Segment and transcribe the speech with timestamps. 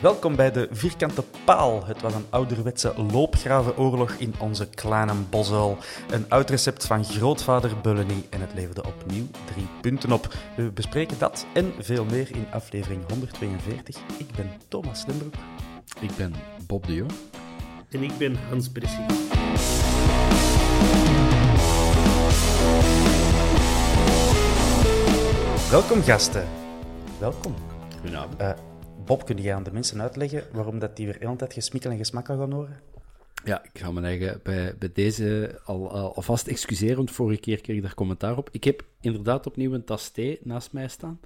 [0.00, 1.86] Welkom bij de Vierkante Paal.
[1.86, 5.78] Het was een ouderwetse loopgravenoorlog in onze kleine bosuil.
[6.10, 10.34] Een oud recept van grootvader Bulleny en het leverde opnieuw drie punten op.
[10.56, 13.96] We bespreken dat en veel meer in aflevering 142.
[14.18, 15.34] Ik ben Thomas Limburg.
[16.00, 16.34] Ik ben
[16.66, 17.12] Bob de Jong.
[17.90, 19.06] En ik ben Hans Bressie.
[25.70, 26.48] Welkom gasten.
[27.18, 27.54] Welkom.
[28.00, 28.40] Goedenavond.
[28.40, 28.50] Eh,
[29.08, 31.96] Bob, kun jij aan de mensen uitleggen waarom dat die weer hele tijd gesmikkel en
[31.96, 32.80] gesmakkel gaan horen?
[33.44, 37.60] Ja, ik ga me eigen bij, bij deze al, al, alvast excuseren, want vorige keer
[37.60, 38.48] kreeg ik daar commentaar op.
[38.52, 41.20] Ik heb inderdaad opnieuw een tas thee naast mij staan.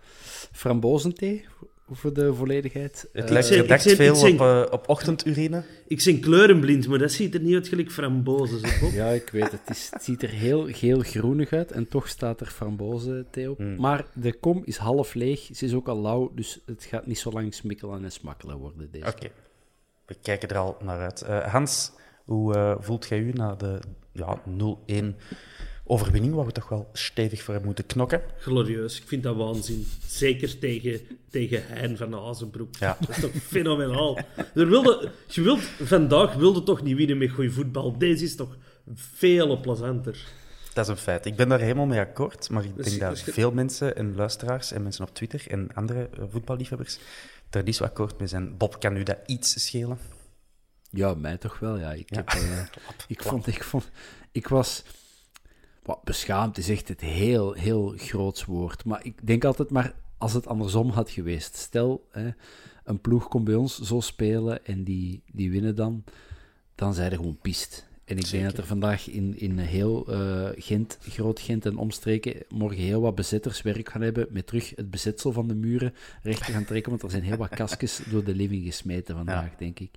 [0.53, 1.45] Frambozenthee,
[1.91, 3.09] voor de volledigheid.
[3.13, 5.63] Het lijkt ik veel ik op, op ochtendurine.
[5.87, 8.61] Ik ben kleurenblind, maar dat ziet er niet uit gelijk frambozen.
[8.93, 9.61] Ja, ik weet het.
[9.65, 13.59] Het, is, het ziet er heel geel-groenig uit en toch staat er frambozenthee op.
[13.59, 13.77] Hmm.
[13.77, 17.19] Maar de kom is half leeg, ze is ook al lauw, dus het gaat niet
[17.19, 18.91] zo lang smikkelen en smakkelen worden.
[18.91, 19.07] Deze.
[19.07, 19.29] Oké,
[20.07, 21.23] we kijken er al naar uit.
[21.23, 21.93] Eh, Hans,
[22.25, 23.81] hoe eh, voelt jij u na de
[24.13, 25.15] ja, 0-1
[25.85, 28.23] overwinning, waar we toch wel stevig voor hebben moeten knokken?
[28.39, 29.87] Glorieus, ik vind dat waanzin.
[30.07, 31.01] Zeker tegen,
[31.31, 32.77] tegen Hein van Azenbroek.
[32.77, 32.97] Ja.
[33.01, 34.19] Dat is toch fenomenaal.
[34.55, 37.99] Er wilde, je wilt, vandaag wilde toch niet winnen met goede voetbal.
[37.99, 38.57] Deze is toch
[38.95, 40.25] veel plezanter.
[40.73, 41.27] Dat is een feit.
[41.27, 44.15] Ik ben daar helemaal mee akkoord, maar ik Dus- denk dat dus veel mensen en
[44.15, 46.99] luisteraars en mensen op Twitter en andere eh, voetballiefhebbers
[47.51, 48.57] er niet zo akkoord mee zijn.
[48.57, 49.99] Bob, kan u dat iets schelen?
[50.91, 51.93] Ja, mij toch wel, ja.
[51.93, 52.17] Ik, Ja.
[52.17, 52.63] Heb, eh,
[53.09, 53.91] ik, vond, ik, vond,
[54.33, 54.83] ik was...
[55.83, 58.85] Wat, beschaamd is echt het heel, heel groots woord.
[58.85, 61.57] Maar ik denk altijd maar, als het andersom had geweest.
[61.57, 62.31] Stel, hè,
[62.85, 66.05] een ploeg komt bij ons zo spelen en die, die winnen dan,
[66.75, 67.91] dan zijn er gewoon pist.
[68.05, 72.35] En ik denk dat er vandaag in, in heel eh, Gent, Groot Gent en omstreken,
[72.49, 76.53] morgen heel wat bezetterswerk gaan hebben met terug het bezetsel van de muren recht te
[76.53, 79.91] gaan trekken, want er zijn heel wat kastjes door de living gesmeten vandaag, denk ik.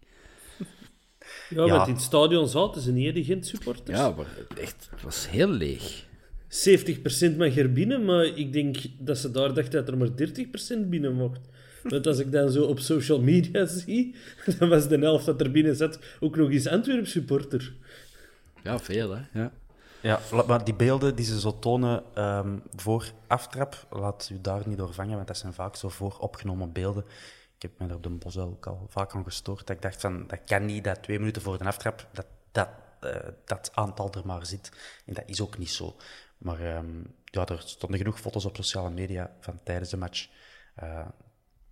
[1.49, 1.71] Ja, Ja.
[1.71, 3.97] want in het stadion zaten ze niet, die Gent-supporters.
[3.97, 4.25] Ja, maar
[4.59, 6.03] echt, het was heel leeg.
[6.47, 10.89] 70% mag er binnen, maar ik denk dat ze daar dachten dat er maar 30%
[10.89, 11.39] binnen mocht.
[11.83, 14.15] Want als ik dan zo op social media zie,
[14.59, 17.73] dan was de helft dat er binnen zat ook nog eens Antwerp-supporter.
[18.63, 19.21] Ja, veel hè.
[19.41, 19.51] Ja.
[20.01, 24.77] Ja, maar die beelden die ze zo tonen ehm, voor aftrap, laat u daar niet
[24.77, 27.05] door vangen, want dat zijn vaak zo vooropgenomen beelden.
[27.55, 29.67] Ik heb me er op de bos ook al vaak aan gestoord.
[29.67, 32.69] Dat ik dacht van, dat kan niet dat twee minuten voor de aftrap dat dat,
[32.99, 34.71] eh, dat aantal er maar zit.
[35.05, 35.95] En dat is ook niet zo.
[36.37, 40.29] Maar ehm, ja, er stonden genoeg foto's op sociale media van tijdens de match.
[40.75, 41.07] Eh,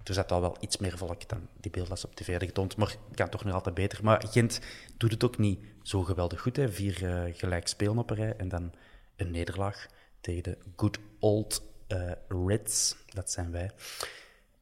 [0.03, 2.75] er zat al wel iets meer volk dan die beelden op tv hadden getoond.
[2.75, 4.03] Maar kan toch nog altijd beter.
[4.03, 4.59] Maar Gent
[4.97, 6.55] doet het ook niet zo geweldig goed.
[6.55, 6.69] Hè.
[6.69, 8.73] Vier eh, gelijk spelen op rij en dan
[9.15, 9.87] een nederlaag
[10.21, 12.95] tegen de good old eh, Reds.
[13.07, 13.71] Dat zijn wij.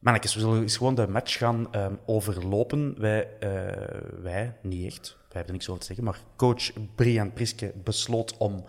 [0.02, 3.00] Mannetjes, we zullen eens gewoon de match gaan ehm, overlopen.
[3.00, 7.32] Wij, eh, wij, niet echt, wij hebben er niks over te zeggen, maar coach Brian
[7.32, 8.64] Priske besloot om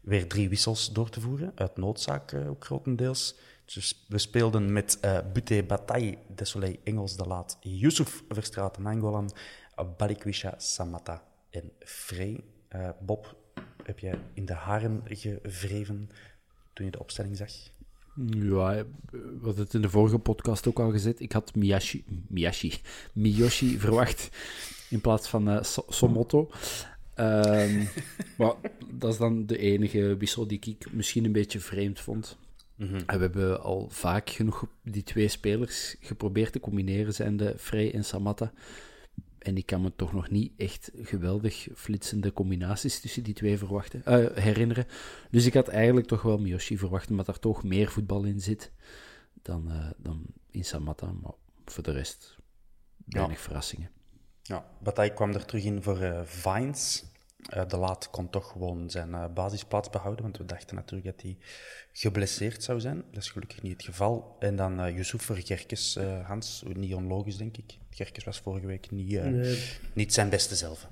[0.00, 3.38] weer drie wissels door te voeren, uit noodzaak eh, ook grotendeels.
[3.64, 9.30] Dus we speelden met eh Bute Bataille, Desolé Engels de Laat, Yusuf Verstraeten Angolan,
[9.96, 12.44] Balikwisha Samata en Frey.
[13.00, 13.36] Bob,
[13.82, 16.10] heb jij in de haren gevreven
[16.72, 17.50] toen je de opstelling zag?
[18.26, 21.20] Ja, we hadden het in de vorige podcast ook al gezet.
[21.20, 22.72] Ik had Miyashi, Miyashi,
[23.12, 24.30] Miyoshi verwacht
[24.90, 26.48] in plaats van eh, So-.
[27.14, 27.84] Ehm,
[28.38, 28.54] maar
[28.90, 32.36] dat is dan de enige wissel die ik misschien een beetje vreemd vond.
[33.06, 37.94] En we hebben al vaak genoeg die twee spelers geprobeerd te combineren, zijn de Frey
[37.94, 38.52] en Samatta.
[39.48, 44.04] En ik kan me toch nog niet echt geweldig flitsende combinaties tussen die twee verwachten,
[44.04, 44.86] eh, herinneren.
[45.30, 48.72] Dus ik had eigenlijk toch wel Miyoshi verwacht, omdat er toch meer voetbal in zit
[49.42, 51.12] dan, eh, dan in Samatta.
[51.22, 51.32] Maar
[51.64, 52.36] voor de rest,
[53.06, 53.90] weinig verrassingen.
[54.42, 57.04] Ja, Bataille kwam er terug in voor eh, Vines.
[57.38, 61.22] Eh, de Laat kon toch gewoon zijn eh, basisplaats behouden, want we dachten natuurlijk dat
[61.22, 61.36] hij
[61.92, 63.04] geblesseerd zou zijn.
[63.12, 64.36] Dat is gelukkig niet het geval.
[64.38, 66.62] En dan eh Yusuf voor Gerkes, Hans.
[66.74, 67.78] Niet onlogisch, denk ik.
[67.90, 69.62] Gerkes was vorige week niet, Nee.
[69.92, 70.88] niet zijn beste zelf.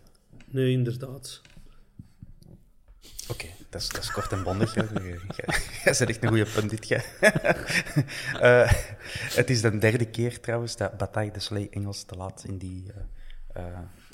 [0.47, 1.41] Nee, inderdaad.
[3.29, 4.75] Oké, dat, is, dat is kort en bondig.
[5.85, 6.47] Jij bent echt een goede.
[8.41, 8.73] Eh,
[9.35, 12.87] het is de derde keer trouwens dat Bataille de Soleil Engels te laat in die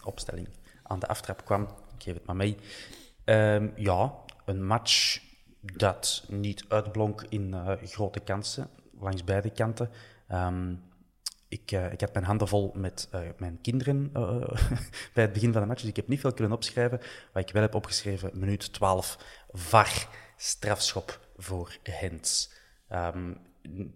[0.04, 0.48] opstelling
[0.82, 1.68] aan de aftrap kwam.
[2.02, 2.56] Geef het maar mee.
[3.24, 4.14] Ehm, ja,
[4.44, 5.20] een match
[5.60, 9.90] dat niet uitblonk in eh, grote kansen langs beide kanten.
[10.28, 10.74] Ehm,
[11.48, 14.12] ik, eh, ik had mijn handen vol met eh, mijn kinderen
[15.14, 17.00] bij het begin van de match, dus ik heb niet veel kunnen opschrijven.
[17.32, 19.18] Wat ik wel heb opgeschreven, minuut 12,
[19.52, 22.52] VAR, strafschop voor Hens.
[22.88, 23.34] Ehm,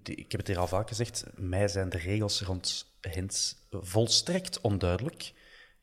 [0.02, 5.32] ik heb het hier al vaak gezegd, mij zijn de regels rond Hens volstrekt onduidelijk.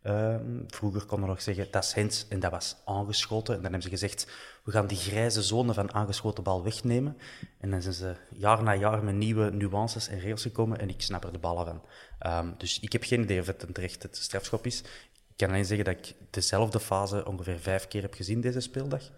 [0.03, 3.55] Ehm, vroeger konden we nog zeggen, dat is Hens en dat was aangeschoten.
[3.55, 4.27] En dan hebben ze gezegd,
[4.63, 7.17] we gaan die grijze zone van aangeschoten bal wegnemen.
[7.59, 11.01] En dan zijn ze jaar na jaar met nieuwe nuances en regels gekomen en ik
[11.01, 11.81] snap er de ballen van.
[12.19, 14.79] Ehm, dus ik heb geen idee of het een terecht het strafschop is.
[15.27, 19.11] Ik kan alleen zeggen dat ik dezelfde fase ongeveer vijf keer heb gezien deze speeldag.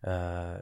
[0.00, 0.54] Eh,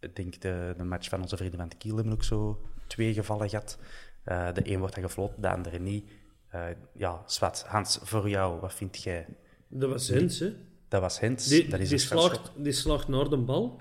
[0.00, 3.48] ik denk de, de match van onze vrienden van Kiel hebben ook zo twee gevallen
[3.48, 3.78] gehad.
[4.24, 6.10] Eh, de een wordt dan gefloten, de andere niet.
[6.52, 9.26] Eh, ja, Swat, Hans, voor jou, wat vind jij?
[9.68, 10.52] Dat was Hens, hè.
[10.88, 13.80] Dat was Hens, Die, dat is die, slaagt, die slaagt naar de bal.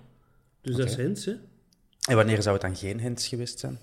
[0.61, 0.95] Dus dat is.
[0.95, 1.33] Hens, hè.
[2.09, 3.79] En wanneer zou het dan geen Hens geweest zijn?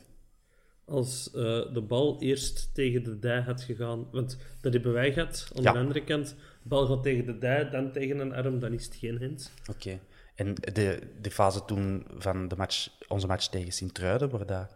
[0.84, 4.06] Als eh, de bal eerst tegen de dij had gegaan.
[4.12, 5.50] Want dat hebben wij gehad.
[5.56, 5.72] Aan Ja.
[5.72, 6.28] de andere kant,
[6.62, 9.50] de bal gaat tegen de dij, dan tegen een arm, dan is het geen Hens.
[9.70, 9.98] Oké.
[10.34, 14.74] En de, de fase toen van de match, onze match tegen Sint-Truiden, waar dat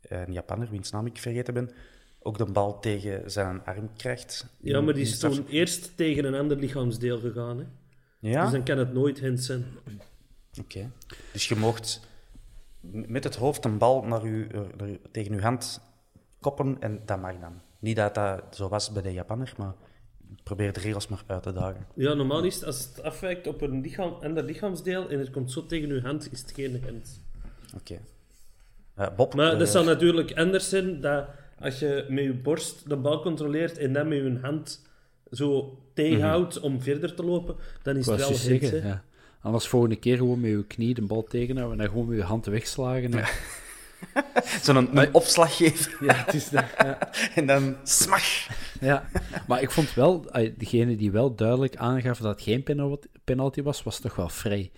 [0.00, 1.70] een Japanner, wiens naam ik vergeten ben,
[2.26, 4.46] ook de bal tegen zijn arm krijgt.
[4.60, 7.58] Ja, maar die is toen eerst tegen een ander lichaamsdeel gegaan.
[7.58, 7.64] Hè.
[8.18, 8.42] Ja?
[8.42, 9.64] Dus dan kan het nooit Hens zijn.
[10.60, 10.90] Oké.
[11.32, 12.00] Dus je mocht
[12.90, 15.80] met het hoofd een bal naar u, eh, naar u- tegen uw hand
[16.40, 17.60] koppen en dat mag dan.
[17.78, 19.74] Niet dat dat zo was bij de Japanner, maar
[20.42, 21.86] probeer de regels maar uit te dagen.
[21.94, 25.52] Ja, normaal is het, als het afwijkt op een lichaam, ander lichaamsdeel en het komt
[25.52, 27.20] zo tegen uw hand, is het geen Hens.
[27.76, 27.98] Oké.
[28.94, 31.28] Eh, Bob, Maar eh, dat zou natuurlijk anders zijn dat
[31.58, 34.82] als je met je borst de bal controleert en dan met je hand
[35.30, 38.88] zo tegenhoudt om verder te lopen, dan is het wel hè.
[38.88, 39.04] ja.
[39.40, 42.24] Anders volgende keer gewoon met je knie de bal tegenhouden en dan gewoon met je
[42.24, 43.12] hand wegslagen.
[43.12, 43.22] hè.
[44.62, 46.64] zo'n een opslag geven Ja, het is dat.
[46.78, 46.98] Ja.
[47.34, 48.48] en dan smash.
[48.80, 49.08] Ja,
[49.46, 50.26] maar ik vond wel,
[50.56, 54.70] degene die wel duidelijk aangaf dat het geen penal- penalty was, was toch wel vrij.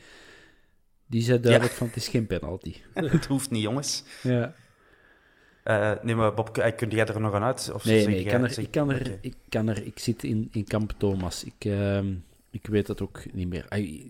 [1.07, 2.75] Die zei duidelijk van het is geen penalty.
[2.95, 4.05] Het hoeft niet, jongens.
[4.23, 4.55] Ja.
[5.69, 7.71] Eh, nee, maar Bob, eh, kun jij er nog aan uit?
[7.75, 10.25] Of Nee, nee, ik kan er, zeg- ik kan er, ik kan er, ik zit
[10.25, 11.45] in, in kamp Thomas.
[11.45, 12.15] Ik, ehm,
[12.51, 13.67] ik weet dat ook niet meer.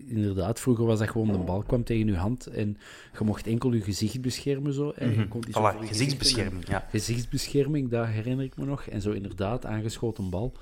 [0.07, 2.77] Inderdaad, vroeger was dat gewoon de bal kwam tegen je hand en
[3.17, 4.89] je mocht enkel je gezicht beschermen zo.
[4.91, 5.49] En je kon Mhm.
[5.49, 6.87] Voilà, voor je gezichtsbescherming, gezicht- ja.
[6.89, 8.85] Gezichtsbescherming, dat herinner ik me nog.
[8.87, 10.53] En zo inderdaad, aangeschoten bal.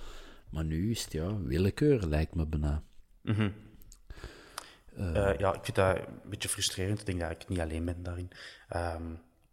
[0.49, 2.83] Maar nu is het ja, willekeur, lijkt me bijna.
[4.95, 6.99] Eh, ja, ik vind dat een beetje frustrerend.
[6.99, 8.29] Ik denk dat ik niet alleen ben daarin.
[8.69, 9.03] Ehm,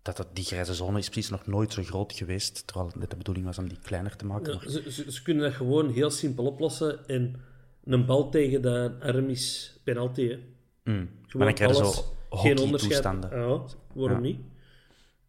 [0.04, 3.10] dat het, die grijze zone is precies nog nooit zo groot geweest, terwijl het net
[3.10, 4.52] de bedoeling was om die kleiner te maken.
[4.62, 7.40] Ja, ze, ze, ze kunnen dat gewoon heel simpel oplossen en
[7.84, 10.28] een bal tegen de arm is penalty.
[10.28, 10.38] Hè.
[10.84, 11.10] Mm.
[11.32, 11.92] Maar dan krijg je zo
[12.30, 13.02] geen onderscheid.
[13.02, 13.20] Ja,
[13.92, 14.18] waarom Ja.
[14.18, 14.40] niet?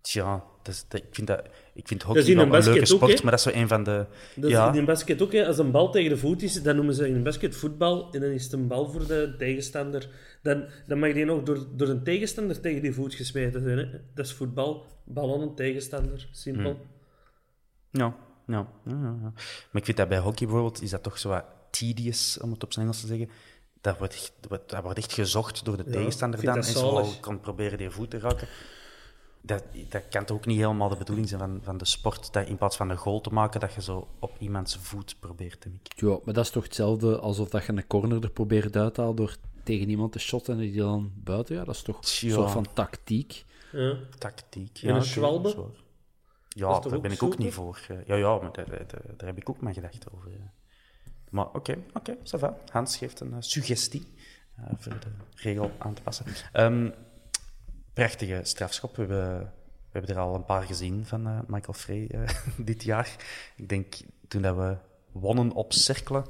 [0.01, 3.31] Tja, dat dat, ik vind, dat, ik vind hockey wel een leuke ook, sport, maar
[3.31, 4.05] dat is zo een van de...
[4.35, 5.31] Dat ja, is in een basket ook.
[5.31, 5.47] Hè.
[5.47, 8.21] Als een bal tegen de voet is, dan noemen ze in een basket voetbal en
[8.21, 10.09] dan is het een bal voor de tegenstander.
[10.41, 13.77] Dan, dan mag die nog door, door een tegenstander tegen die voet gesmeten zijn.
[13.77, 13.85] Hè.
[14.13, 16.71] Dat is voetbal, bal aan een tegenstander, simpel.
[16.71, 18.01] Hmm.
[18.01, 18.15] Ja,
[18.47, 19.31] ja, ja, ja.
[19.71, 22.63] Maar ik vind dat bij hockey bijvoorbeeld, is dat toch zo wat tedious, om het
[22.63, 23.29] op zijn Engels te zeggen.
[23.81, 24.33] Dat wordt-
[24.67, 26.55] dat wordt echt gezocht door de tegenstander dan.
[26.55, 28.47] En zo kan proberen die voet te raken.
[29.45, 32.47] Dat, dat kan toch ook niet helemaal de bedoeling zijn van, van de sport, dat
[32.47, 35.69] in plaats van een goal te maken, dat je zo op iemands voet probeert te
[35.69, 36.07] mikken.
[36.09, 39.01] Ja, maar dat is toch hetzelfde alsof dat je een corner er probeert uit te
[39.01, 41.55] halen door tegen iemand te shotten en die dan buiten.
[41.55, 42.33] Ja, dat is toch een Ja.
[42.33, 43.45] soort van tactiek.
[43.71, 43.95] Ja.
[44.17, 44.79] Tactiek.
[44.83, 45.55] En een oké, schwalbe?
[46.49, 47.79] Ja, daar ben ik ook niet voor.
[47.87, 48.87] Eh, Ja, ja, maar daar, daar,
[49.17, 50.31] daar heb ik ook mijn gedachten over.
[50.31, 50.51] ja.
[51.29, 52.57] Maar oké, oké, ça va.
[52.71, 54.07] Hans geeft een eh, suggestie
[54.55, 56.25] eh, voor de regel aan te passen.
[56.51, 56.89] Ehm,
[57.95, 58.95] prachtige strafschop.
[58.95, 62.29] We hebben, we hebben er al een paar gezien van eh, Michael Frey eh,
[62.71, 63.15] dit jaar.
[63.55, 63.95] Ik denk
[64.27, 64.75] toen dat we
[65.11, 66.25] wonnen op cirkelen,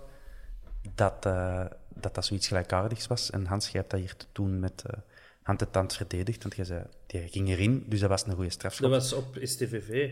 [0.96, 3.30] dat, eh, dat dat zoiets gelijkaardigs was.
[3.30, 5.00] En Hans, jij hebt dat hier toen met eh,
[5.44, 8.50] hand en tand verdedigd, want jij zei, die ging erin, dus dat was een goede
[8.50, 8.92] strafschop.
[8.92, 10.10] Dat was op STVV.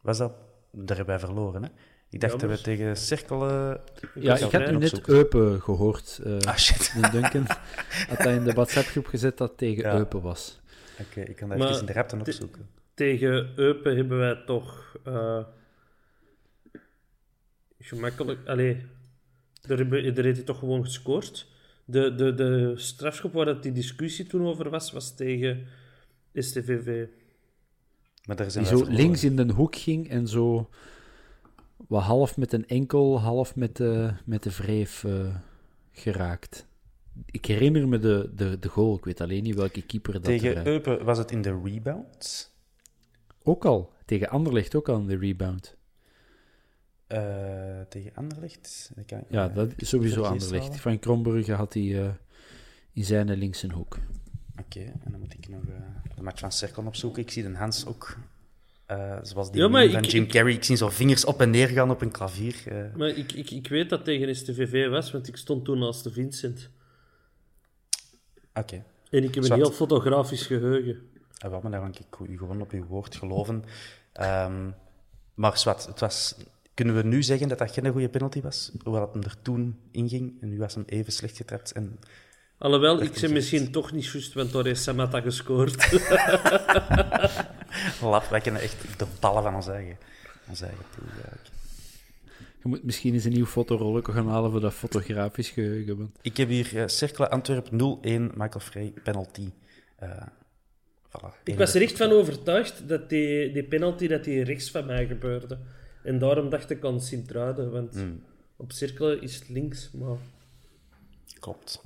[0.00, 0.32] Was dat?
[0.72, 1.68] Daar hebben wij verloren, hè?
[2.10, 3.80] Ik dacht dat we tegen cirkelen...
[4.14, 5.08] Ja, ik had nu net.
[5.08, 6.20] Eupen gehoord.
[6.24, 6.92] eh Ah, shit.
[7.00, 7.46] de Duncan
[8.08, 9.94] had dat in de WhatsApp-groep gezet dat tegen Ja.
[9.94, 10.60] Eupen was.
[11.00, 12.68] Oké, ik kan dat Maar even in de opzoeken.
[12.94, 15.44] Tegen Eupen hebben wij toch eh,
[17.78, 18.48] gemakkelijk...
[18.48, 18.86] Allee,
[19.60, 21.46] daar, hebben, daar heeft hij toch gewoon gescoord.
[21.84, 25.66] De, de, de strafschop waar dat die discussie toen over was, was tegen
[26.34, 27.06] STVV.
[28.24, 29.04] Maar daar zijn Die zo verloren.
[29.04, 30.68] links in de hoek ging en zo
[31.88, 35.34] wat half met een enkel, half met de, met de wreef eh,
[35.92, 36.66] geraakt.
[37.26, 40.50] Ik herinner me de, de, de goal, ik weet alleen niet welke keeper dat Tegen
[40.50, 42.50] er, eh, Eupen was het in de rebounds.
[43.42, 45.76] Ook al, tegen Anderlecht ook al in de rebound.
[47.06, 48.90] Eh, tegen Anderlecht.
[48.96, 50.80] Ik Ja, dat is sowieso Vergis Anderlecht.
[50.80, 52.10] Van Krombrugge had hij eh,
[52.92, 53.98] in zijn linkse hoek.
[54.60, 55.74] Oké, en dan moet ik nog eh,
[56.16, 57.22] de match van Cirkel opzoeken.
[57.22, 58.16] Ik zie de Hans ook,
[58.86, 60.52] eh, zoals die Ja, van ik- Jim Carrey.
[60.52, 62.62] Ik zie zo vingers op en neer gaan op een klavier.
[62.66, 62.94] eh.
[62.96, 66.10] Maar ik, ik, ik weet dat tegen STVV was, want ik stond toen naast de
[66.10, 66.70] Vincent.
[68.60, 68.84] Oké.
[69.10, 71.08] En ik heb een heel fotografisch geheugen.
[71.38, 73.64] En wat, maar dan kan ik u gewoon op uw woord geloven.
[74.12, 74.70] Ehm,
[75.34, 76.36] maar zwart, het was...
[76.74, 78.72] Kunnen we nu zeggen dat dat geen goede penalty was?
[78.82, 81.72] Hoewel het hem er toen inging en nu was hem even slecht getrapt.
[81.72, 81.98] En
[82.58, 85.76] Alhoewel, ik echt- misschien toch niet juist, want daar heeft Samata gescoord.
[88.02, 89.98] lap, wij kunnen echt de ballen van ons eigen,
[90.48, 91.48] ons eigen ploeg eigenlijk.
[92.62, 95.96] Je moet misschien eens een nieuw fotorolletje gaan halen voor dat fotografisch geheugen.
[95.98, 99.50] Want Ik heb hier uh, Cercle Antwerp 0-1, Michael Frey, penalty.
[99.96, 100.26] Eh
[101.08, 101.42] voilà.
[101.44, 105.06] ik was er echt van overtuigd dat die, die penalty dat die rechts van mij
[105.06, 105.58] gebeurde.
[106.02, 108.22] En daarom dacht ik aan Sint-Truiden, want Hmm.
[108.56, 109.90] op cirkelen is het links.
[109.92, 110.16] Maar
[111.40, 111.82] Klopt.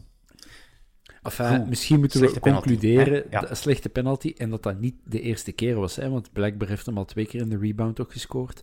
[1.23, 1.69] Enfin, Goed.
[1.69, 3.25] misschien moeten we concluderen?
[3.31, 3.41] Ja.
[3.41, 5.97] dat een slechte penalty en dat dat niet de eerste keer was.
[5.97, 6.09] Hè?
[6.11, 8.63] Want blijkbaar heeft hem al twee keer in de rebound ook gescoord.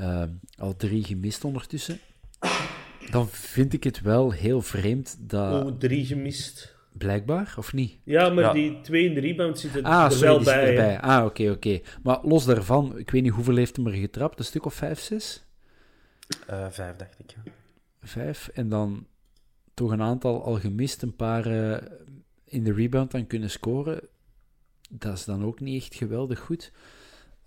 [0.00, 0.28] Ehm,
[0.58, 1.98] al drie gemist ondertussen.
[3.10, 5.64] Dan vind ik het wel heel vreemd dat...
[5.64, 6.78] oh, drie gemist.
[6.92, 7.98] Blijkbaar, of niet?
[8.04, 8.52] Ja, maar Ja.
[8.52, 10.68] die twee in de rebound zitten Ah, er sorry, wel bij.
[10.68, 11.00] erbij.
[11.00, 11.80] Ah, oké, oké.
[12.02, 14.38] Maar los daarvan, ik weet niet hoeveel heeft hem er getrapt.
[14.38, 15.44] Een stuk of vijf, zes?
[16.46, 17.30] Eh, vijf, dacht ik.
[17.30, 17.52] ja.
[18.02, 18.48] Vijf.
[18.54, 19.06] En dan
[19.74, 21.86] toch een aantal al gemist, een paar eh,
[22.44, 24.00] in de rebound dan kunnen scoren.
[24.90, 26.72] Dat is dan ook niet echt geweldig goed.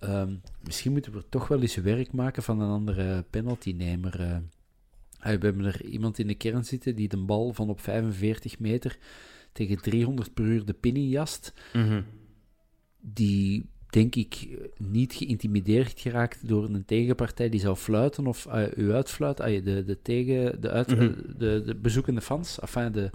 [0.04, 0.34] Ehm,
[0.64, 4.20] misschien moeten we er toch wel eens werk maken van een andere penaltynemer.
[4.22, 4.38] eh.
[5.20, 8.60] Ah, we hebben er iemand in de kern zitten die de bal van op 45
[8.60, 8.98] meter
[9.52, 11.54] tegen 300 per uur de pin in jast.
[13.00, 18.92] Die, denk ik, niet geïntimideerd geraakt door een tegenpartij die zou fluiten of uh, u
[18.94, 19.54] uitfluiten.
[19.54, 21.12] Uh, de, de, tegen, de, uit, Mhm.
[21.38, 23.10] de, de bezoekende fans, enfin de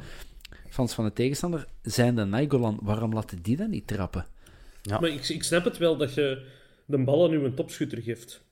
[0.68, 2.78] fans van de tegenstander, zijn de Nainggolan.
[2.82, 4.26] Waarom laten die dan niet trappen?
[4.82, 5.00] Ja.
[5.00, 6.46] Maar ik, ik snap het wel dat je
[6.88, 8.44] de bal aan uw topschutter geeft.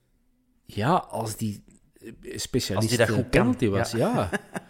[0.64, 1.64] Ja, als die
[2.22, 3.98] specialist Als die dat goed penalty was, ja.
[3.98, 4.30] ja.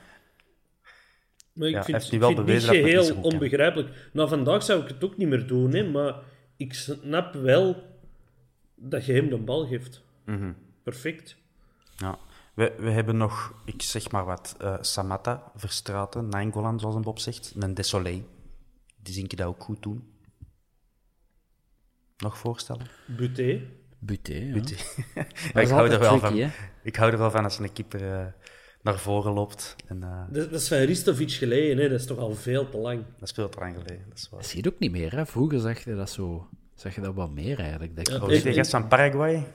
[1.53, 4.11] Maar ik Ja, vind, hij heeft nu ik wel vind het bewezen niet geheel onbegrijpelijk.
[4.13, 6.15] Nou, vandaag zou ik het ook niet meer doen, hè, maar
[6.57, 7.83] ik snap wel
[8.75, 10.03] dat je hem de bal geeft.
[10.25, 10.53] Mhm.
[10.83, 11.37] Perfect.
[11.97, 12.19] Ja.
[12.55, 17.19] We, we hebben nog, ik zeg maar wat, eh Samatta, Verstraten, Nainggolan, zoals een Bob
[17.19, 18.23] zegt, en Desolé.
[19.03, 20.05] Die zie ik dat ook goed doen.
[22.19, 22.87] Nog voorstellen?
[23.07, 23.61] Buté.
[23.99, 24.53] Buté, ja.
[24.53, 24.75] Buté.
[25.15, 26.49] Dat Ja, is ik, hou er wel tricky, van, hè.
[26.83, 28.25] ik hou er wel van als een keeper eh,
[28.83, 29.77] naar voren loopt.
[29.87, 31.89] En, eh, Dat, dat is van Ristovic geleden, hè.
[31.89, 33.03] dat is toch al veel te lang.
[33.19, 34.05] dat speelt te lang geleden.
[34.09, 34.41] Dat is waar.
[34.41, 35.27] Dat zie je ook niet meer, hè.
[35.27, 36.49] Vroeger zag je dat zo...
[36.75, 37.97] Zag je dat wel meer, eigenlijk.
[37.97, 39.47] Dat ik- Ja, Oh, is de gast van Paraguay?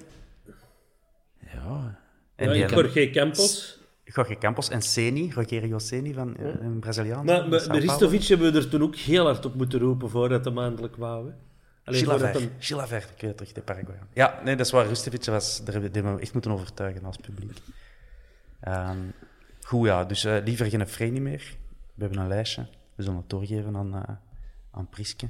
[1.53, 1.99] ja.
[2.35, 3.79] En Ja, Jorge Campos.
[4.03, 7.25] Jorge Campos en Seni, Rogerio Seni, van eh, een Braziliaan.
[7.25, 7.77] Maar, maar.
[7.77, 11.27] Ristovic hebben we er toen ook heel hard op moeten roepen voordat hij maandelijk wou.
[11.29, 11.33] hè.
[11.83, 12.51] Hem...
[12.59, 14.07] Chilaver, ik weet terug, de Paraguayaan.
[14.13, 14.85] Ja, nee, dat is waar.
[14.87, 17.57] Rustevic was, daar hebben we echt moeten overtuigen als publiek.
[18.59, 18.99] Ehm,
[19.61, 21.55] goed, ja, dus eh, liever geen Frey niet meer.
[21.93, 22.67] We hebben een lijstje.
[22.95, 24.15] We zullen het doorgeven aan, eh
[24.71, 25.29] aan Priske.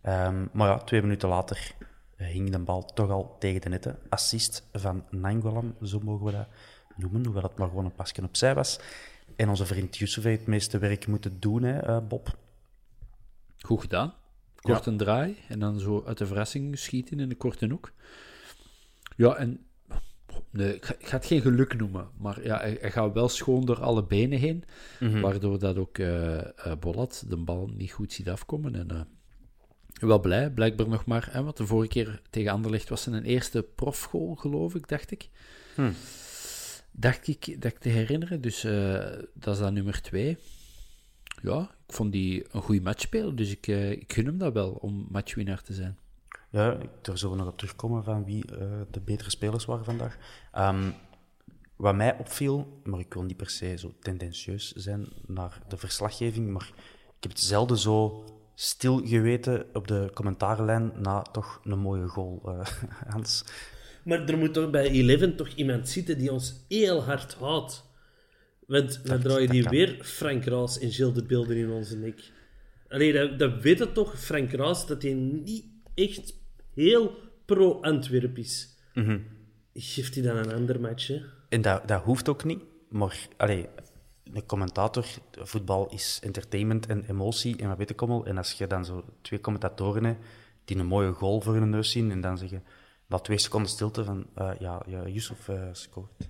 [0.00, 1.74] Ehm, maar ja, twee minuten later
[2.16, 3.98] eh, hing de bal toch al tegen de netten.
[4.08, 6.48] Assist van Nangolan, zo mogen we dat
[6.96, 8.80] noemen, hoewel het maar gewoon een pasje opzij was.
[9.36, 12.36] En onze vriend Yusuf heeft het meeste werk moeten doen, hè, eh, Bob.
[13.58, 14.14] Goed gedaan.
[14.74, 17.92] Kort een draai en dan zo uit de verrassing schieten in de korte hoek.
[19.16, 19.66] Ja, en
[20.50, 23.28] nee, ik, ga, ik ga het geen geluk noemen, maar ja, hij, hij gaat wel
[23.28, 24.64] schoon door alle benen heen,
[25.20, 28.74] waardoor dat ook eh eh Bollat de bal niet goed ziet afkomen.
[28.74, 29.00] En, eh,
[30.00, 31.28] Wel blij, blijkbaar nog maar.
[31.30, 35.28] Hè, want de vorige keer tegen Anderlecht was zijn eerste profgoal, geloof ik, dacht ik.
[35.74, 35.90] Hm.
[36.92, 38.40] Dacht ik, dat ik te herinneren.
[38.40, 38.60] Dus
[39.34, 40.36] dat is dan nummer twee.
[41.42, 43.36] Ja, ik vond die een goede match spelen.
[43.36, 45.98] Dus ik, eh, ik gun hem dat wel om matchwinnaar te zijn.
[46.50, 50.16] Ja, daar zullen we nog op terugkomen van wie eh, de betere spelers waren vandaag.
[50.52, 50.90] Ehm,
[51.76, 56.50] wat mij opviel, maar ik wil niet per se zo tendentieus zijn naar de verslaggeving,
[56.50, 56.72] maar
[57.16, 62.42] ik heb het zelden zo stil geweten op de commentaarlijn na toch een mooie goal,
[62.44, 62.66] eh,
[63.12, 63.44] Hans.
[64.04, 67.87] Maar er moet toch bij Eleven toch iemand zitten die ons heel hard houdt.
[68.68, 72.30] Want draai je die weer Frank Raas en Gilles de Beelden in onze nek.
[72.88, 76.34] Allee, dat, dat weet het toch, Frank Raas, dat hij niet echt
[76.74, 78.76] heel pro-Antwerp is.
[78.94, 79.18] Mhm.
[79.74, 81.20] Geeft hij dan een ander match, hè?
[81.48, 83.66] En dat, dat hoeft ook niet, maar allee,
[84.32, 88.26] een commentator, voetbal is entertainment en emotie en wat weet ik allemaal.
[88.26, 90.24] En als je dan zo twee commentatoren hebt
[90.64, 92.64] die een mooie goal voor hun neus zien en dan zeggen,
[93.06, 96.28] na twee seconden stilte van, eh, ja, ja, Yusuf eh, scoort.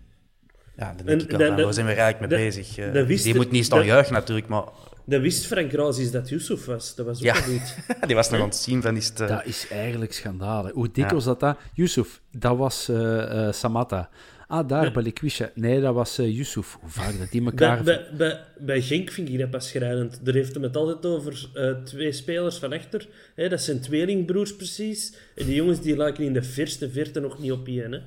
[0.79, 2.55] Ja, dan denk En ik wel dat- van, dat- waar zijn we eigenlijk mee dat-
[2.55, 2.79] bezig?
[2.79, 4.65] Eh, die moet niet staan juichen natuurlijk, maar
[5.05, 6.95] Dat wist Frank Raas is dat Yusuf was.
[6.95, 7.77] Dat was ook ja, niet.
[8.07, 10.73] die was nog aan het zien van, eh, Dat is eigenlijk schandalig.
[10.73, 11.41] Hoe dik was dat?
[11.41, 11.59] dat?
[11.75, 14.09] Yusuf, dat was eh eh, Samatta.
[14.49, 15.51] Ah, daar, Balikwisha.
[15.55, 16.77] Nee, dat was eh Yusuf.
[16.81, 17.83] Hoe vaak dat die elkaar...
[17.83, 20.21] Bij, bij, bij, bij Genk vind ik dat pas schrijnend.
[20.23, 23.09] Daar heeft hem het altijd over eh, twee spelers van achter.
[23.35, 25.13] Hè, dat zijn tweelingbroers precies.
[25.37, 28.03] En die jongens die lijken in de verste verte nog niet op één.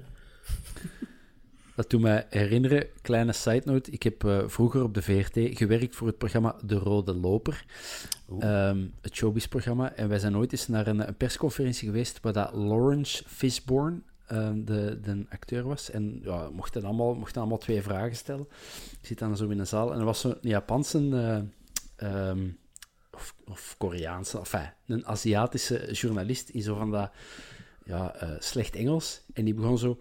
[1.75, 3.91] Dat doet mij herinneren, kleine side note.
[3.91, 7.65] Ik heb eh, vroeger op de VRT gewerkt voor het programma De Rode Loper.
[8.39, 9.93] Ehm, het showbiz-programma.
[9.93, 14.63] En wij zijn ooit eens naar een, een persconferentie geweest waar dat Lawrence Fishburne ehm,
[14.63, 15.89] de, de acteur was.
[15.89, 18.47] En ja, we mochten allemaal, mochten allemaal twee vragen stellen.
[19.01, 21.49] Ik zit dan zo in een zaal en er was zo'n Japanse...
[21.95, 22.47] eh, ehm,
[23.11, 27.11] of, of Koreaanse, enfin, een Aziatische journalist die zo van dat
[27.83, 29.21] ja, eh, slecht Engels.
[29.33, 29.97] En die begon zo...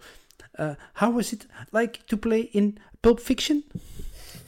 [0.59, 3.63] uh, how was it like to play in Pulp Fiction?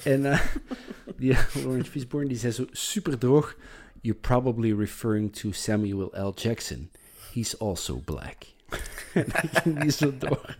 [0.03, 0.39] En uh,
[1.19, 3.55] die Lawrence Fishburne die zei zo super droog:
[4.01, 6.31] You're probably referring to Samuel L.
[6.35, 6.89] Jackson.
[7.33, 8.35] He's also black.
[9.13, 10.57] en ging die zo door.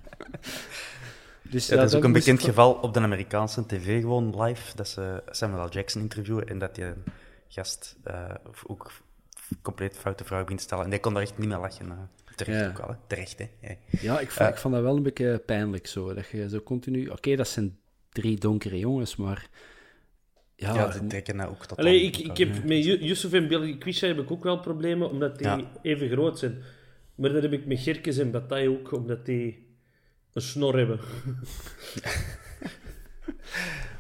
[1.41, 4.75] Dus Ja, dat is ook een bekend van- geval op de Amerikaanse tv, gewoon live,
[4.75, 5.69] dat ze Samuel L.
[5.69, 7.03] Jackson interviewen en dat een
[7.47, 8.29] gast eh,
[8.67, 8.91] ook
[9.62, 10.84] compleet foute vragen begint te stellen.
[10.84, 12.10] En die kon daar echt niet meer lachen.
[12.39, 12.45] Eh.
[12.45, 12.69] terecht Ja.
[12.69, 12.95] ook wel, hè.
[13.07, 13.47] Terecht, hè.
[13.61, 13.75] Ja.
[14.01, 16.13] Ja, ik vond, ik vond dat wel een beetje pijnlijk zo.
[16.13, 17.07] Dat je zo continu.
[17.07, 17.77] Oké, dat zijn
[18.09, 19.49] drie donkere jongens, maar.
[20.55, 23.77] Ja, Ja, die trekken nou ook tot Allee, ik, ik heb, met Yusuf en Billy
[23.77, 25.71] Quisha heb ik ook wel problemen, omdat die Ja.
[25.81, 26.61] even groot zijn.
[27.15, 29.67] Maar dat heb ik met Gerkes en Bataille ook, omdat die
[30.33, 30.99] een snor hebben.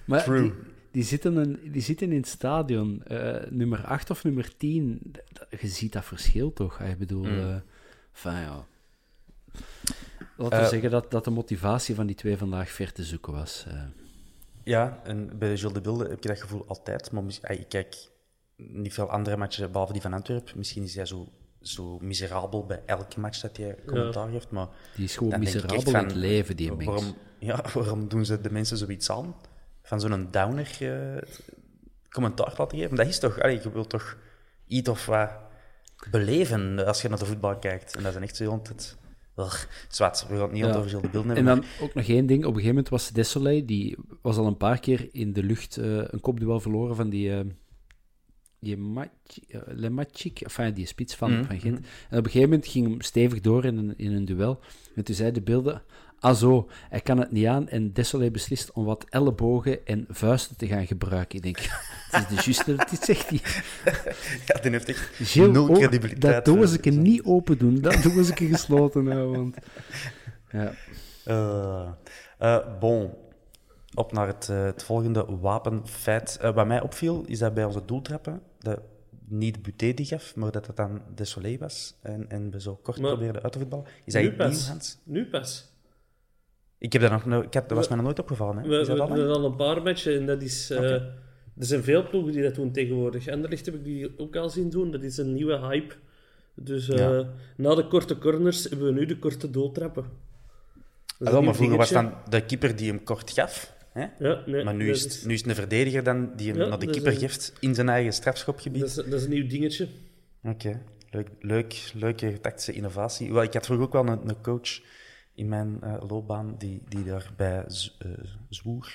[0.05, 0.41] Maar True.
[0.41, 0.51] Die,
[0.91, 4.99] die, zitten een, die zitten in het stadion, eh, nummer 8 of nummer 10.
[5.11, 6.79] D- d- Je ziet dat verschil toch?
[6.79, 7.55] Ik bedoel, eh
[8.13, 8.65] van ja.
[10.37, 13.33] Laten we Eh, zeggen dat, dat de motivatie van die twee vandaag ver te zoeken
[13.33, 13.65] was.
[13.67, 13.81] eh.
[14.63, 17.11] Ja, en bij Gilles de Bilde heb je dat gevoel altijd.
[17.11, 17.95] Maar ik kijk
[18.55, 20.57] niet veel andere matchen, behalve die van Antwerpen.
[20.57, 21.27] Misschien is hij zo,
[21.61, 24.49] zo miserabel bij elke match dat hij commentaar heeft.
[24.49, 26.85] Maar die is gewoon miserabel echt in het van, leven, die mens.
[26.85, 29.35] waarom, ja, waarom doen ze de mensen zoiets aan?
[29.81, 31.21] Van zo'n downer eh,
[32.09, 32.95] commentaar laten geven?
[32.95, 33.39] Dat is toch...
[33.41, 34.17] allee, je wilt toch
[34.67, 35.29] iets of wat
[36.11, 37.95] beleven als je naar de voetbal kijkt.
[37.97, 38.97] En dat is echt zo altijd...
[39.37, 40.75] Ugh, zwart, we gaan het niet Ja.
[40.75, 41.55] over de Bilde En hebben.
[41.55, 42.39] dan ook nog één ding.
[42.39, 45.77] Op een gegeven moment was Desolé, die was al een paar keer in de lucht
[45.77, 47.33] eh, een kopduel verloren van die...
[47.35, 47.39] eh
[48.59, 48.77] die
[49.47, 51.77] eh, Lemacic, enfin, die spits van, Mhm, van Gent.
[52.09, 54.59] En op een gegeven moment ging hem stevig door in een, in een duel.
[54.95, 55.81] En toen zei de beelden,
[56.23, 57.69] ah zo, hij kan het niet aan.
[57.69, 61.35] En Desolé beslist om wat ellebogen en vuisten te gaan gebruiken.
[61.37, 61.57] Ik denk,
[62.11, 63.29] het is de juiste dat dit zegt.
[63.29, 63.41] Die,
[64.47, 66.45] Ja, die heeft echt Gilles, nul oh, credibiliteit.
[66.45, 67.81] Dat doos eh, ik er niet open doen.
[67.81, 69.41] Dat doos ik er gesloten houden.
[69.41, 69.55] Want...
[70.51, 70.73] Ja.
[71.25, 71.89] Eh,
[72.37, 73.13] eh, bon,
[73.93, 76.39] op naar het, het volgende wapenfeit.
[76.41, 78.79] Wat mij opviel, is dat bij onze doeltrappen dat
[79.27, 82.61] niet de Buté die gaf, maar dat het dan de Soleil was en, en we
[82.61, 83.85] zo kort Maar- probeerden uit te voetballen.
[84.05, 84.67] Is dat nu nieuw, pas.
[84.67, 84.97] Hans?
[85.03, 85.72] Nu pas.
[86.83, 88.57] Ik heb dat nog, no- ik heb, dat was mij nog nooit opgevallen.
[88.57, 88.67] Hè.
[88.69, 89.27] We, Is dat we, al we lang?
[89.27, 90.69] hebben al een paar matchen en dat is...
[90.69, 90.91] eh.
[91.57, 93.27] Er zijn veel ploegen die dat doen tegenwoordig.
[93.27, 94.91] Anderlecht heb ik die ook al zien doen.
[94.91, 95.93] Dat is een nieuwe hype.
[96.55, 97.29] Dus eh, Ja.
[97.57, 100.05] na de korte corners hebben we nu de korte doeltrappen.
[101.19, 103.73] Is Ah, maar vroeger was dan de keeper die hem kort gaf.
[103.91, 104.05] Hè?
[104.19, 106.67] Ja, nee, maar nu is, het, nu is het een verdediger dan die hem Ja,
[106.67, 108.79] naar de keeper een- geeft in zijn eigen strafschopgebied.
[108.81, 109.87] Dat is, dat is een nieuw dingetje.
[110.43, 113.33] Oké, leuk, leuk, leuke tactische innovatie.
[113.33, 114.79] Wel, ik had vroeger ook wel een, een coach
[115.35, 117.65] in mijn eh, loopbaan die, die daarbij
[117.99, 118.09] eh,
[118.49, 118.93] zwoer.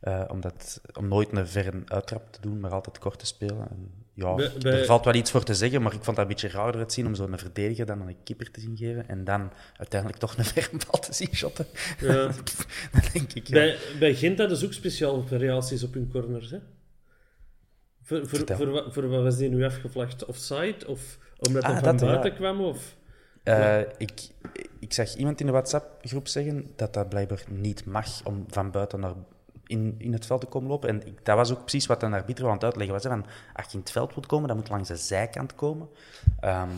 [0.00, 3.68] Eh, omdat, om nooit een verre uittrap te doen, maar altijd kort te spelen.
[3.70, 6.24] En ja, Bij- bij- er valt wel iets voor te zeggen, maar ik vond dat
[6.24, 9.52] een beetje raarder uitzien om zo'n verdediger dan een keeper te zien geven en dan
[9.76, 11.66] uiteindelijk toch een vermbal te zien shotten.
[12.00, 12.30] Ja.
[13.12, 13.52] denk ik, ja.
[13.54, 16.58] Bij, bij Gent hadden ze ook speciaal variaties op hun corners, hè?
[18.02, 20.24] Voor, voor, voor, wat, voor wat was die nu afgevlacht?
[20.24, 20.76] Offside?
[20.86, 22.06] Of omdat hij Ah, van dat, ja.
[22.06, 22.60] buiten kwam?
[22.60, 22.96] Of...
[23.42, 24.28] Eh, ik,
[24.78, 29.00] ik zag iemand in de WhatsApp-groep zeggen dat dat blijkbaar niet mag om van buiten
[29.00, 29.14] naar
[29.66, 30.88] in, in het veld te komen lopen.
[30.88, 33.04] En ik, dat was ook precies wat een arbiter aan het uitleggen was.
[33.04, 33.24] Hè, van,
[33.54, 35.88] als je in het veld wilt komen, dan moet langs de zijkant komen.
[36.40, 36.68] Ehm,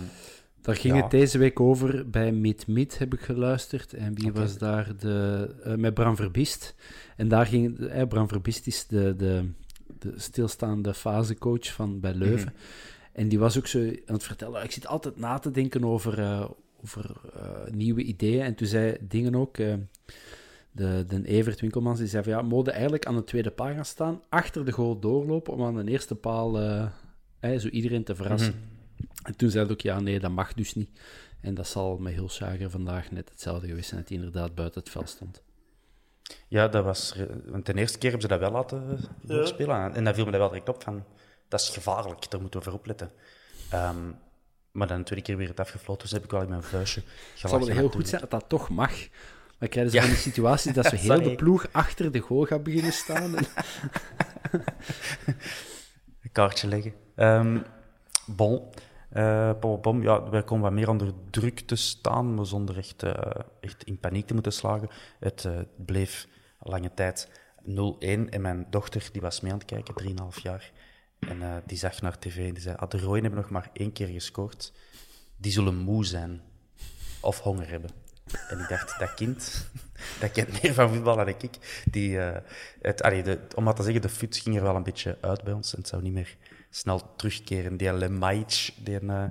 [0.60, 1.02] Daar ging Ja.
[1.02, 3.92] het deze week over bij Meet Meet, heb ik geluisterd.
[3.92, 4.96] En wie was daar?
[4.98, 6.74] De, eh, met Bram Verbiest.
[7.16, 7.78] En daar ging...
[7.88, 9.50] eh, Bram Verbiest is de, de,
[9.98, 12.54] de stilstaande fasecoach van bij Leuven.
[13.12, 14.64] En die was ook zo aan het vertellen...
[14.64, 16.50] Ik zit altijd na te denken over, eh,
[16.82, 18.42] over eh, nieuwe ideeën.
[18.42, 19.58] En toen zei dingen ook...
[19.58, 19.74] eh,
[20.70, 22.32] de, de Evert Winkelmans, die zei van...
[22.32, 24.22] Ja, mode eigenlijk aan de tweede paal gaan staan.
[24.28, 26.54] Achter de goal doorlopen om aan de eerste paal...
[27.58, 28.54] zo iedereen te verrassen.
[29.22, 31.00] En toen zei hij ook, ja, nee, dat mag dus niet.
[31.40, 34.90] En dat zal met Hulsjager vandaag net hetzelfde geweest zijn, dat hij inderdaad buiten het
[34.90, 35.42] veld stond.
[36.48, 37.16] ja, dat was...
[37.46, 39.94] Want de eerste keer hebben ze dat wel laten doorspelen.
[39.94, 41.04] En dan viel me dat wel direct op van...
[41.52, 43.10] Dat is gevaarlijk, daar moeten we voor opletten.
[43.70, 44.10] Ehm,
[44.70, 47.00] maar dan de tweede keer weer het afgefloten, dus heb ik wel in mijn vuistje
[47.00, 47.48] Het gelachen.
[47.48, 48.92] zal wel heel goed zijn dat dat toch mag.
[49.58, 50.06] Maar krijgen ze Ja.
[50.06, 51.28] die situatie dat zo heel Sorry.
[51.28, 53.36] de ploeg achter de goal gaat beginnen staan.
[53.36, 53.44] En...
[56.22, 56.94] een kaartje leggen.
[58.26, 58.62] Bon.
[59.10, 63.02] Eh, pom, pom, ja, wij komen wat meer onder druk te staan, maar zonder echt,
[63.02, 64.88] eh, echt in paniek te moeten slagen.
[65.18, 66.26] Het eh, bleef
[66.60, 67.28] lange tijd
[67.62, 70.70] 0-1 en mijn dochter die was mee aan het kijken, 3,5 jaar.
[71.28, 73.70] En eh, die zag naar tv en die zei, ah, de Rooien hebben nog maar
[73.72, 74.72] één keer gescoord.
[75.36, 76.40] Die zullen moe zijn
[77.20, 77.90] of honger hebben.
[78.48, 79.66] En ik dacht, dat kind,
[80.20, 81.82] dat kent meer van voetbal dan ik.
[81.90, 82.40] Die, eh,
[82.80, 85.52] het, de, om maar te zeggen, de futs ging er wel een beetje uit bij
[85.52, 85.72] ons.
[85.72, 86.36] En het zou niet meer
[86.70, 87.76] snel terugkeren.
[87.76, 89.24] Die Lemaic, die eh,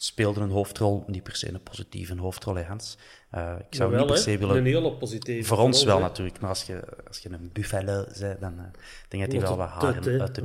[0.00, 2.98] speelde een hoofdrol, niet per se een positieve hoofdrol, hè, Hans.
[3.30, 4.56] Eh, ik zou Jawel, niet per se willen...
[4.56, 5.48] Een hele positieve.
[5.48, 8.72] Voor ons wel natuurlijk, maar als je, als je een buffalo zei, dan denk
[9.10, 10.42] ik dat die wel wat tut, haren uit de...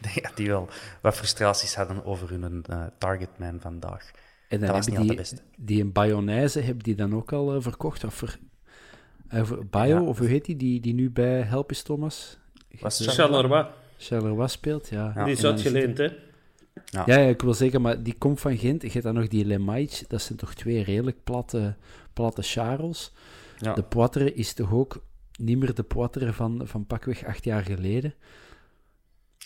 [0.00, 0.68] Denk dat die wel
[1.00, 4.10] wat frustraties hadden over hun eh, targetman vandaag.
[4.48, 5.42] En dan Dat was niet die, altijd best.
[5.56, 8.04] die een Bayonnaise, hebben die dan ook al eh, verkocht?
[8.04, 8.38] Of ver...
[9.70, 10.02] Ja.
[10.02, 12.38] of hoe heet die, die, die nu bij Help is Thomas?
[12.80, 13.66] Was Charleroi.
[13.98, 15.24] Charleroi speelt, ja.
[15.24, 16.26] Die is dan is het- uitgeleend, hè?
[16.84, 18.82] Ja, ja, ik wil zeggen, maar die komt van Gent.
[18.82, 21.76] Je hebt dan nog die Lemaic, dat zijn toch twee redelijk platte,
[22.12, 23.12] platte Charles.
[23.58, 23.74] Ja.
[23.74, 25.04] De Poitre is toch ook
[25.38, 28.14] niet meer de Poitre van, van pakweg acht jaar geleden.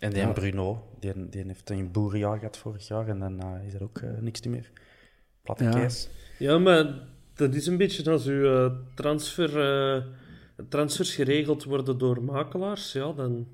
[0.01, 0.27] En die Ja.
[0.27, 3.83] en Bruno, die, die heeft een boerenjaar gehad vorig jaar en dan eh, is er
[3.83, 4.71] ook eh, niks meer.
[5.43, 5.71] Platte Ja.
[5.71, 6.09] keis.
[6.39, 6.99] Ja, maar
[7.35, 9.61] dat is een beetje als uw eh, transfer,
[9.97, 10.03] eh,
[10.69, 12.93] transfers geregeld worden door makelaars.
[12.93, 13.49] Ja, dan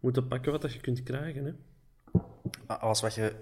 [0.00, 1.52] moet je pakken wat dat je kunt krijgen, hè?
[2.66, 3.32] Alles wat je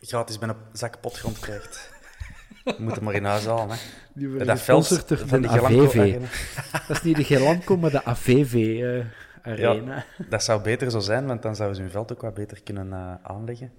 [0.00, 1.90] gratis bij een zak potgrond krijgt.
[2.64, 3.68] Je moet maar in huis halen.
[3.68, 3.76] Hè.
[4.14, 6.20] Die Dat worden veld gesponsord door van de AVV.
[6.88, 10.04] Dat is niet de Gelamco, maar de AVV-arena.
[10.28, 12.92] Dat zou beter zo zijn, want dan zouden ze hun veld ook wat beter kunnen
[12.92, 13.72] eh, aanleggen.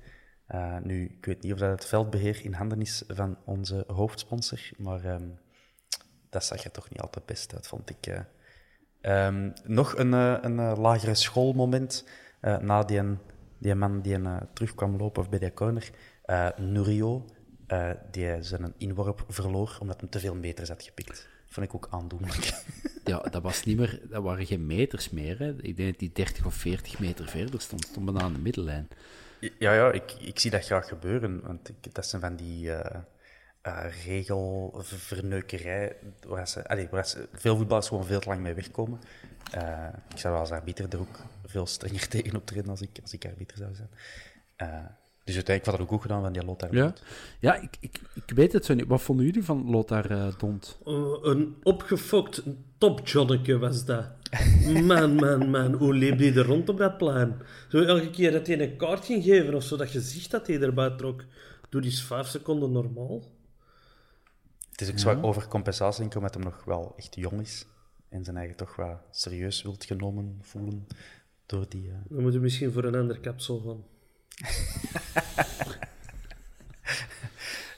[0.48, 4.60] Eh, nu, ik weet niet of dat het veldbeheer in handen is van onze hoofdsponsor,
[4.78, 5.24] maar ehm,
[6.30, 8.08] dat zag er toch niet altijd best uit, vond ik.
[8.08, 8.20] eh.
[9.02, 12.08] Ehm, nog een, eh, een eh, lagere schoolmoment
[12.42, 13.02] eh, na die,
[13.64, 15.90] die man die een, eh, terug kwam lopen bij die corner.
[16.24, 17.26] eh Nurio,
[17.68, 21.28] eh, die zijn inworp verloor omdat hij te veel meters had gepikt.
[21.46, 22.52] Vond ik ook aandoenlijk.
[23.06, 25.40] Ja, dat, was niet meer, dat waren geen meters meer.
[25.40, 25.62] Hè.
[25.62, 27.86] Ik denk dat die 30 of 40 meter verder stond.
[27.86, 28.88] Stond bijna aan de middellijn.
[29.40, 31.42] Ja, ja ik, ik zie dat graag gebeuren.
[31.42, 32.72] Want ik, dat zijn van die
[34.06, 35.96] regelverneukerij.
[36.28, 39.00] Waar, ze, allee, waar ze, veel voetballers gewoon veel te lang mee wegkomen.
[39.52, 41.20] Eh, ik zou als arbiter er ook
[41.54, 43.90] veel strenger tegen optreden als ik, als ik arbiter zou zijn.
[44.56, 44.86] Eh,
[45.24, 46.76] dus uiteindelijk had het ook goed gedaan van die Lothar.
[46.76, 46.94] Ja,
[47.40, 48.88] ja ik, ik, ik weet het zo niet.
[48.88, 50.78] Wat vonden jullie van Lothar eh, Dont?
[50.84, 52.44] Oh, een opgefokt
[52.78, 54.06] topjonneke was dat.
[54.84, 55.74] Man, man, man.
[55.74, 57.42] Hoe leep die er rond op dat plein?
[57.70, 60.48] Zo elke keer dat hij een kaart ging geven of zo, dat je ziet dat
[60.48, 61.26] hij erbij trok.
[61.70, 63.24] Doe die eens vijf seconden normaal.
[64.72, 67.66] Het is ook zo wat overcompensatie, omdat hij nog wel echt jong is.
[68.10, 70.88] En zijn eigen toch wat serieus wilt genomen voelen
[71.54, 71.90] door die...
[71.90, 73.84] eh, Dan moet je misschien voor een ander kapsel gaan.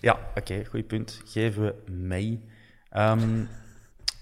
[0.02, 1.22] Ja, oké, goed punt.
[1.26, 2.44] Geven we mee.
[2.90, 3.44] Ehm,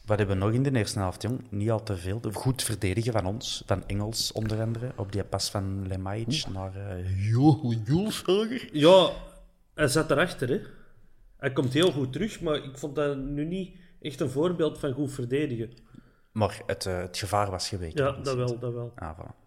[0.05, 1.41] wat hebben we nog in de eerste helft, jong?
[1.49, 2.21] Niet al te veel.
[2.33, 7.33] Goed verdedigen van ons, van Engels onder andere, op die pas van Lemaic naar uh.
[8.71, 9.09] Ja,
[9.73, 10.59] hij zat erachter, hè.
[11.37, 14.93] Hij komt heel goed terug, maar ik vond dat nu niet echt een voorbeeld van
[14.93, 15.71] goed verdedigen.
[16.31, 18.03] Maar het, eh, het gevaar was geweken.
[18.03, 18.91] Ja, dat wel, dat wel.
[18.95, 19.42] Ah, voilà.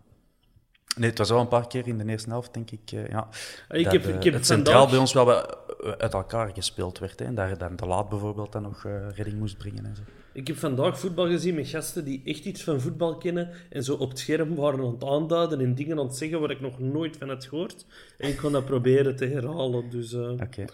[0.97, 2.93] Nee, het was wel een paar keer in de eerste helft, denk ik.
[2.93, 3.29] eh, ja,
[3.69, 6.51] Ik dat, heb- eh, ik heb het vandaag- centraal bij ons wel eh, uit elkaar
[6.55, 7.19] gespeeld werd.
[7.19, 9.85] Hè, en daar dan de laat bijvoorbeeld dan nog eh, redding moest brengen.
[9.85, 10.03] En zo.
[10.33, 13.95] Ik heb vandaag voetbal gezien met gasten die echt iets van voetbal kennen en zo
[13.95, 16.79] op het scherm waren aan het aanduiden en dingen aan het zeggen waar ik nog
[16.79, 17.87] nooit van had gehoord.
[18.19, 19.91] En ik kon dat proberen te herhalen.
[19.91, 20.65] Dus, eh, Oké.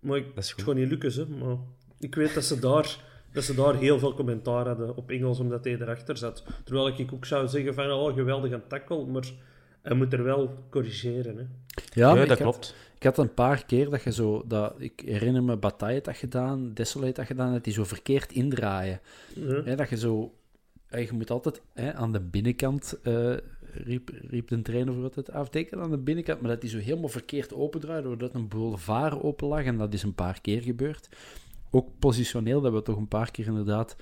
[0.00, 0.64] Maar ik, Dat is het goed.
[0.64, 1.26] gaat niet lukken, hè.
[1.46, 1.56] Maar
[2.00, 2.96] ik weet dat ze, daar,
[3.32, 6.44] dat ze daar heel veel commentaar hadden op Engels, omdat hij erachter zat.
[6.64, 9.24] Terwijl ik ook zou zeggen van, oh, geweldig een tackle, maar
[9.82, 11.36] hij moet er wel corrigeren.
[11.36, 11.44] Hè.
[11.92, 12.74] Ja, dat ik had- klopt.
[12.98, 14.44] Ik had een paar keer dat je zo...
[14.46, 17.84] Dat, ik herinner me, Bataille had dat gedaan, Dessel heeft dat gedaan, dat die zo
[17.84, 19.00] verkeerd indraaien.
[19.34, 19.62] Ja.
[19.62, 20.32] Hè, dat je zo...
[20.86, 22.98] hè, Je moet altijd hè, aan de binnenkant...
[23.02, 23.34] eh,
[23.72, 27.08] riep, riep de trainer voor het afdekken aan de binnenkant, maar dat die zo helemaal
[27.08, 29.64] verkeerd opendraaide, doordat een boulevard open lag.
[29.64, 31.08] En dat is een paar keer gebeurd.
[31.70, 33.96] Ook positioneel, dat we toch een paar keer inderdaad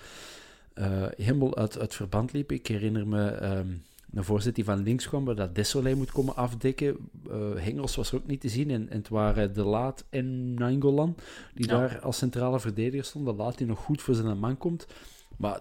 [0.74, 2.56] eh, helemaal uit, uit verband liepen.
[2.56, 3.68] Ik herinner me ehm,
[4.12, 6.96] een voorzet die van links kwam, waar dat Desolé moet komen afdekken.
[7.30, 8.70] Eh Hengels was er ook niet te zien.
[8.70, 11.16] En, en het waren De Laat en Nainggolan
[11.54, 11.78] die Ja.
[11.78, 13.36] daar als centrale verdediger stonden.
[13.36, 14.86] De Laat die nog goed voor zijn man komt.
[15.36, 15.60] Maar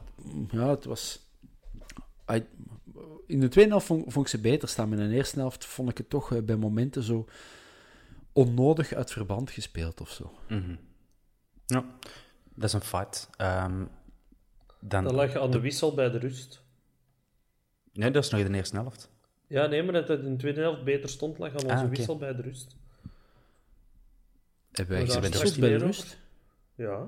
[0.51, 1.19] ja, het was...
[2.33, 2.45] I-
[3.27, 4.89] in de tweede helft vond, vond ik ze beter staan.
[4.89, 7.25] Maar in de eerste helft vond ik het toch eh, bij momenten zo
[8.33, 10.31] onnodig uit verband gespeeld of zo.
[10.49, 10.75] Mhm.
[11.65, 11.85] Ja,
[12.53, 13.29] dat is een fight.
[13.37, 13.83] Ehm,
[14.79, 16.61] dan, lag je aan de wissel bij de rust.
[17.95, 19.09] Nee, dat is nog in de eerste helft.
[19.47, 21.83] Ja, nee, maar dat het in de tweede helft beter stond, lag aan onze Ah,
[21.83, 21.89] oké.
[21.89, 22.75] wissel bij de rust.
[24.71, 26.17] Hebben wij daar gezegd straks bij de rust?
[26.75, 27.07] Ja.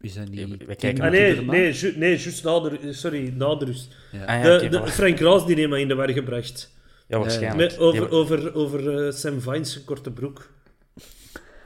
[0.00, 0.66] Is dat niet...
[0.66, 3.96] We- kijken Ah, nee, nee, ju- nee, juist na de, ru- sorry, na de rust.
[4.12, 4.24] Ja.
[4.24, 4.84] Ah, ja, de, de, voilà.
[4.92, 6.76] Frank Raas die heeft mij in de war gebracht.
[7.06, 7.70] Ja, waarschijnlijk.
[7.70, 10.50] Met, over over, over eh, Sam Vines korte broek.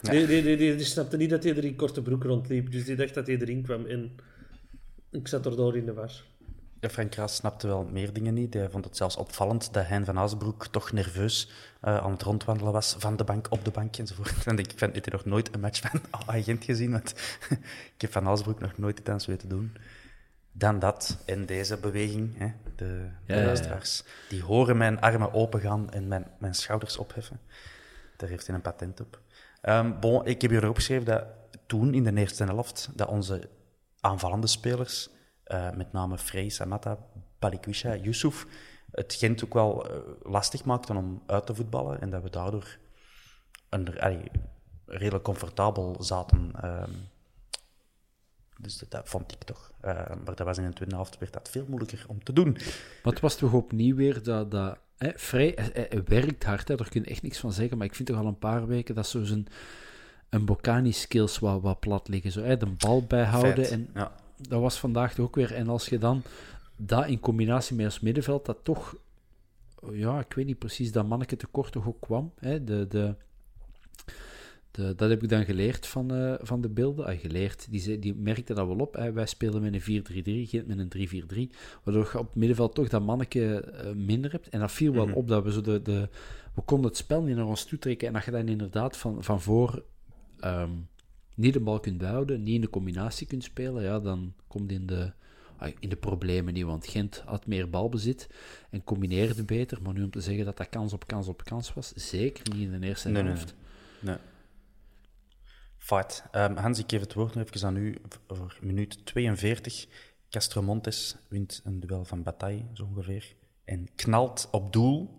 [0.01, 2.85] Die, die, die, die, die snapte niet dat hij er in korte broek rondliep, dus
[2.85, 3.87] die dacht dat hij erin kwam.
[3.87, 4.17] En
[5.13, 6.13] ik zat er door in de war.
[6.81, 8.55] Ja, Frank Kraas snapte wel meer dingen niet.
[8.55, 12.73] Hij vond het zelfs opvallend dat Hein van Azenbroek toch nerveus eh, aan het rondwandelen
[12.73, 14.47] was, van de bank op de bank enzovoort.
[14.47, 16.01] En ik vind, heb je nog nooit een match van
[16.37, 17.15] agent gezien, want
[17.95, 19.77] ik heb van Azenbroek nog nooit iets aan weten doen.
[20.53, 22.85] Dan dat en deze beweging, hè, de, de
[23.27, 23.47] Ja, ja, ja.
[23.47, 27.41] luisteraars, die horen mijn armen opengaan en mijn, mijn schouders opheffen.
[28.17, 29.21] Daar heeft hij een patent op.
[29.61, 31.25] Ehm, bon, ik heb hier opgeschreven dat
[31.67, 33.49] toen, in de eerste helft, dat onze
[34.03, 35.09] aanvallende spelers,
[35.45, 36.99] eh, met name Frey, Samatta,
[37.39, 38.47] Balikwisha, Yusuf,
[38.91, 42.79] het Gent ook wel eh, lastig maakten om uit te voetballen en dat we daardoor
[43.69, 44.31] een, allee,
[44.87, 46.51] redelijk comfortabel zaten.
[46.63, 46.91] ehm.
[48.59, 49.73] dus dat, vond ik toch.
[49.81, 52.53] Eh, maar dat was in de tweede helft werd dat veel moeilijker om te doen.
[53.03, 54.51] Maar het was toch opnieuw weer dat...
[54.51, 57.79] dat hè, hij- hij werkt hard, hè, daar kun je echt niks van zeggen.
[57.79, 59.47] Maar ik vind toch al een paar weken dat zo zijn
[60.33, 62.33] een Bocani-skills wat, wat plat liggen.
[62.33, 63.71] Zo, hè, de bal bijhouden.
[63.71, 64.13] En Ja.
[64.49, 65.55] dat was vandaag toch ook weer.
[65.55, 66.23] En als je dan
[66.77, 68.97] dat in combinatie met ons middenveld, dat toch...
[69.93, 72.33] Ja, ik weet niet precies, dat manneke tekort toch ook kwam.
[72.39, 72.87] Hè, de...
[72.89, 73.15] de
[74.71, 77.07] de, dat heb ik dan geleerd van, eh, van de beelden.
[77.07, 78.95] Ah, geleerd, die, zei- die merkte dat wel op.
[78.95, 79.13] Hè.
[79.13, 80.03] Wij spelen met een
[80.47, 81.57] 4-3-3, Gent met een 3-4-3.
[81.83, 84.49] Waardoor je op het middenveld toch dat manneke eh, minder hebt.
[84.49, 86.09] En dat viel wel op dat we zo de, de...
[86.55, 88.07] We konden het spel niet naar ons toe trekken.
[88.09, 89.83] En dat je dan inderdaad van, van voor
[90.43, 90.71] ehm,
[91.35, 94.87] niet de bal kunt houden, niet in de combinatie kunt spelen, ja, dan komt in
[94.87, 95.13] de,
[95.79, 96.65] in de problemen niet.
[96.65, 98.29] Want Gent had meer balbezit
[98.71, 99.83] en combineerde beter.
[99.83, 102.73] Maar nu om te zeggen dat dat kans op kans op kans was, zeker niet
[102.73, 103.55] in de eerste Nee, nee, helft.
[104.01, 104.17] Nee.
[105.79, 106.25] Fight.
[106.31, 109.87] Ehm, Hans, ik geef het woord nog even aan u voor minuut 42.
[110.31, 113.35] Castromontes wint een duel van Bataille, zo ongeveer.
[113.65, 115.19] En knalt op doel.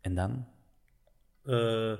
[0.00, 0.46] En dan
[1.44, 1.94] Eh,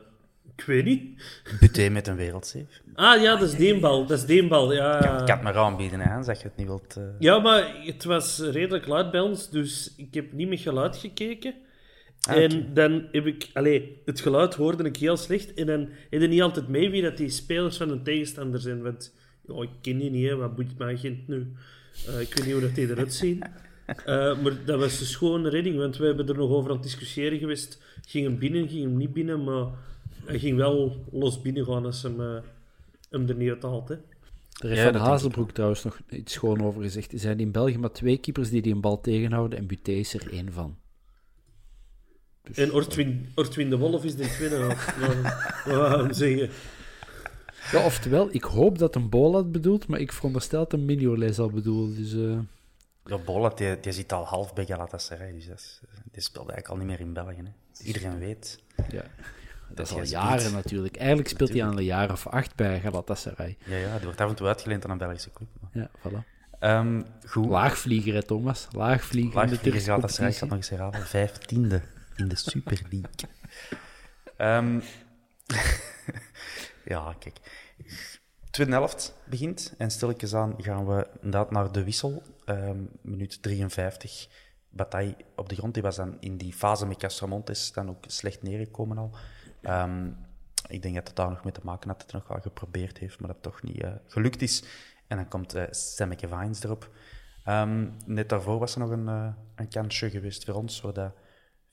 [0.57, 1.23] ik weet niet.
[1.61, 2.67] Buté met een wereldsave.
[2.95, 4.07] Ah ja, dat is Deenbal.
[4.07, 4.95] Dat is Deenbal, ja.
[4.95, 6.97] Ik kan, ik kan het maar aanbieden, hè, Hans, als je het niet wilt...
[6.97, 7.05] eh.
[7.19, 11.55] Ja, maar het was redelijk luid bij ons, dus ik heb niet met geluid gekeken.
[12.29, 13.51] Ah, en dan heb ik...
[13.53, 15.55] Allee, het geluid hoorde ik heel slecht.
[15.55, 18.83] En dan heb je niet altijd mee wie dat die spelers van een tegenstander zijn.
[18.83, 19.15] Want
[19.47, 20.37] ja, ik ken die niet, hè.
[20.37, 21.53] wat boeit mijn agent nu?
[22.07, 23.43] Eh, ik weet niet hoe dat die eruit zien.
[23.87, 27.39] Eh, maar dat was een redding, want we hebben er nog over aan het discussiëren
[27.39, 27.83] geweest.
[28.07, 29.67] Ging hem binnen, ging hem niet binnen, maar
[30.27, 32.37] hij ging wel los binnen gaan als hem, eh,
[33.11, 33.89] hem er niet uit haalt.
[33.89, 33.95] Hè.
[33.95, 37.13] Er heeft Ja, Van Hazelbroek trouwens nog iets schoon over gezegd.
[37.13, 40.15] Er zijn in België maar twee keepers die die een bal tegenhouden en Buté is
[40.15, 40.77] er één van.
[42.43, 44.67] Dus, En Ortwin, Ortwin de Wolf is de tweede.
[45.65, 46.51] Wat wou hem zeggen?
[47.73, 51.35] Ja, oftewel, ik hoop dat een Bola het bedoelt, maar ik veronderstel dat een Mignolet
[51.35, 51.97] zal bedoelen.
[51.97, 52.39] Dus, eh,
[53.05, 55.81] Ja, Bola, die, die zit al half bij Galatasaray, dus dat is,
[56.13, 57.43] die speelt eigenlijk al niet meer in België.
[57.45, 57.85] Hè.
[57.85, 58.59] Iedereen weet.
[58.91, 59.05] ja.
[59.69, 60.11] Dat is al speelt.
[60.11, 60.97] jaren natuurlijk.
[60.97, 63.57] Eigenlijk speelt hij al een jaar of acht bij Galatasaray.
[63.65, 65.49] Ja, ja, die wordt af en toe uitgeleend aan een Belgische club.
[65.61, 66.33] maar- Ja, voilà.
[66.59, 67.47] Ehm, goed.
[67.47, 68.69] Laagvlieger, hè, Thomas.
[68.73, 71.07] Laagvlieger, in de Laagvlieger Turkse gaat nog eens herhalen.
[71.07, 71.83] Vijftiende
[72.17, 73.29] in de Super League.
[74.37, 74.81] Ehm,
[76.85, 77.37] ja, kijk.
[78.51, 82.23] Tweede helft begint en stilletjes aan gaan we inderdaad naar de wissel.
[82.45, 84.29] Ehm, minuut 53.
[84.69, 88.43] Bataille op de grond, die was dan in die fase met Castromontes dan ook slecht
[88.43, 89.17] neergekomen al.
[89.65, 90.11] Ehm,
[90.69, 92.99] ik denk dat het daar nog mee te maken had dat hij nog wel geprobeerd
[92.99, 94.65] heeft, maar dat het toch niet eh, gelukt is.
[95.07, 96.91] En dan komt uh, Semmeke Vines erop.
[97.45, 101.13] Ehm, net daarvoor was er nog een, eh, een kansje geweest voor ons, waar dat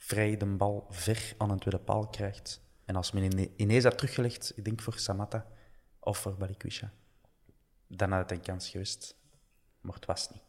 [0.04, 2.60] Vrij de bal ver aan een tweede paal krijgt.
[2.84, 5.46] En als men in, ineens had teruggelegd, ik denk voor Samatta
[5.98, 6.92] of voor Balikwisha,
[7.86, 9.16] dan had het een kans geweest.
[9.80, 10.42] Maar het was niet.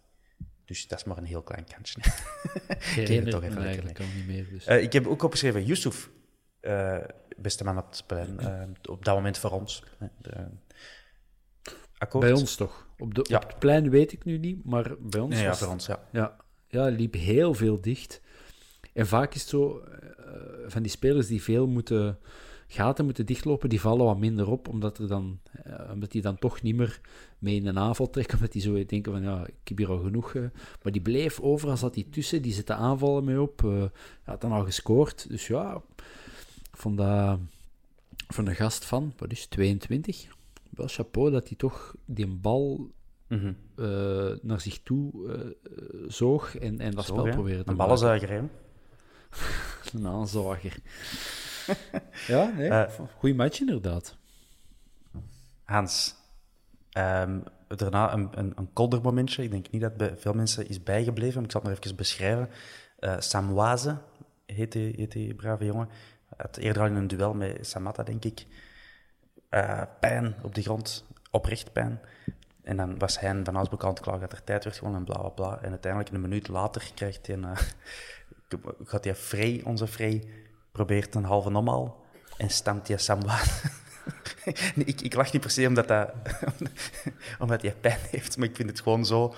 [0.65, 1.99] Dus dat is maar een heel klein kansje.
[3.01, 4.49] Het toch even lekker niet meer.
[4.49, 4.65] Dus.
[4.65, 6.11] Eh, ik heb ook opgeschreven, Yusuf, eh,
[7.37, 9.83] beste man op het plein, eh, op dat moment voor ons.
[9.99, 10.47] Eh, de-
[11.97, 12.23] akkoord?
[12.25, 12.87] Bij ons toch?
[12.97, 13.37] Op, de, Ja.
[13.37, 15.85] op het plein weet ik nu niet, maar bij ons Nee, ja, was voor ons,
[15.85, 15.99] ja.
[16.11, 16.35] Ja,
[16.67, 18.21] ja, liep heel veel dicht.
[18.93, 20.01] En vaak is het zo, eh,
[20.67, 22.17] van die spelers die veel moeten,
[22.67, 26.37] gaten moeten dichtlopen, die vallen wat minder op, omdat, er dan, eh, omdat die dan
[26.39, 27.01] toch niet meer
[27.39, 29.99] mee in een aanval trekken, omdat die zo denken van, ja, ik heb hier al
[29.99, 30.35] genoeg.
[30.35, 30.41] eh.
[30.83, 33.63] maar die bleef overal, zat die tussen, die zette aanvallen mee op.
[33.63, 33.83] eh
[34.23, 35.29] had dan al gescoord.
[35.29, 35.81] Dus ja,
[36.77, 37.39] vond dat
[38.27, 40.27] van een gast van, wat is het, 22?
[40.69, 42.91] Wel chapeau dat hij toch die bal
[43.27, 43.53] Mhm.
[43.75, 45.49] eh, naar zich toe eh,
[46.07, 48.41] zoog en, en dat Zo, spel probeerde te Een ballenzuiger, hè.
[49.93, 50.77] Een aanzager.
[52.27, 52.67] ja, nee.
[52.69, 54.17] Eh, Goeie match inderdaad.
[55.63, 56.15] Hans,
[56.91, 59.43] ehm, daarna een, een, een koldermomentje.
[59.43, 61.95] Ik denk niet dat bij veel mensen is bijgebleven, maar ik zal het nog even
[61.95, 62.49] beschrijven.
[62.99, 63.97] Eh Samwaze
[64.45, 65.89] heet die, heet die brave jongen.
[66.37, 68.45] Had eerder al in een duel met Samatta, denk ik.
[69.49, 72.01] Eh, pijn op de grond, oprecht pijn.
[72.63, 75.05] En dan was hij van Asbroek aan het klagen dat er tijd werd gewonnen en
[75.05, 75.61] bla bla bla.
[75.61, 77.57] En uiteindelijk, een minuut later, krijgt hij een, eh,
[78.89, 80.23] gaat hij Frey, onze Frey,
[80.71, 82.01] probeert een halve omhaal
[82.37, 82.97] en stamt hij.
[84.75, 86.11] Nee, ik, ik lach niet per se omdat, dat,
[87.39, 89.35] omdat hij pijn heeft, maar ik vind het gewoon zo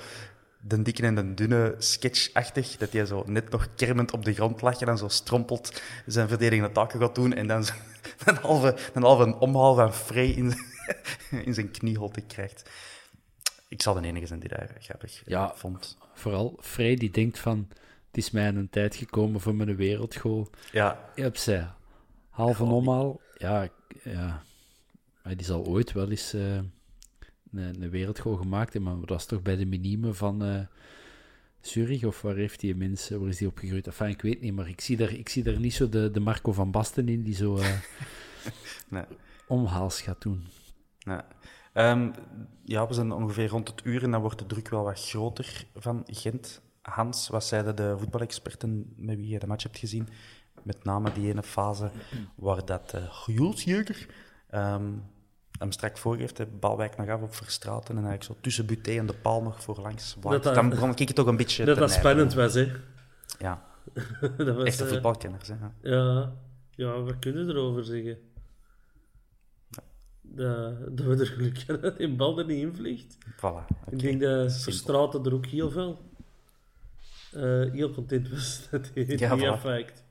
[0.68, 4.62] de dikke en de dunne sketchachtig, dat hij zo net nog kermend op de grond
[4.62, 7.74] lag en dan zo strompelt zijn verdedigende taken gaat doen en dan zo
[8.26, 10.54] een halve, een halve omhaal van Frey in,
[11.46, 12.70] in zijn knieholte krijgt.
[13.68, 15.52] Ik zal de enige zijn die daar grappig Ja.
[15.56, 15.98] vond.
[16.14, 17.68] Vooral Frey die denkt van,
[18.08, 20.50] het is mij een tijd gekomen voor mijn wereldgoal.
[20.72, 21.68] Ja, Je hebt zij.
[22.30, 23.22] Half en omhaal.
[23.38, 23.68] Ja,
[24.04, 24.44] ja.
[25.24, 26.60] Maar die zal ooit wel eens eh,
[27.58, 30.60] een, een wereldgoal gemaakt maar dat was toch bij de minime van eh,
[31.66, 33.88] Zurich, of waar heeft die mensen, waar is die opgegroeid?
[33.88, 36.20] Enfin, ik weet niet, maar ik zie daar, ik zie daar niet zo de, de
[36.20, 37.78] Marco van Basten in, die zo eh,
[38.90, 39.04] nee.
[39.48, 40.44] omhaals gaat doen.
[40.98, 41.28] Ja.
[41.74, 42.12] Ehm,
[42.64, 45.66] ja, we zijn ongeveer rond het uur en dan wordt de druk wel wat groter
[45.76, 46.62] van Gent.
[46.82, 50.08] Hans, wat zeiden de voetbalexperten met wie je de match hebt gezien?
[50.64, 51.92] Met name die ene fase
[52.36, 53.66] waar dat uh, Jules
[54.50, 54.92] ehm,
[55.60, 56.38] hem strak voorgeeft.
[56.38, 59.42] De bal wijkt nog af op Verstraten en eigenlijk zo tussen Buté en de paal
[59.42, 60.16] nog voorlangs.
[60.22, 62.72] dat- dan begon ik het toch een beetje Dat dat spannend was, hè.
[63.40, 63.66] Ja,
[64.38, 65.48] dat was, echte eh, voetbalkenners.
[65.48, 65.56] Hè.
[65.90, 66.34] ja.
[66.70, 68.18] Ja, wat kunnen we erover zeggen?
[70.22, 73.18] Dat, dat we er geluk hebben dat die bal er niet in vliegt.
[73.36, 73.90] Voilà.
[73.92, 74.54] Ik denk dat.
[74.58, 76.02] Verstraten er ook heel veel
[77.34, 79.48] eh, heel content was dat hij Ja, niet voilà.
[79.48, 80.04] afwijkt.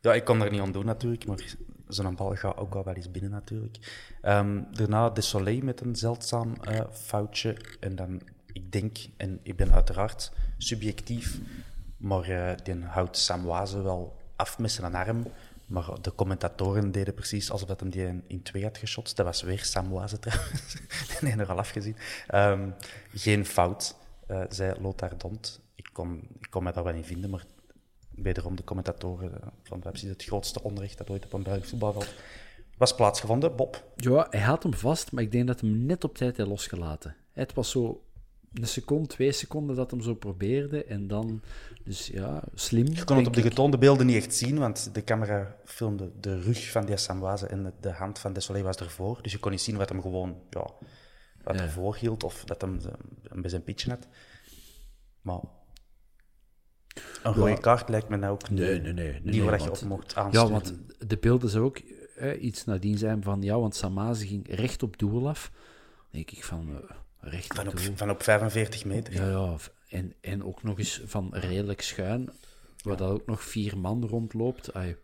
[0.00, 1.54] Ja, ik kon er niet aan doen natuurlijk, maar
[1.88, 4.06] zo'n bal gaat ook wel wel eens binnen natuurlijk.
[4.22, 7.56] Ehm, daarna De Soleil met een zeldzaam eh, foutje.
[7.80, 8.20] En dan,
[8.52, 11.38] ik denk, en ik ben uiteraard subjectief,
[11.96, 15.26] maar eh die houdt Samwaze wel af met arm.
[15.66, 19.16] Maar de commentatoren deden precies alsof dat hem die in, twee had geschot.
[19.16, 20.76] Dat was weer Samwaze trouwens.
[21.20, 21.96] nee, er al afgezien.
[22.26, 22.70] Ehm,
[23.14, 25.60] geen fout, eh, zei Lothar Dont.
[25.74, 27.44] Ik kon, ik kon daar wel in vinden, maar
[28.16, 32.14] wederom de commentatoren eh, van precies het grootste onrecht dat ooit op een Belgisch voetbalveld
[32.78, 33.56] was plaatsgevonden.
[33.56, 36.48] Bob, Ja, hij had hem vast, maar ik denk dat hem net op tijd heeft
[36.48, 37.16] losgelaten.
[37.32, 38.04] Het was zo
[38.52, 40.84] een seconde, twee seconden dat hem zo probeerde.
[40.84, 41.40] En dan,
[41.84, 42.86] dus ja, slim.
[42.86, 46.40] je kon het op de getoonde beelden niet echt zien, want de camera filmde de
[46.40, 49.22] rug van die Samwaze en de, de hand van Desolé was ervoor.
[49.22, 50.70] Dus je kon niet zien wat hem gewoon ja,
[51.42, 51.62] wat Ja.
[51.62, 52.92] ervoor hield of dat hem, de-
[53.28, 54.06] hem bij zijn pitje had.
[55.20, 55.40] Maar
[57.22, 59.62] een rode kaart lijkt me nou ook niet, Nee, nee, nee, nee, niet nee, waar
[59.62, 60.50] je op mocht Ja, aansturen.
[60.50, 61.78] want de beelden zou ook
[62.16, 65.50] eh, iets nadien zijn van, ja, want Samaze ging recht op doel af.
[66.10, 66.96] Denk ik van, eh,
[67.30, 67.92] recht op van, op, doel.
[67.96, 69.12] van op 45 meter.
[69.14, 69.56] Ja, ja.
[69.88, 72.30] En, en ook nog eens van redelijk schuin,
[72.82, 74.74] waar dat ook nog vier man rondloopt.
[74.74, 74.96] Ai,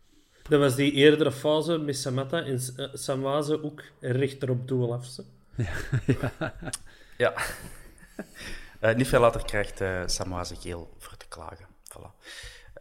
[0.42, 4.92] Dat was die eerdere fase met Samatta en S- eh, Samwaze ook rechter op doel
[4.92, 5.04] af.
[5.06, 5.22] zo.
[7.16, 7.32] Ja.
[8.80, 11.66] Eh, niet veel later krijgt uh, Samoa geel voor te klagen.
[12.00, 12.12] Voilà.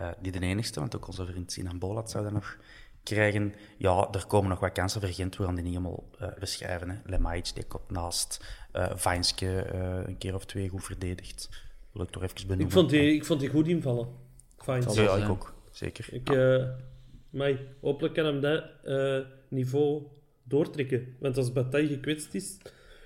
[0.02, 2.58] Uh, niet de enigste, want ook onze vriend Sinan Bolat zou dat nog
[3.04, 3.54] krijgen.
[3.78, 5.38] Ja, er komen nog wat kansen voor Gent.
[5.38, 6.10] We gaan die niet helemaal
[6.40, 6.90] beschrijven.
[6.90, 6.96] Hè.
[7.06, 8.46] Lemaic, die komt naast.
[8.74, 9.24] Uh,
[10.06, 11.50] een keer of twee goed verdedigd.
[11.92, 12.66] Wil ik toch even benoemen.
[12.66, 14.08] Ik vond die, ik vond die goed invallen.
[14.58, 15.02] Vijnske.
[15.02, 15.54] Ja, ik ook.
[15.72, 16.08] Zeker.
[16.12, 16.30] Ik,
[17.30, 18.64] maar hopelijk kan hem dat
[19.50, 20.04] niveau
[20.44, 21.16] doortrekken.
[21.20, 22.58] Want als Bataille gekwetst is,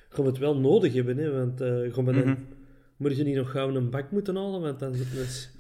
[0.10, 1.18] gaan we het wel nodig hebben.
[1.18, 1.32] Hè?
[1.32, 2.48] Want uh, gaan we dan, mm
[2.98, 4.62] moet je niet nog gauw een bak moeten halen?
[4.62, 5.52] Want dan zit het...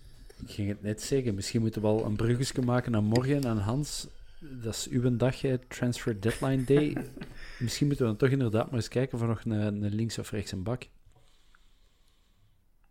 [0.45, 1.35] Ik ging het net zeggen.
[1.35, 3.43] Misschien moeten we wel een bruggetje maken naar morgen.
[3.43, 4.07] En Hans,
[4.39, 5.35] dat is uw dag,
[5.67, 6.97] Transfer Deadline Day.
[7.59, 10.31] Misschien moeten we dan toch inderdaad maar eens kijken voor nog een, een links of
[10.31, 10.87] rechts een bak.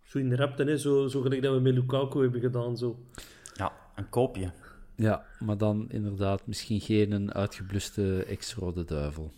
[0.04, 0.78] Zo in de rapte, hè?
[0.78, 2.76] Zo, zo gelijk dat we met Lukaku hebben gedaan.
[2.76, 2.98] Zo.
[3.54, 4.52] Ja, een koopje.
[4.94, 9.32] Ja, maar dan inderdaad misschien geen een uitgebluste ex-rode duivel.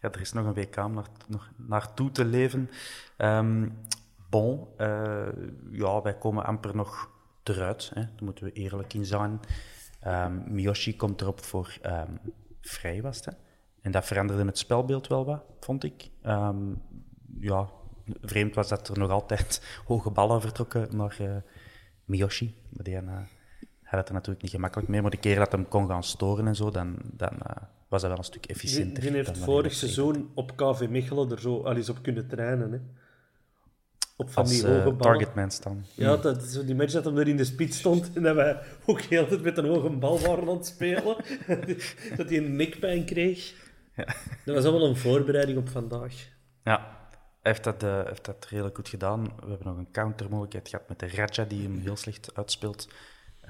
[0.00, 2.70] Ja, er is nog een WK om naar, nog naartoe te leven.
[3.18, 3.72] Um,
[4.36, 5.26] bon, uh,
[5.70, 7.10] ja, wij komen amper nog
[7.42, 7.90] eruit.
[7.94, 8.00] Hè.
[8.00, 9.40] Daar moeten we eerlijk in zijn.
[10.06, 12.18] Um, Miyoshi komt erop voor um,
[12.60, 13.36] vrij was het.
[13.80, 16.10] En dat veranderde het spelbeeld wel wat, vond ik.
[17.40, 17.68] ja,
[18.20, 21.36] vreemd was dat er nog altijd hoge ballen vertrokken naar uh,
[22.04, 22.54] Miyoshi.
[22.68, 23.16] Maar die, uh,
[23.82, 25.02] had het er natuurlijk niet gemakkelijk mee.
[25.02, 27.56] Maar de keer dat hem kon gaan storen en zo, dan, dan uh,
[27.88, 29.02] was dat wel een stuk efficiënter.
[29.02, 32.72] Die heeft vorig seizoen op KV Mechelen er zo al eens op kunnen trainen.
[32.72, 32.78] Hè?
[34.16, 35.86] Op van Als, die hoge uh, targetman staan.
[35.94, 38.62] Ja, dat, zo die match dat hem er in de spits stond en dat wij
[38.86, 41.16] ook heel tijd met een hoge bal waren aan het spelen.
[42.16, 43.54] dat hij een nekpijn kreeg.
[43.96, 44.04] Ja.
[44.44, 46.14] Dat was allemaal een voorbereiding op vandaag.
[46.64, 46.78] Ja,
[47.42, 49.24] hij heeft dat, uh, heeft dat redelijk goed gedaan.
[49.24, 52.88] We hebben nog een countermogelijkheid gehad met de Raja, die hem heel slecht uitspeelt.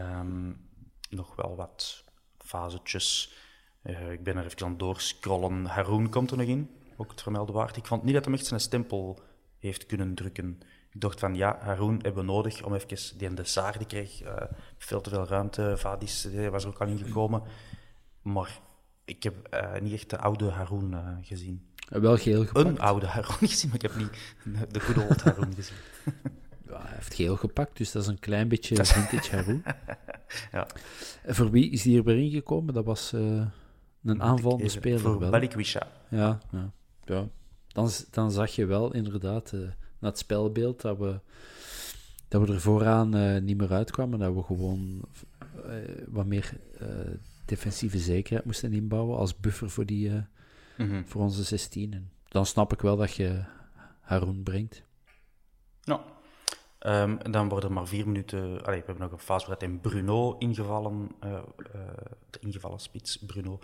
[0.01, 0.69] Um,
[1.11, 2.05] nog wel wat
[2.39, 3.35] fasetjes.
[3.83, 5.65] Uh, ik ben er even aan doorscrollen.
[5.65, 7.77] Haroon komt er nog in, ook het vermelde waard.
[7.77, 9.21] Ik vond niet dat hij echt zijn stempel
[9.59, 10.61] heeft kunnen drukken.
[10.93, 13.19] Ik dacht van, ja, Haroon hebben we nodig om even...
[13.19, 14.37] Die en de Saar, die kreeg uh,
[14.79, 15.75] veel te veel ruimte.
[15.77, 17.43] Vadis die was er ook al ingekomen.
[18.23, 18.61] Maar
[19.05, 21.67] ik heb uh, niet echt de oude Haroon gezien.
[21.89, 22.67] Wel geel gepakt.
[22.67, 25.77] Een oude Haroon gezien, maar ik heb niet de goede old Haroon gezien.
[26.67, 29.63] hij heeft geel gepakt, dus dat is een klein beetje vintage Haroon.
[30.53, 30.67] ja.
[31.27, 32.75] voor wie is hij erbij ingekomen?
[32.75, 35.01] Dat was een aanvallende speler.
[35.01, 35.31] Voor wel.
[35.31, 35.89] Balikwisha.
[36.09, 36.73] Ja, ja,
[37.05, 37.29] ja.
[37.77, 39.61] Dan, dan zag je wel inderdaad uh,
[39.99, 41.21] na het spelbeeld dat we,
[42.29, 44.19] dat we er vooraan uh, niet meer uitkwamen.
[44.19, 45.01] Dat we gewoon
[46.07, 46.61] wat meer
[47.45, 50.27] defensieve zekerheid moesten inbouwen als buffer voor, die, mm
[50.77, 51.07] -hmm.
[51.07, 51.93] voor onze 16.
[51.93, 53.45] En dan snap ik wel dat je
[54.01, 54.83] Haroon brengt.
[55.85, 56.01] Nou,
[56.81, 58.65] Um, en dan worden er maar vier minuten.
[58.65, 61.09] Allee, we hebben nog een fase in Bruno ingevallen.
[62.31, 63.59] De ingevallen spits Bruno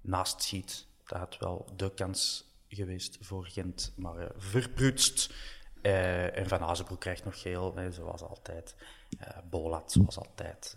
[0.00, 0.86] naast ziet.
[1.06, 5.34] Dat had wel de kans geweest voor Gent, maar uh, verprutst.
[5.82, 8.74] en Van Azenbroek krijgt nog geel, hè, zoals altijd.
[9.50, 10.76] Bolat, zoals altijd.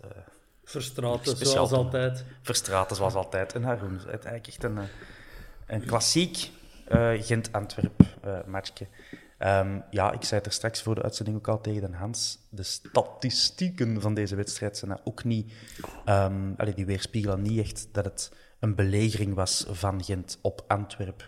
[0.64, 2.24] Verstraten, zoals altijd.
[2.42, 3.52] Verstraten, zoals altijd.
[3.52, 4.78] En Haroon, het eigenlijk echt een,
[5.66, 6.50] een klassiek
[7.20, 8.86] Gent-Antwerp-matchje.
[9.38, 12.38] Um, ja, ik zei het er straks voor de uitzending ook al tegen de Hans.
[12.48, 15.52] De statistieken van deze wedstrijd zijn ook niet...
[16.06, 21.26] Um, allee, die weerspiegelen niet echt dat het een belegering was van Gent op Antwerp.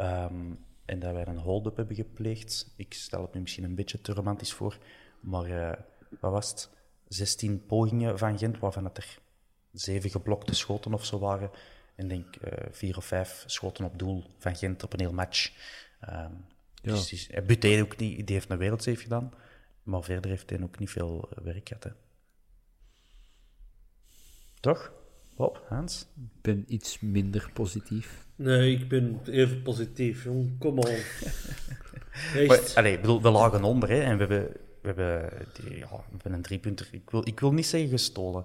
[0.00, 2.72] Um, en dat wij een hold-up hebben gepleegd.
[2.76, 4.78] Ik stel het nu misschien een beetje te romantisch voor.
[5.20, 5.72] Maar uh,
[6.20, 6.70] wat was het?
[7.08, 9.18] 16 pogingen van Gent, waarvan het er
[9.72, 11.50] zeven geblokte schoten of zo waren.
[11.94, 15.52] En denk uh, vier of vijf schoten op doel van Gent op een heel match.
[16.08, 16.44] Um,
[16.82, 16.92] ja.
[16.92, 19.32] Dus Buté ook niet, die heeft een wereldsafe gedaan,
[19.82, 21.84] maar verder heeft hij ook niet veel eh, werk gehad.
[21.84, 21.90] Hè.
[24.60, 24.92] Toch?
[25.34, 26.06] Hop, Hans?
[26.16, 28.26] Ik ben iets minder positief.
[28.38, 30.58] Nee, ik ben even positief, jong.
[30.58, 30.88] Kom op.
[32.34, 32.74] Echt.
[32.74, 36.32] allee, bedoel, we lagen onder hè, en we hebben, we hebben, die, ja, we hebben
[36.32, 36.88] een driepunter.
[36.90, 38.44] Ik wil, ik wil niet zeggen gestolen.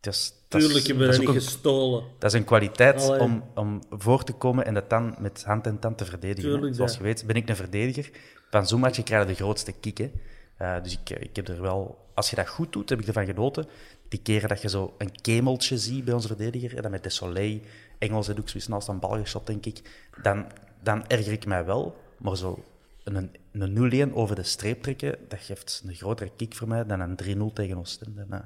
[0.00, 2.04] Dat Tuurlijk hebben we niet gestolen.
[2.18, 5.78] Dat is een kwaliteit om, om voor te komen en dat dan met hand en
[5.78, 6.50] tand te verdedigen.
[6.50, 8.10] Tuurlijk, Zoals je weet ben ik een verdediger.
[8.50, 9.98] Van zo'n match krijg je de grootste kick.
[10.62, 12.04] Uh, dus ik, ik heb er wel...
[12.14, 13.66] Als je dat goed doet, heb ik ervan genoten.
[14.08, 17.10] Die keren dat je zo een kemeltje ziet bij onze verdediger, en dan met de
[17.10, 17.60] Soleil,
[17.98, 20.46] Engels en ook zoiets naast een bal geschot, denk ik, dan,
[20.82, 21.96] dan erger ik mij wel.
[22.18, 22.64] Maar zo
[23.04, 27.00] een, een 0-1 over de streep trekken, dat geeft een grotere kick voor mij dan
[27.00, 28.44] een 3-0 tegen Oostende.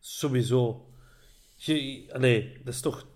[0.00, 0.86] Sowieso.
[1.54, 3.06] Je, allee, dat is, toch,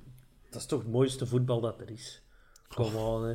[0.51, 2.23] dat is toch het mooiste voetbal dat er is.
[2.69, 3.35] Gewoon, hè.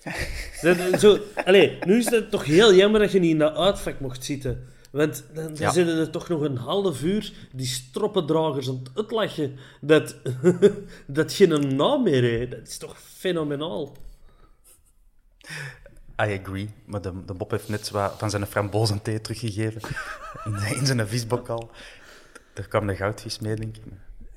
[0.98, 4.24] Zo, allee, nu is het toch heel jammer dat je niet in dat uitvak mocht
[4.24, 4.68] zitten.
[4.90, 10.16] Want dan, zitten er toch nog een half uur die stroppendragers aan het uitlachen dat,
[11.06, 12.50] dat geen naam meer heeft.
[12.50, 13.96] Dat is toch fenomenaal.
[16.22, 16.70] I agree.
[16.84, 19.80] Maar de, de Bob heeft net wat van zijn frambozenthee teruggegeven
[20.44, 21.70] in, in zijn visbokal.
[22.54, 23.82] Er kwam de goudvis mee, denk ik.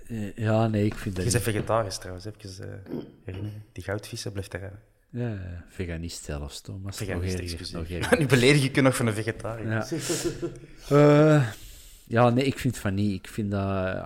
[0.08, 3.64] Eh, Ja, nee, ik vind dat Je bent vegetarisch trouwens, even uh, herinneren.
[3.72, 4.80] Die goudvissen blijft er.
[5.14, 6.98] Ja, veganist zelfs, Thomas.
[6.98, 8.10] Veganist, nog nog.
[8.20, 9.70] Nu beledig ik je nog van een vegetariër.
[9.70, 9.88] Ja.
[10.90, 11.48] Eh,
[12.08, 13.14] ja, nee, ik vind van niet.
[13.14, 13.98] Ik vind dat...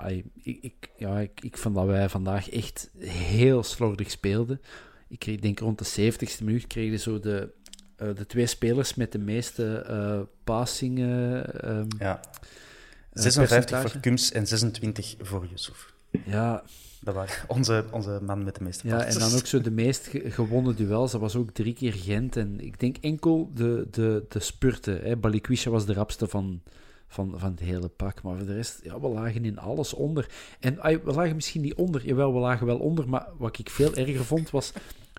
[0.43, 4.61] ik, ik, ja, ik, ik vond dat wij vandaag echt heel slordig speelden.
[5.07, 7.49] Ik kreeg, denk rond de 70ste minuut kregen zo de,
[7.95, 11.45] eh, de twee spelers met de meeste eh passingen...
[11.61, 12.19] ehm, Ja.
[12.19, 13.89] eh, 56 percentage.
[13.89, 15.93] voor Kums en 26 voor Yusuf.
[16.25, 16.63] Ja,
[17.01, 20.07] Dat waren onze, onze man met de meeste Ja, en dan ook zo de meest
[20.07, 21.11] ge- gewonnen duels.
[21.11, 22.35] Dat was ook drie keer Gent.
[22.35, 25.01] En ik denk enkel de, de, de spurten.
[25.01, 25.17] Hè.
[25.17, 26.61] Balikwisha was de rapste van,
[27.07, 28.23] van, van het hele pak.
[28.23, 30.29] Maar voor de rest, ja, we lagen in alles onder.
[30.59, 32.05] En we lagen misschien niet onder.
[32.05, 33.09] Jawel, we lagen wel onder.
[33.09, 34.73] Maar wat ik veel erger vond, was...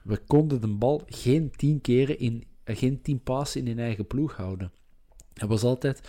[0.05, 2.45] We konden de bal geen tien keren in...
[2.65, 4.73] geen tien passen in hun eigen ploeg houden.
[5.35, 6.01] Het was altijd...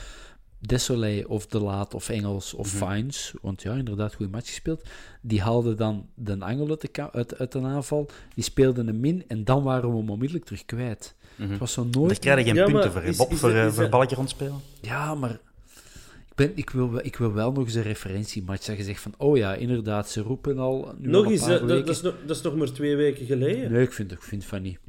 [0.60, 4.82] Desolé of De Laat of Engels of Fines, want ja, inderdaad, goede match gespeeld.
[5.22, 9.24] Die haalden dan de angel uit de, uit, uit een aanval, die speelden een min
[9.28, 11.16] en dan waren we hem onmiddellijk terug kwijt.
[11.36, 12.10] Het was zo nooit...
[12.10, 13.90] Daar krijg je geen Ja, punten voor, is- Bob, is voor, het- eh, is voor
[13.90, 14.60] balletje rondspelen.
[14.82, 18.78] Ja, maar ik, ben, ik, wil, wel- ik wil wel nog eens een referentiematch dat
[18.78, 21.62] je zegt van, oh ja, inderdaad, ze roepen al nu al Nog een eens, dat,
[21.62, 21.86] weken.
[21.86, 23.72] dat, is nog, dat is nog maar twee weken geleden.
[23.72, 24.80] Nee, ik vind, ik vind van niet.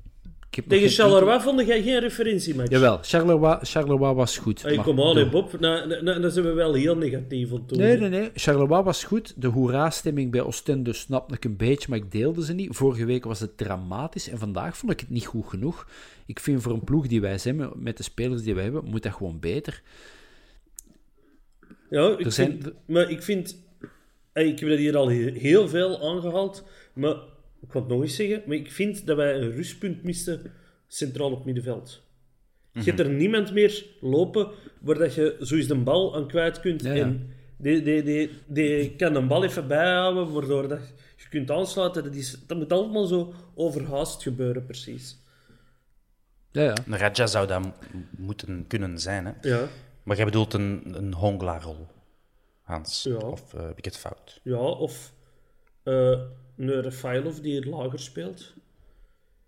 [0.50, 2.70] Ik Tegen Charleroi vond jij geen referentiematch.
[2.70, 4.62] Jawel, Charleroi, Charleroi was goed.
[4.62, 5.60] Hey, kom aan, Bob.
[5.60, 7.78] Nou, nou, nou, dan zijn we wel heel negatief toe.
[7.78, 8.30] Nee, nee, nee.
[8.34, 9.34] Charleroi was goed.
[9.36, 12.76] De hoera-stemming bij Oostende snapte ik een beetje, maar ik deelde ze niet.
[12.76, 15.86] Vorige week was het dramatisch en vandaag vond ik het niet goed genoeg.
[16.26, 19.02] Ik vind voor een ploeg die wij zijn, met de spelers die wij hebben, moet
[19.02, 19.82] dat gewoon beter.
[21.90, 23.56] Ja, ik zijn- vind, maar ik vind...
[24.34, 27.16] ik heb dat hier al he- heel veel aangehaald, maar
[27.60, 30.52] ik wil het nog eens zeggen, maar ik vind dat wij een rustpunt misten
[30.86, 32.02] centraal op middenveld.
[32.72, 34.50] Je hebt er niemand meer lopen
[34.80, 36.82] waar dat je zo eens de bal aan kwijt kunt.
[36.82, 37.02] Ja, ja.
[37.02, 40.80] En die, die, die, die kan de bal even bijhouden, waardoor dat
[41.16, 42.02] je kunt aansluiten.
[42.04, 45.18] Dat, is, dat moet allemaal zo overhaast gebeuren, precies.
[46.50, 46.74] Ja, ja.
[46.86, 47.62] Een Raja zou dat
[48.10, 49.32] moeten kunnen zijn, hè.
[49.40, 49.68] Ja,
[50.02, 51.86] Maar jij bedoelt een, een Hongla-rol,
[52.62, 53.02] Hans?
[53.02, 53.16] Ja.
[53.16, 54.40] Of eh, heb ik het fout?
[54.42, 55.12] ja of
[55.82, 56.20] eh
[56.68, 58.54] een Rafailov die hier lager speelt.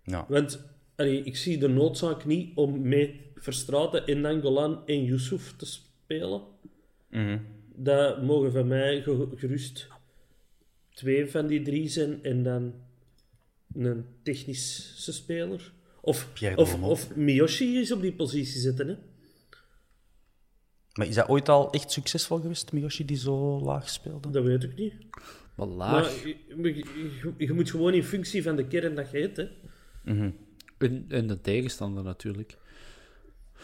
[0.03, 0.25] Ja.
[0.29, 5.65] Want allee, ik zie de noodzaak niet om met Verstraten en Nangolan en Yusuf te
[5.65, 6.41] spelen.
[7.09, 7.39] Mhm.
[7.75, 9.87] Dat mogen van mij ge- gerust
[10.93, 12.73] twee van die drie zijn en dan
[13.73, 15.73] een technische speler.
[16.01, 18.87] Of, of, of Miyoshi is op die positie zitten.
[18.87, 18.95] Hè?
[20.93, 24.29] Maar is dat ooit al echt succesvol geweest, Miyoshi, die zo laag speelde?
[24.29, 24.93] Dat weet ik niet.
[25.55, 26.23] Maar Maar laag.
[26.23, 29.37] je, je- je moet gewoon in functie van de kern dat je hebt.
[29.37, 29.47] Hè?
[30.77, 32.57] En, en de tegenstander natuurlijk.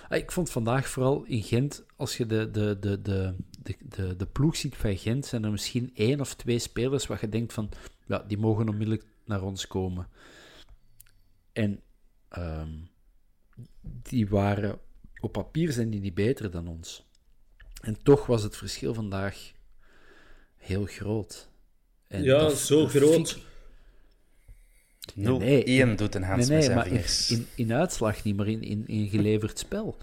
[0.09, 3.33] Ah, Ik vond vandaag vooral in Gent, als je de, de, de, de,
[3.63, 7.17] de, de, de ploeg ziet van Gent, zijn er misschien één of twee spelers waar
[7.21, 7.69] je denkt van,
[8.05, 10.07] ja, die mogen onmiddellijk naar ons komen.
[11.53, 11.81] En
[12.29, 12.69] ehm,
[13.81, 14.79] die waren,
[15.19, 17.07] op papier zijn die niet beter dan ons.
[17.81, 19.51] En toch was het verschil vandaag
[20.55, 21.48] heel groot.
[22.09, 23.29] En Ja, dat- zo groot.
[23.29, 23.47] ik-
[25.15, 27.31] 0-1 nee, doet een Nee, Hans met nee, zijn maar in, vingers.
[27.31, 29.97] in, in uitslag niet, maar in, in, in geleverd spel.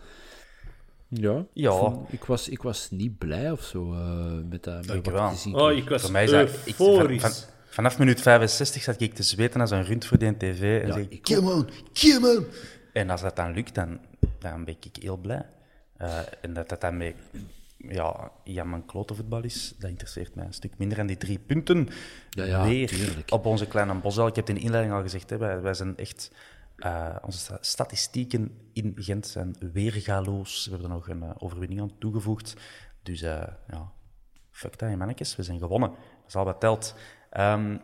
[1.08, 1.70] Ja, Ja.
[1.70, 5.06] Ik, vond- ik, was, ik was niet blij of zo eh, met, dat met Ik
[5.06, 5.78] Oh, kreeg.
[5.82, 6.50] ik was Voor mij is dat...
[6.64, 7.32] ik- van-
[7.68, 10.82] vanaf minuut 65 zat ik te zweten als een rund voor de tv.
[10.82, 12.44] En Ja, ik, ik kill man, kill man.
[12.92, 14.00] En als dat dan lukt, dan,
[14.38, 15.46] dan ben ik heel blij.
[15.96, 17.14] Eh, en dat dat dan met
[17.90, 20.98] ja, Jan mijn klote voetbal is, dat interesseert mij een stuk minder.
[20.98, 21.88] En die drie punten,
[22.30, 23.32] Ja, ja, weer tuurlijk.
[23.32, 24.26] op onze kleine Bosel.
[24.26, 26.30] Ik heb het in de inleiding al gezegd, hè, wij, wij zijn echt...
[26.76, 30.64] eh, onze sta- statistieken in Gent zijn weergaloos.
[30.64, 32.54] We hebben er nog een eh, overwinning aan toegevoegd.
[33.02, 33.92] Dus eh, ja,
[34.50, 35.36] fuck dat, mannetjes.
[35.36, 35.88] We zijn gewonnen.
[35.90, 36.94] Dat is al wat telt.
[37.30, 37.76] Ehm,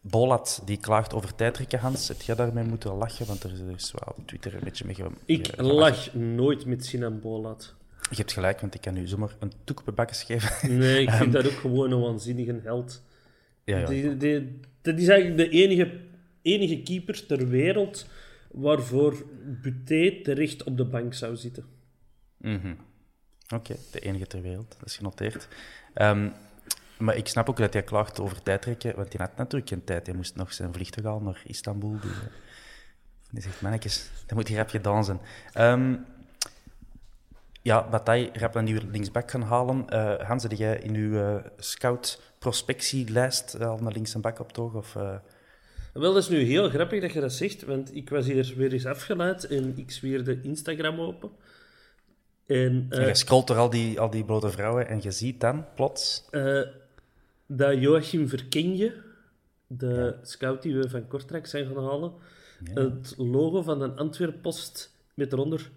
[0.00, 2.08] Bolat, die klaagt over tijdrekken, Hans.
[2.08, 3.26] Heb jij daarmee moeten lachen?
[3.26, 6.14] Want er is, er is wel op Twitter een beetje mee ge- Ik ge- lach
[6.14, 7.74] nooit met Sinan Bolat.
[8.10, 10.78] Je hebt gelijk, want ik kan nu zomaar een toek op de bakkes geven.
[10.78, 13.02] Nee, ik vind dat ook gewoon een waanzinnige held.
[13.64, 13.86] ja, ja.
[13.86, 16.00] Die, die, dat is eigenlijk de enige,
[16.42, 18.06] enige keeper ter wereld
[18.50, 19.26] waarvoor
[19.62, 21.64] Buté terecht op de bank zou zitten.
[22.36, 22.74] Mhm.
[23.54, 24.76] Oké, de enige ter wereld.
[24.78, 25.48] Dat is genoteerd.
[25.94, 26.28] Ehm,
[26.98, 30.06] maar ik snap ook dat hij klaagt over tijdrekken, want hij had natuurlijk geen tijd.
[30.06, 31.98] Hij moest nog zijn vliegtuig halen naar Istanbul.
[32.00, 32.26] Dus, eh,
[33.30, 35.20] die zegt, mannetjes, dat moet hier rap gedaan zijn.
[35.52, 35.94] Ehm,
[37.66, 39.88] ja, Bataille rap een nieuwe linksback gaan halen.
[39.88, 44.74] Eh, Hans, heb jij in uw eh, scout-prospectielijst al naar links en back op toog?
[44.74, 45.16] Of, eh,
[45.92, 48.72] Wel, dat is nu heel grappig dat je dat zegt, want ik was hier weer
[48.72, 51.30] eens afgeleid en ik zwierde Instagram open.
[52.46, 55.40] En, En eh, je scrolt door al die, al die blote vrouwen en je ziet
[55.40, 56.24] dan plots...
[56.30, 56.60] eh,
[57.46, 58.94] dat Joachim Verkenje,
[59.66, 62.12] de scout die we van Kortrijk zijn gaan halen,
[62.74, 65.70] het logo van een Antwerp post met eronder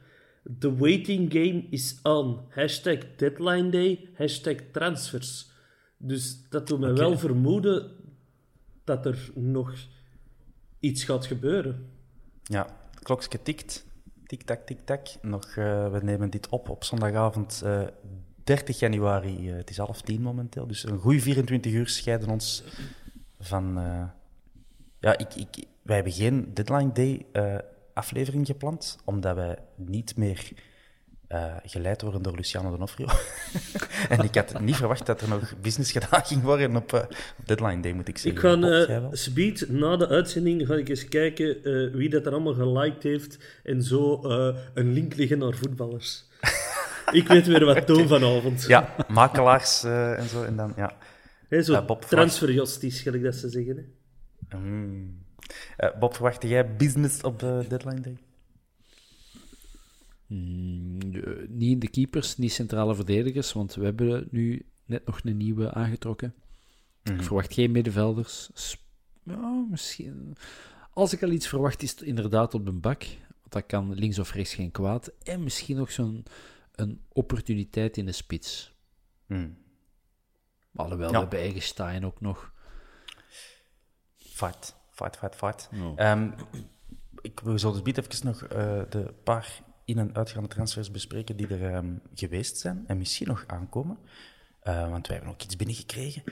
[0.58, 2.40] The waiting game is on.
[2.50, 5.52] Hashtag deadline day, hashtag transfers.
[5.98, 7.92] Dus dat doet me wel vermoeden
[8.84, 9.74] dat er nog
[10.80, 11.90] iets gaat gebeuren.
[12.44, 12.68] Ja,
[13.04, 13.86] klokje tikt.
[14.26, 15.08] Tik-tak, tik-tak.
[15.22, 17.88] Nog, eh, we nemen dit op op zondagavond eh
[18.44, 19.50] 30 januari.
[19.50, 20.68] Eh, het is half tien momenteel.
[20.68, 22.64] Dus een goede 24 uur scheiden ons
[23.40, 23.78] van...
[23.78, 24.04] eh,
[25.00, 27.58] ja, ik, ik, wij hebben geen Deadline Day eh,
[28.00, 30.52] aflevering gepland, omdat wij niet meer
[31.28, 33.08] eh, geleid worden door Luciano D'Onofrio.
[34.14, 36.94] en ik had niet verwacht dat er nog business gedaan ging worden op,
[37.40, 38.42] op Deadline Day, moet ik Ik zeggen.
[38.42, 41.62] ga Bob, eh, speed na de uitzending ga ik eens kijken
[41.98, 44.20] wie dat er allemaal geliked heeft en zo
[44.74, 46.26] een link liggen naar voetballers.
[47.20, 48.66] ik weet weer wat doen vanavond.
[48.68, 50.44] Ja, makelaars en zo.
[50.44, 50.98] En dan, ja.
[51.50, 51.74] Hè, zo
[53.02, 53.76] gelijk dat ze zeggen.
[54.48, 54.58] Hè.
[54.58, 55.28] Mm.
[55.78, 58.18] Eh, Bob, verwachtte jij business op de deadline day?
[60.28, 65.38] Mm, eh, niet de keepers, niet centrale verdedigers, want we hebben nu net nog een
[65.38, 66.34] nieuwe aangetrokken.
[67.04, 68.50] Ik verwacht geen middenvelders.
[69.24, 70.36] Ja, misschien.
[70.94, 73.04] Als ik al iets verwacht, is het inderdaad op de bak.
[73.28, 75.12] Want dat kan links of rechts geen kwaad.
[75.24, 76.26] En misschien nog zo'n
[76.76, 78.74] een opportuniteit in de spits.
[79.26, 79.58] Hmm.
[80.76, 81.28] Alhoewel, Ja.
[81.28, 82.54] we hebben ook nog.
[84.18, 85.70] Fight, fight, fight, fight.
[85.72, 85.94] Ja.
[85.96, 86.32] Ehm,
[87.22, 91.36] ik wil zo dus bied even nog eh, de paar in- en uitgaande transfers bespreken
[91.38, 93.98] die er ehm, geweest zijn en misschien nog aankomen.
[94.60, 96.24] Eh, want wij hebben ook iets binnengekregen.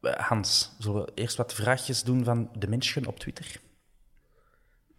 [0.00, 3.60] Eh, Hans, zullen we eerst wat vraagjes doen van de mensen op Twitter?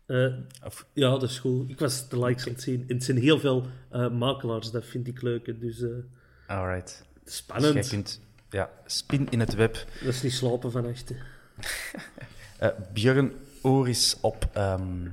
[0.05, 0.33] Eh,
[0.65, 1.69] Of, ja, dat is goed.
[1.69, 2.81] Ik was de likes aan het zien.
[2.87, 5.59] En het zijn heel veel eh, makelaars, dat vind ik leuk.
[5.59, 5.89] Dus eh,
[6.47, 7.05] alright.
[7.23, 7.73] Dus spannend.
[7.73, 9.73] jij kunt ja, spin in het web.
[9.73, 11.11] Dat is niet slapen van echt.
[12.59, 13.31] Eh Björn
[13.61, 15.07] Oris op ehm,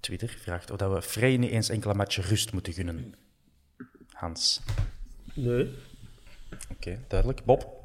[0.00, 3.14] Twitter vraagt of dat we Frey niet eens enkele matchen rust moeten gunnen.
[4.12, 4.60] Hans.
[5.34, 5.74] Nee.
[6.70, 7.44] Oké, duidelijk.
[7.44, 7.76] Bob?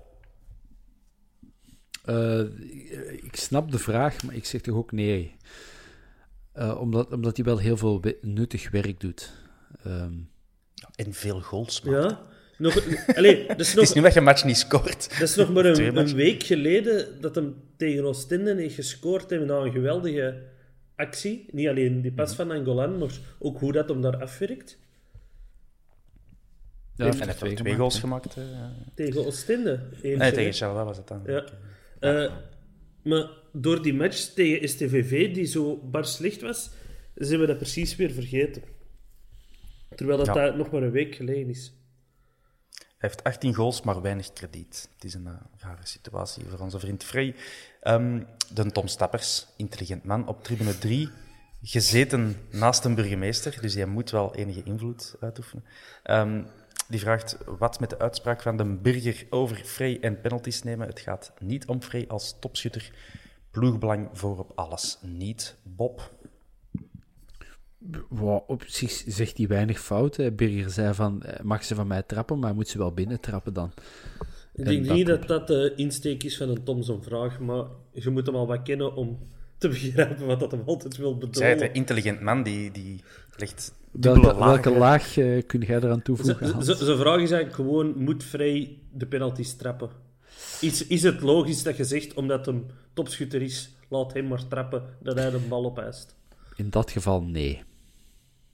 [2.06, 2.40] Eh,
[3.24, 5.36] ik snap de vraag, maar ik zeg toch ook nee.
[6.52, 9.32] Eh, omdat, omdat hij wel heel veel nuttig werk doet.
[9.84, 10.14] Ehm,
[10.96, 12.10] En veel goals maakt.
[12.12, 12.22] Ja.
[12.64, 15.10] Nog, allee, Het is niet dat je een match niet scoort.
[15.20, 19.56] dat is nog maar een, week geleden dat hem tegen Oostende heeft gescoord heeft na
[19.58, 20.42] een geweldige
[20.96, 21.46] actie.
[21.52, 24.78] Niet alleen die pas van Angolan, maar ook hoe dat hem daar afwerkt.
[26.96, 28.36] ja, En heeft hij er heeft twee goals gemaakt.
[28.36, 28.44] eh.
[28.96, 29.80] Tegen Oostende.
[29.94, 31.22] Eentje, Nee, tegen Charleroi was het dan.
[31.26, 31.44] Ja.
[32.00, 32.32] Eh,
[33.04, 36.70] maar door die match tegen STVV, die zo bar slecht was,
[37.16, 38.62] zijn we dat precies weer vergeten.
[39.96, 40.34] Terwijl dat, Ja.
[40.34, 41.74] dat nog maar een week geleden is.
[43.04, 44.90] Heeft 18 goals, maar weinig krediet.
[44.94, 47.36] Het is een eh, rare situatie voor onze vriend Frey.
[47.82, 48.24] Ehm,
[48.54, 51.10] de Tom Stappers, intelligent man, op tribune 3,
[51.62, 55.66] gezeten naast een burgemeester, dus hij moet wel enige invloed uitoefenen.
[56.04, 56.44] Ehm,
[56.88, 60.88] die vraagt wat met de uitspraak van de burger over Frey en penalties nemen.
[60.88, 62.92] Het gaat niet om Frey als topschutter.
[63.52, 64.98] Ploegbelang voor op alles.
[65.02, 66.12] Niet Bob.
[68.10, 70.16] Wow, op zich zegt hij weinig fout.
[70.16, 70.32] hè.
[70.32, 73.54] Birger zei van, eh, mag ze van mij trappen, maar moet ze wel binnen trappen
[73.54, 73.72] dan.
[74.54, 77.40] Ik En denk dat niet dat dat de insteek is van een Tom zo'n vraag,
[77.40, 79.20] maar je moet hem al wat kennen om
[79.58, 81.64] te begrijpen wat dat hem altijd wil bedoelen.
[81.64, 83.02] een intelligent man die, die
[83.38, 86.64] legt Welke, laag eh, kun jij eraan toevoegen?
[86.64, 89.90] Zijn vraag is eigenlijk gewoon, moet Vrij de penalties trappen?
[90.62, 94.84] Is, is het logisch dat je zegt, omdat hem topschutter is, laat hem maar trappen,
[95.02, 96.16] dat hij de bal opeist?
[96.56, 97.64] In dat geval nee.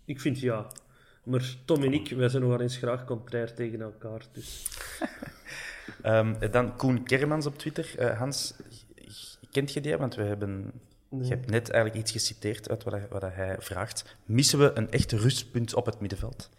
[0.09, 0.67] Ik vind ja.
[1.23, 4.25] Maar Tom en ik, wij zijn nog wel eens graag contrair tegen elkaar.
[4.31, 4.67] Dus.
[6.01, 7.93] Ehm, dan Koen Kermans op Twitter.
[7.97, 8.55] Eh, Hans,
[9.51, 9.97] kent je die?
[9.97, 10.71] Want we hebben,
[11.09, 14.17] je hebt net eigenlijk iets geciteerd uit wat hij, wat hij vraagt.
[14.25, 16.49] Missen we een echt rustpunt op het middenveld?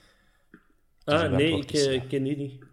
[1.05, 2.65] Dus Ah, nee, ik is eh, ken die niet.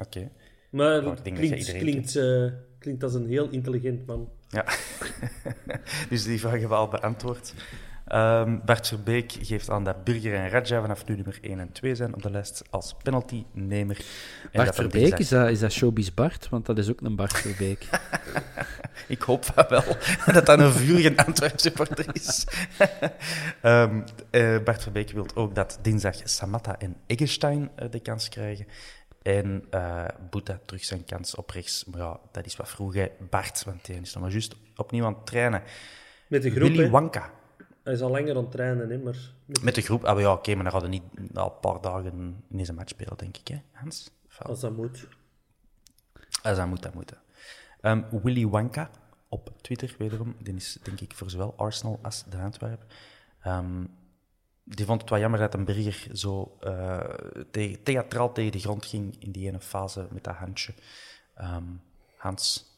[0.00, 0.30] Oké.
[0.70, 2.46] Maar Nou, klinkt, klinkt, eh,
[2.78, 4.30] klinkt als een heel intelligent man.
[4.48, 4.64] Ja.
[6.10, 7.54] dus die vraag we al beantwoord.
[8.10, 11.94] Ehm, Bart Verbeek geeft aan dat Burger en Radja vanaf nu nummer 1 en 2
[11.94, 13.96] zijn op de lijst als penaltynemer.
[13.96, 14.04] En
[14.52, 16.48] Bart dat Verbeek, dinsdag- is dat, is dat Showbiz Bart?
[16.48, 17.88] Want dat is ook een Bart Verbeek.
[19.08, 19.84] Ik hoop van wel
[20.34, 22.46] dat dat een vurige Antwerp supporter is.
[23.60, 24.00] Ehm,
[24.30, 28.66] eh, Bart Verbeek wil ook dat dinsdag Samatta en Eggestein eh, de kans krijgen.
[29.22, 31.84] En eh Boeta terug zijn kans op rechts.
[31.84, 33.06] Maar ja, dat is wat vroeg, hè.
[33.30, 35.62] Bart, want die is nog maar juist opnieuw aan het trainen.
[36.26, 36.90] Met de groep, Willy hè.
[36.90, 37.30] Wanka.
[37.82, 39.16] Hij is al langer aan het trainen, hè, maar...
[39.46, 40.04] met- Met de groep.
[40.04, 41.02] Ah, ja, oké, maar dan hadden niet
[41.34, 44.10] al een paar dagen in deze match spelen, denk ik, hè, Hans?
[44.28, 44.48] Fout.
[44.48, 45.06] Als dat moet.
[46.42, 47.12] Als dat moet, dat moet.
[47.80, 48.90] Ehm, Willy Wanka
[49.28, 50.34] op Twitter, wederom.
[50.42, 52.84] Die is denk ik voor zowel Arsenal als de Antwerp.
[53.40, 53.84] Ehm,
[54.64, 56.98] die vond het wel jammer dat een Berger zo eh,
[57.50, 60.74] te- theatraal tegen de grond ging in die ene fase met dat handje.
[61.34, 61.64] Ehm,
[62.16, 62.68] Hans.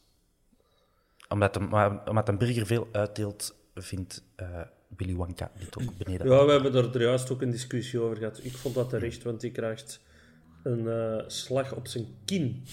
[1.28, 1.72] Omdat een,
[2.08, 4.60] omdat een Berger veel uitdeelt, vindt eh,
[4.96, 6.26] Willy Wanka dit ook beneden.
[6.28, 8.40] Ja, we hebben er juist ook een discussie over gehad.
[8.42, 10.00] Ik vond dat terecht, want die krijgt
[10.62, 12.64] een eh, slag op zijn kin.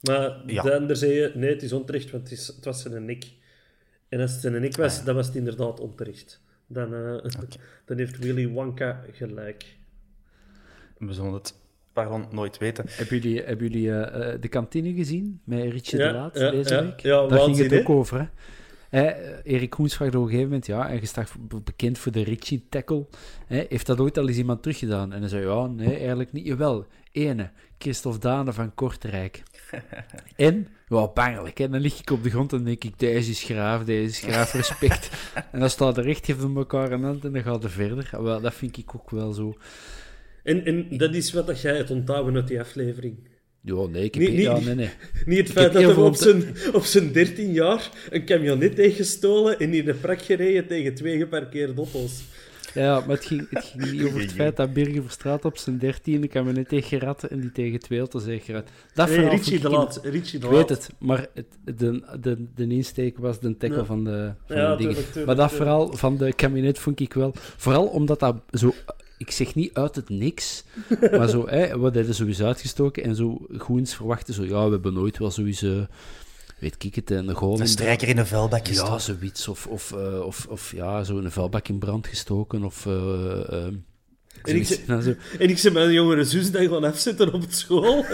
[0.00, 0.62] Maar Ja.
[0.62, 3.24] de ander zei je, nee, het is onterecht, want het, is, het was zijn nek.
[4.08, 6.40] En als het zijn nek was, dan was het inderdaad onterecht.
[6.66, 7.30] Dan, eh,
[7.86, 9.64] dan heeft Willy Wonka gelijk.
[10.98, 11.54] We zullen het
[11.92, 12.84] pardon, nooit weten.
[12.88, 16.74] Hebben jullie, hebben jullie eh, de kantine gezien met Richie Ja, de Laat ja, deze
[16.74, 16.82] ja.
[16.82, 17.00] week?
[17.00, 18.18] Ja, Daar ging het ook over.
[18.18, 18.26] Hè?
[18.90, 19.04] Eh,
[19.44, 23.06] Erik vraagt op een gegeven moment, ja, en je staat be- bekend voor de Richie-tackle.
[23.46, 25.12] Hè, heeft dat ooit al eens iemand teruggedaan?
[25.12, 26.46] En hij zei, ja, nee, eigenlijk niet.
[26.46, 29.42] Jawel, ene, Christophe Dane van Kortrijk.
[30.36, 31.58] en, ja, bangelijk.
[31.58, 31.68] Hè?
[31.68, 34.52] Dan lig ik op de grond en denk ik, deze is graaf, deze is graaf,
[34.52, 35.10] respect.
[35.52, 38.10] en dan staat er echt, geven elkaar een hand en dan gaat het verder.
[38.22, 39.56] Wel, dat vind ik ook wel zo...
[40.42, 43.28] En, en dat is wat dat jij het onthouden uit die aflevering.
[43.62, 44.22] Ja, nee, ik heb...
[44.22, 44.90] Niet- niet- ja, nee, nee.
[45.26, 48.96] Niet het feit dat hij op om zijn, op zijn 13 jaar een camionet heeft
[48.96, 52.22] gestolen en in de prak gereden tegen twee geparkeerde auto's.
[52.74, 55.78] Ja, maar het ging, het ging niet over het feit dat Birger Verstraat op zijn
[55.78, 58.68] dertiende kabinet heeft gerat en die tegen twee auto's heeft gerat.
[58.94, 60.00] Dat Nee, Richie de Laat.
[60.02, 61.46] Richie de Ik weet het, maar het,
[61.78, 63.84] de, de, de insteek was de tackle Ja.
[63.84, 64.92] van de, van Ja, de dingen.
[64.94, 65.70] tuurlijk, tuurlijk, maar dat tuurlijk.
[65.70, 67.32] verhaal van de kabinet vond ik wel...
[67.34, 68.74] Vooral omdat dat zo...
[69.20, 70.64] Ik zeg niet uit het niks,
[71.10, 74.94] maar zo, hè, we hadden sowieso uitgestoken en zo Goens verwachten zo, ja, we hebben
[74.94, 75.86] nooit wel sowieso,
[76.58, 79.00] weet ik het, een goal Een in strijker in een vuilbak ja, gestoken.
[79.00, 79.48] zoiets.
[79.48, 82.64] Of, of, eh, of, of ja, zo een vuilbak in brand gestoken.
[82.64, 82.86] Of.
[82.86, 82.92] eh,
[83.48, 83.64] eh,
[84.42, 85.14] En ik, zei- Nou, zo.
[85.38, 88.04] en ik zei mijn jongere zus dan gewoon afzetten op het school.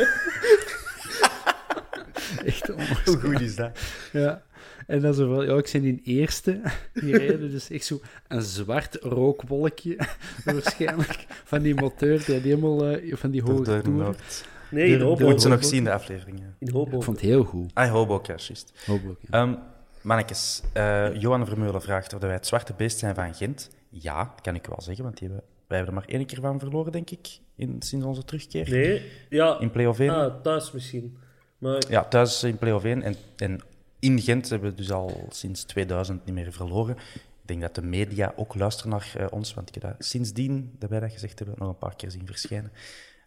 [2.44, 3.26] Echt Hoe onwaarschijnlijk.
[3.26, 3.78] goed is dat?
[4.12, 4.42] Ja.
[4.86, 6.60] En dan zo van, ja, ik ben in eerste
[6.94, 9.96] gereden, dus echt zo een zwart rookwolkje,
[10.44, 13.82] waarschijnlijk, van die motor, die helemaal, eh, van die hoge.
[13.88, 14.44] Noord.
[14.70, 15.28] Nee, in Hobo.
[15.28, 16.42] Moet ze nog zien, de aflevering.
[16.58, 16.96] In Hobo.
[16.96, 17.70] Ik vond het heel goed.
[17.74, 18.72] Ah, Hoboken, ja, juist.
[18.86, 18.98] Ja.
[19.30, 19.54] Ehm,
[20.00, 23.70] mannetjes, eh, Johan Vermeulen vraagt of wij het zwarte beest zijn van Gent.
[23.88, 26.40] Ja, dat kan ik wel zeggen, want die hebben, wij hebben er maar één keer
[26.40, 28.70] van verloren, denk ik, in, sinds onze terugkeer.
[28.70, 29.58] Nee, ja.
[29.60, 30.10] In play-off 1.
[30.10, 31.16] Ah, thuis misschien.
[31.58, 33.02] Maar Ja, thuis in play-off 1.
[33.02, 33.60] En, en
[34.06, 36.96] in Gent hebben we dus al sinds 2000 niet meer verloren.
[37.14, 40.74] Ik denk dat de media ook luisteren naar eh, ons, want ik heb dat sindsdien,
[40.78, 42.72] dat wij gezegd hebben, nog een paar keer zien verschijnen.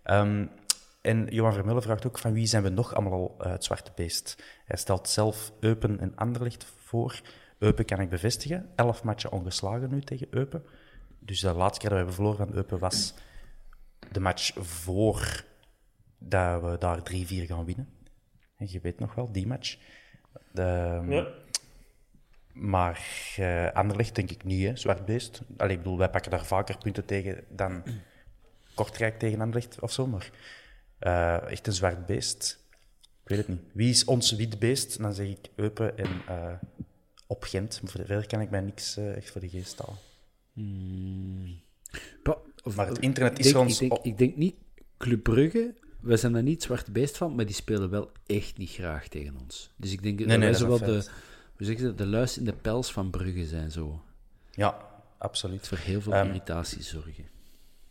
[0.04, 0.46] Ehm,
[1.02, 3.92] en Johan Vermeulen vraagt ook van wie zijn we nog allemaal al eh, het zwarte
[3.96, 4.44] beest?
[4.66, 7.22] Hij stelt zelf Eupen en Anderlecht voor.
[7.58, 8.70] Eupen kan ik bevestigen.
[8.76, 10.64] Elf matchen ongeslagen nu tegen Eupen.
[11.20, 13.14] Dus de laatste keer dat we hebben verloren van Eupen was
[14.12, 15.44] de match voor
[16.18, 17.90] dat we daar 3-4 gaan winnen.
[18.56, 19.78] En je weet nog wel, die match.
[20.52, 21.28] De, ja.
[22.54, 25.42] Maar eh Anderlecht denk ik niet, hè, zwart beest.
[25.58, 27.84] Allee, ik bedoel, wij pakken daar vaker punten tegen dan
[28.76, 30.08] Kortrijk tegen Anderlecht of zo.
[30.08, 30.30] Maar
[31.00, 32.64] eh, echt een zwart beest.
[33.24, 33.62] Ik weet het niet.
[33.74, 35.02] Wie is ons wit beest?
[35.02, 36.54] Dan zeg ik Eupen en eh,
[37.28, 37.82] op Gent.
[37.82, 39.98] Maar voor de verder kan ik mij niks eh, echt voor de geest halen.
[42.64, 43.68] Of- Maar het internet is denk, gewoon...
[43.70, 44.56] ik, denk, ik denk niet,
[44.98, 48.58] Club Brugge, wij zijn daar niet het zwarte beest van, maar die spelen wel echt
[48.58, 49.72] niet graag tegen ons.
[49.76, 51.10] Dus ik denk dat nee, wij dat is zo wel de,
[51.58, 54.02] hoe zeg je dat, de luis in de pels van Brugge zijn zo.
[54.52, 54.78] Ja,
[55.18, 55.68] absoluut.
[55.68, 57.28] Voor heel veel Ehm, irritatie zorgen.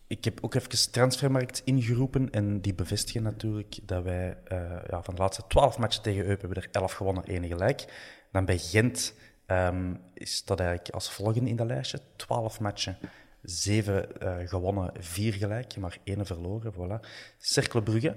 [0.07, 5.15] Ik heb ook even Transfermarkt ingeroepen en die bevestigen natuurlijk dat wij eh, ja, van
[5.15, 7.85] de laatste twaalf matchen tegen Eupen hebben er elf gewonnen, één gelijk.
[8.33, 9.15] Dan bij Gent
[9.47, 12.01] ehm, is dat eigenlijk als volgende in dat lijstje.
[12.17, 12.99] Twaalf matchen,
[13.43, 16.73] zeven eh, gewonnen, vier gelijk, maar één verloren.
[16.73, 17.09] Voilà.
[17.39, 18.17] Cercle Brugge,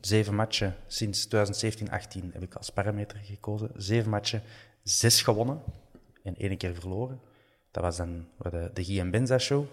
[0.00, 3.70] zeven matchen sinds 2017-18 heb ik als parameter gekozen.
[3.76, 4.42] Zeven matchen,
[4.82, 5.62] zes gewonnen
[6.22, 7.20] en één keer verloren.
[7.70, 9.66] Dat was dan de, de Guy en Benza show.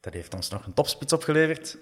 [0.00, 1.78] Dat heeft ons nog een topspits opgeleverd.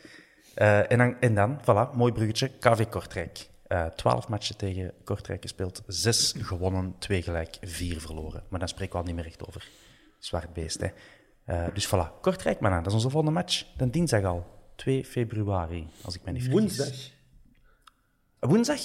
[0.55, 3.49] Eh, en, dan, en dan, voilà, mooi bruggetje, KV Kortrijk.
[3.67, 8.43] Eh, Twaalf matchen tegen Kortrijk gespeeld, zes gewonnen, twee gelijk, vier verloren.
[8.49, 9.69] Maar dan spreken we al niet meer echt over.
[10.19, 10.89] Zwart beest, hè.
[11.45, 13.65] Eh, dus voilà, Kortrijk, maar dat is onze volgende match.
[13.77, 16.61] Dan dinsdag al, 2 februari, als ik me niet vergis.
[16.61, 17.11] Woensdag.
[18.39, 18.81] Woensdag?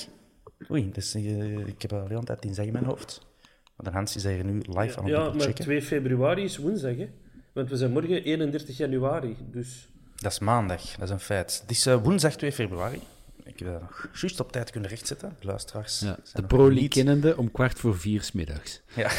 [0.72, 3.28] Oei, dus, eh, ik heb al de hele tijd dinsdag in mijn hoofd.
[3.76, 5.64] Maar de Hans is hier nu live aan het Ja, maar checken.
[5.64, 7.10] 2 februari is woensdag, hè?
[7.53, 9.89] Want we zijn morgen 31 januari, dus...
[10.16, 11.60] Dat is maandag, dat is een feit.
[11.62, 13.01] Het is eh, woensdag 2 februari.
[13.50, 15.36] Ik heb dat nog juist op tijd kunnen rechtzetten.
[15.39, 18.82] De luisteraars Ja, de Pro kennende om kwart voor vier 's middags.
[18.95, 19.10] Ja.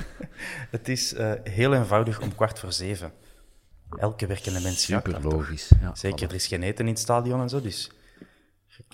[0.76, 3.12] het is eh, heel eenvoudig om kwart voor zeven.
[3.98, 5.70] Elke werkende mens gaat Super logisch.
[5.80, 6.30] Ja, Zeker, voilà.
[6.30, 7.90] er is geen eten in het stadion en zo, dus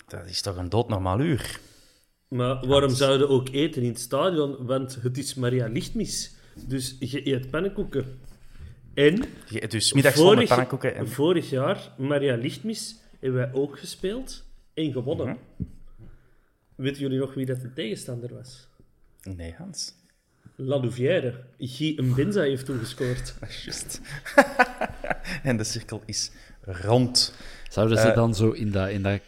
[0.06, 1.60] dat is toch een doodnormaal uur.
[2.28, 4.66] Maar waarom zouden ook eten in het stadion?
[4.66, 6.34] Want het is Maria Lichtmis.
[6.66, 8.20] Dus je eet pannenkoeken.
[8.94, 11.08] En Je- Dus middags vorig, pannenkoeken en...
[11.08, 14.43] vorig jaar, Maria Lichtmis, hebben wij ook gespeeld
[14.74, 15.26] en gewonnen.
[15.26, 15.68] Mhm.
[16.74, 18.68] Weten jullie nog wie dat de tegenstander was?
[19.22, 19.94] Nee, Hans.
[20.56, 21.44] La Louvière.
[21.58, 23.34] Guy Mbenza heeft toen gescoord.
[23.48, 24.00] Is juist.
[25.42, 27.34] en de cirkel is rond.
[27.70, 29.20] Zouden ze Eh, dan zo in dat, in dat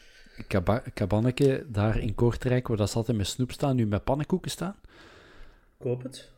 [0.49, 4.51] kaba kabanneke daar in Kortrijk, waar dat ze altijd met snoep staan, nu met pannenkoeken
[4.51, 4.77] staan?
[5.79, 6.31] Koop het.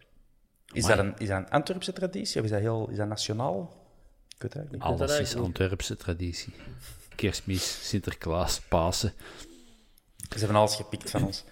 [0.72, 3.86] Is dat, een, is dat een Antwerpse traditie of is dat, heel, is dat nationaal?
[4.28, 5.00] Ik weet het eigenlijk niet.
[5.00, 5.36] Alles is.
[5.36, 6.52] Antwerpse traditie.
[7.18, 9.12] Kerstmis, Sinterklaas, Pasen.
[10.28, 11.44] Ze hebben alles gepikt van ons.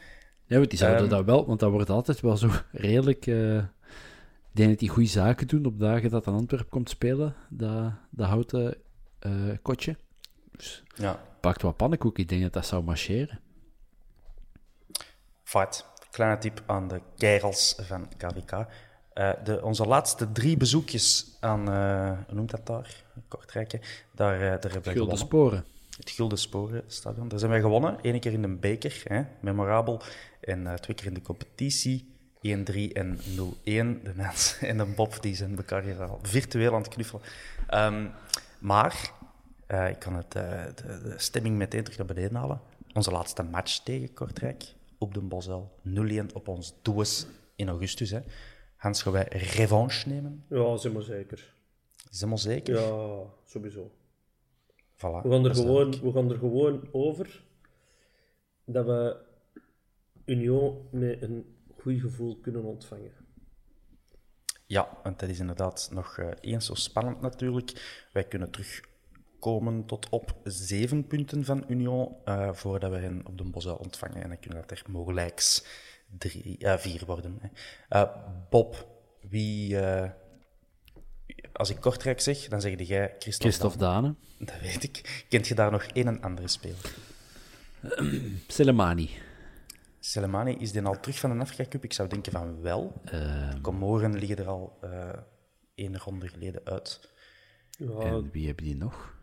[0.44, 1.10] Ja, want die zouden Ehm.
[1.10, 3.26] dat wel, want dat wordt altijd wel zo redelijk...
[3.26, 7.34] eh, ik denk dat die goede zaken doen op dagen dat aan Antwerpen komt spelen,
[7.48, 8.76] dat, dat houten
[9.18, 9.96] eh, kotje.
[10.56, 13.40] Dus Ja, pakt wat pannenkoeken, ik denk dat dat zou marcheren.
[15.42, 15.84] fout.
[16.10, 18.66] Kleine tip aan de kerels van KVK.
[19.16, 23.04] Eh, de, onze laatste drie bezoekjes aan, eh, hoe noemt dat daar?
[23.28, 23.78] Kortrijk, hè?
[24.12, 25.18] Daar, eh, daar hebben we Gulden gewonnen.
[25.18, 25.64] sporen.
[25.98, 27.28] Het Gulden Sporenstadion.
[27.28, 27.98] Daar zijn wij gewonnen.
[28.02, 30.00] Eén keer in de beker, hè, memorabel.
[30.40, 32.14] En twee keer in de competitie.
[32.40, 34.00] 1-3 en 0-1.
[34.02, 37.22] De Nens en de Bob die zijn elkaar hier al virtueel aan het knuffelen.
[37.66, 38.06] Ehm,
[38.58, 39.10] maar,
[39.66, 42.60] eh, ik kan het, eh, de, de stemming meteen terug naar beneden halen.
[42.94, 44.64] Onze laatste match tegen Kortrijk
[44.98, 45.78] op de Bosel.
[45.82, 48.10] 0-1 op ons doos in augustus.
[48.10, 48.20] Hè.
[48.86, 50.44] Hans, gaan wij revanche nemen?
[50.48, 51.54] Ja, zeg maar zeker.
[52.10, 52.74] Is helemaal zeker?
[52.74, 53.90] Ja, sowieso.
[54.94, 57.44] Voilà, We gaan, er gewoon, we gaan er gewoon over
[58.64, 59.16] dat we
[60.24, 63.12] Union met een goed gevoel kunnen ontvangen.
[64.66, 68.06] Ja, want dat is inderdaad nog eh, eens zo spannend natuurlijk.
[68.12, 73.44] Wij kunnen terugkomen tot op zeven punten van Union eh, voordat we hen op de
[73.44, 74.22] Bosuil ontvangen.
[74.22, 75.64] En dan kunnen dat er mogelijks
[76.18, 77.38] drie, eh, vier worden.
[77.40, 77.48] Hè.
[77.88, 78.16] Eh,
[78.50, 78.88] Bob,
[79.28, 79.78] wie...
[79.80, 80.10] eh,
[81.52, 84.02] als ik Kortrijk zeg, dan zeg jij Christophe, Christophe Daan.
[84.02, 84.14] Dane.
[84.38, 85.24] Dat weet ik.
[85.28, 86.94] Kent je daar nog een en andere speler?
[88.46, 89.10] Selemani.
[90.00, 91.84] Selemani, is die al terug van de Afrika Cup?
[91.84, 93.00] Ik zou denken van wel.
[93.04, 95.18] Ehm, Comoren liggen er al eh
[95.74, 97.00] één ronde geleden uit.
[97.78, 99.14] Ja, en wie hebben die nog?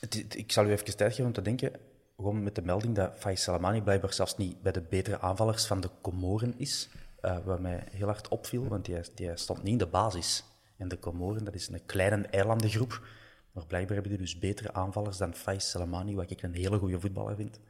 [0.00, 1.72] Het- het- ik zal u even tijd geven om te denken,
[2.16, 5.80] gewoon met de melding dat Faiz Salamani blijkbaar zelfs niet bij de betere aanvallers van
[5.80, 6.88] de Comoren is.
[7.20, 10.44] eh, wat mij heel hard opviel, want die, die stond niet in de basis.
[10.76, 13.06] En de Comoren, dat is een kleine eilandengroep.
[13.52, 17.00] Maar blijkbaar hebben die dus betere aanvallers dan Faiz Salamani, wat ik een hele goede
[17.00, 17.60] voetballer vind.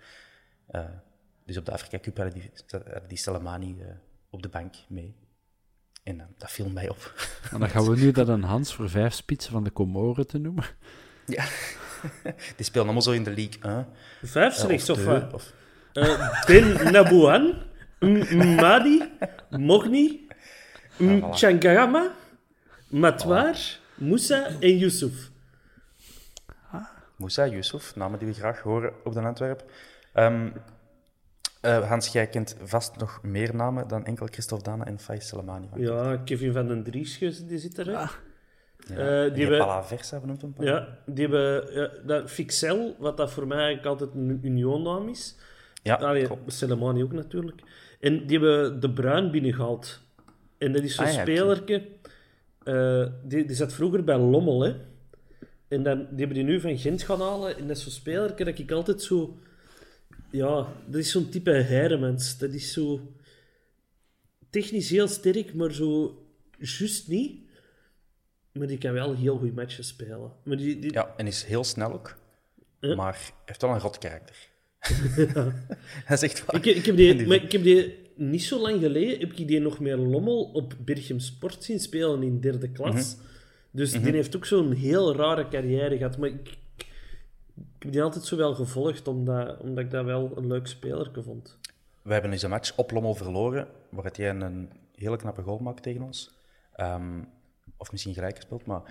[0.67, 0.85] Eh,
[1.45, 3.87] dus op de Afrika Cup hadden die, hadden die Salamani eh,
[4.31, 5.15] op de bank mee.
[6.03, 7.15] En dat viel mij op.
[7.53, 10.39] En dan gaan we nu dat een Hans voor vijf spitsen van de Comoren te
[10.39, 10.65] noemen.
[11.27, 11.45] ja.
[12.57, 13.87] Die spelen allemaal zo in de League 1.
[14.23, 15.33] vijf slechts of de- wat?
[15.33, 15.53] of-
[15.93, 17.55] Eh, ben Nabouan,
[18.57, 19.03] Madi,
[19.51, 20.27] Mogni,
[21.03, 21.31] voilà.
[21.33, 22.11] Changama,
[22.89, 23.57] Matwar,
[23.95, 25.31] Moussa en Yusuf.
[27.17, 29.65] Moussa, Yusuf, namen die we graag horen op de Antwerp.
[30.13, 30.49] Ehm,
[31.61, 35.69] eh, Hans, jij kent vast nog meer namen dan enkel Christophe Dane en Faiz Salamani.
[35.75, 37.87] Ja, Kevin van den Drieschus, die zit er.
[37.87, 38.05] hè.
[38.89, 39.25] Ja.
[39.25, 40.55] En die we- Palaversa benoemt hem.
[40.59, 45.37] Ja, die hebben ja, dat Fixel, wat dat voor mij eigenlijk altijd een Union-naam is.
[45.83, 46.53] ja Allee, klopt.
[46.53, 47.61] Selemani ook natuurlijk.
[48.01, 50.01] En die hebben De Bruin binnengehaald.
[50.59, 51.87] En dat is zo'n Ah, ja, spelerke...
[52.63, 54.75] eh, die, die zat vroeger bij Lommel, hè.
[55.69, 57.57] En dan, die hebben die nu van Gent gaan halen.
[57.59, 59.39] En dat is zo'n spelerke dat ik altijd zo...
[60.31, 62.39] Ja, dat is zo'n type Heiremans.
[62.39, 63.01] Dat is zo...
[64.51, 66.19] Technisch heel sterk, maar zo...
[66.59, 67.45] Juist niet.
[68.59, 70.33] Maar die kan wel heel goed matches spelen.
[70.43, 72.17] Maar die, die, Ja, en is heel snel ook.
[72.81, 74.37] Maar heeft wel een rot karakter.
[76.05, 76.57] Hij zegt waar.
[76.57, 79.61] Ik, ik, heb die, maar ik heb die niet zo lang geleden heb ik die
[79.61, 83.17] nog meer Lommel op Berchem Sport zien spelen in derde klas.
[83.71, 86.19] Dus die heeft ook zo'n heel rare carrière gehad.
[86.19, 86.49] Maar ik,
[87.57, 91.11] ik heb die altijd zo wel gevolgd, omdat, omdat ik dat wel een leuk speler
[91.23, 91.59] vond.
[92.03, 95.83] We hebben eens een match op Lommel verloren, waar hij een hele knappe goal maakt
[95.83, 96.35] tegen ons.
[96.73, 97.23] Ehm,
[97.77, 98.83] of misschien gelijk gespeeld, maar...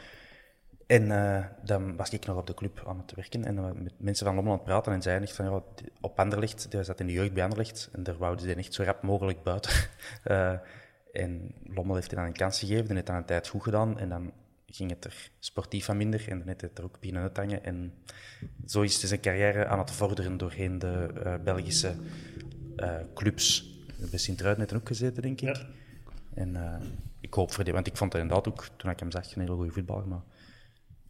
[0.86, 3.93] En eh, dan was ik nog op de club aan het werken en we met
[3.97, 5.61] mensen van Lommel aan het praten en zeiden echt van, ja,
[6.01, 8.83] op Anderlecht, die zat in de jeugd bij Anderlecht en daar wouden ze echt zo
[8.83, 9.71] rap mogelijk buiten.
[10.23, 10.53] Eh,
[11.13, 13.99] en Lommel heeft hij dan een kans gegeven en heeft dan een tijd goed gedaan
[13.99, 14.31] en dan
[14.67, 17.63] ging het er sportief van minder en dan heeft het er ook binnen hangen.
[17.63, 17.93] En
[18.65, 21.95] zo is zijn carrière aan het vorderen doorheen de eh, Belgische
[23.13, 23.73] clubs.
[24.09, 25.65] Bij Sint-Truiden heeft ook gezeten, denk ik.
[26.36, 26.88] En eh,
[27.19, 29.41] ik hoop voor die, want ik vond hij inderdaad ook, toen ik hem zag, een
[29.41, 30.07] hele goede voetballer.
[30.07, 30.23] Maar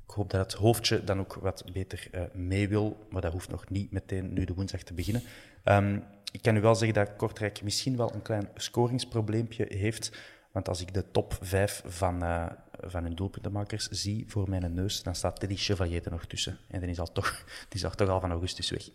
[0.07, 3.05] ik hoop dat het hoofdje dan ook wat beter eh, mee wil.
[3.09, 5.23] Maar dat hoeft nog niet meteen nu de woensdag te beginnen.
[5.63, 5.99] Ehm,
[6.32, 10.11] ik kan u wel zeggen dat Kortrijk misschien wel een klein scoringsprobleempje heeft.
[10.51, 12.45] Want als ik de top 5 van, eh,
[12.80, 16.57] van hun doelpuntenmakers zie voor mijn neus, dan staat Teddy Chevalier er nog tussen.
[16.67, 18.89] En die is, al toch, die is al toch al van augustus weg.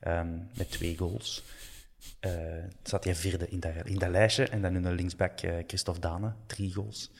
[0.00, 1.44] Ehm, met twee goals.
[2.20, 2.46] Eh
[2.82, 4.48] zat hij vierde in dat, in dat lijstje.
[4.48, 7.10] En dan hun linksback eh, Christophe Dane, drie goals.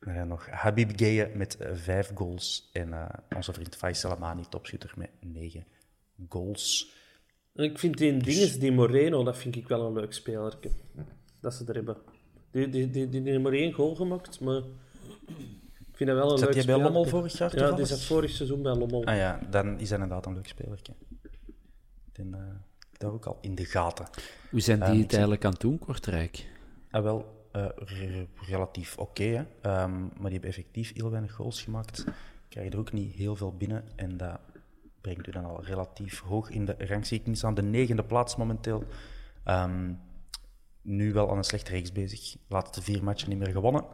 [0.00, 2.70] En dan nog Habib Gueye met eh, vijf goals.
[2.72, 5.64] En eh, onze vriend Faisal Amani, topschutter, met negen
[6.28, 6.92] goals.
[7.54, 10.58] Ik vind die dinges, die Moreno, dat vind ik wel een leuk speler.
[11.40, 11.96] Dat ze er hebben.
[12.50, 14.62] Die, die, die, die, die heeft maar één goal gemaakt, maar
[15.78, 16.82] ik vind dat wel een Zat leuk die bij speler.
[16.82, 19.04] Lommel vorig jaar Ja, die zat vorig seizoen bij Lommel.
[19.04, 20.80] Ah ja, dan is dat inderdaad een leuk speler.
[22.12, 22.40] Den, eh,
[23.02, 24.06] daar ook al in de gaten.
[24.50, 26.50] Hoe zijn die ik het eigenlijk aan het doen, Kortrijk?
[26.90, 29.42] Ah, wel, eh, re- relatief oké, hè.
[29.62, 32.04] Ehm, maar die hebben effectief heel weinig goals gemaakt.
[32.48, 33.84] Krijgen er ook niet heel veel binnen.
[33.96, 34.38] En dat
[35.00, 37.38] brengt u dan al relatief hoog in de rangschikking.
[37.38, 38.84] Ze aan de negende plaats momenteel.
[39.44, 39.92] Ehm,
[40.82, 42.36] nu wel aan een slechte reeks bezig.
[42.48, 43.84] Laatste vier matchen niet meer gewonnen.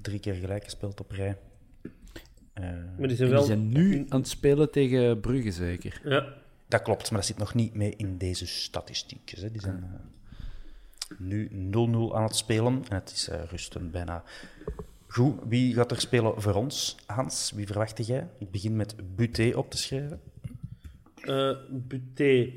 [0.00, 1.38] Drie keer gelijk gespeeld op rij.
[2.52, 2.64] Eh,
[2.98, 3.38] Maar die zijn wel...
[3.38, 6.00] die zijn nu aan het spelen tegen Brugge, zeker.
[6.04, 6.34] Ja,
[6.72, 9.40] Dat klopt, maar dat zit nog niet mee in deze statistiekjes.
[9.40, 9.50] Hè.
[9.50, 14.22] Die zijn eh, nu 0-0 aan het spelen en het is eh, rusten bijna.
[15.06, 17.50] Goed, wie gaat er spelen voor ons, Hans?
[17.50, 18.28] Wie verwacht jij?
[18.38, 20.20] Ik begin met Buté op te schrijven.
[21.14, 22.52] eh Buté,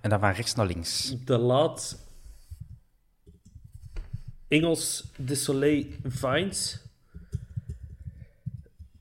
[0.00, 1.16] En dan van rechts naar links.
[1.24, 2.06] De Laat,
[4.48, 6.78] Engels, De Soleil, Vines,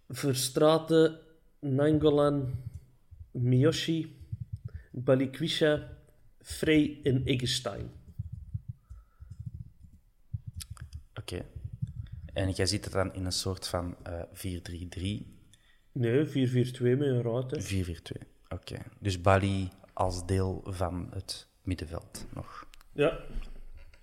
[0.09, 1.19] Verstraten,
[1.59, 2.53] Nangolan,
[3.31, 4.17] Miyoshi,
[4.89, 5.97] Balikwisha,
[6.41, 7.89] Frey en Eggestein.
[11.13, 11.45] Oké.
[12.33, 15.37] En jij ziet het dan in een soort van eh 4-3-3,
[15.91, 16.31] Nee, 4-4-2
[16.81, 17.61] met een ruiter.
[17.61, 18.27] 4-4-2.
[18.49, 18.77] Oké.
[18.99, 22.67] Dus Bali als deel van het middenveld nog.
[22.93, 23.19] Ja,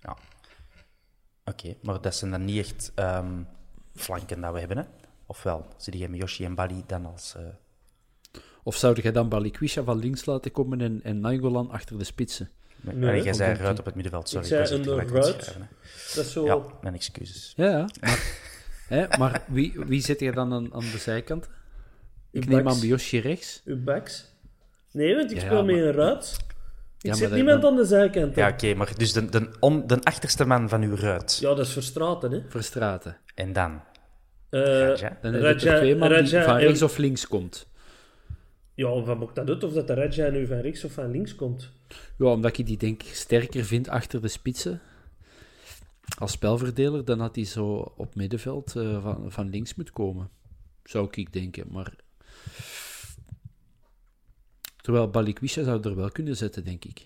[0.01, 0.17] Ja.
[1.45, 3.43] Oké, maar dat zijn dan niet echt ehm,
[3.95, 4.83] flanken dat we hebben, hè?
[5.25, 7.35] Ofwel, zie je Miyoshi en Bali dan als...
[7.35, 7.47] eh,
[8.67, 12.49] Of zou jij dan Balikwisha van links laten komen en, en Nainggolan achter de spitsen?
[12.81, 14.47] Nee, jij zei ruit op het middenveld, sorry.
[14.47, 15.57] Ik zei een ruit.
[16.15, 16.45] dat is zo...
[16.45, 17.53] Ja, mijn excuses.
[17.55, 17.87] Ja, ja.
[17.99, 18.19] Maar,
[18.87, 21.49] hè, maar wie, wie zit je dan aan, aan de zijkant?
[22.31, 23.61] Ik neem aan Biosje rechts.
[23.65, 24.25] Uw backs?
[24.91, 26.35] Nee, want ik Ja, speel met maar- een ruit.
[27.01, 28.35] Ik Ja, zit niemand dan- aan de zijkant.
[28.35, 28.41] hè.
[28.41, 31.37] Ja, oké, maar dus de, de, on- de achterste man van uw ruit.
[31.41, 32.41] Ja, dat is Verstraten, hè.
[32.49, 33.17] Verstraten.
[33.35, 33.81] En dan?
[34.49, 35.17] Eh, Raja.
[35.21, 37.67] Dan heb je er Raja- twee man die Raja van en- rechts of links komt.
[38.77, 39.63] Ja, wat maakt dat uit?
[39.63, 41.71] Of dat de Raja nu van rechts of van links komt?
[42.17, 44.81] Ja, omdat ik die denk sterker vind achter de spitsen.
[46.17, 50.29] Als spelverdeler, dan had hij zo op middenveld eh, van, van links moeten komen.
[50.83, 51.95] Zou ik denken, maar...
[54.81, 57.05] Terwijl Balikwisha zou er wel kunnen zetten, denk ik.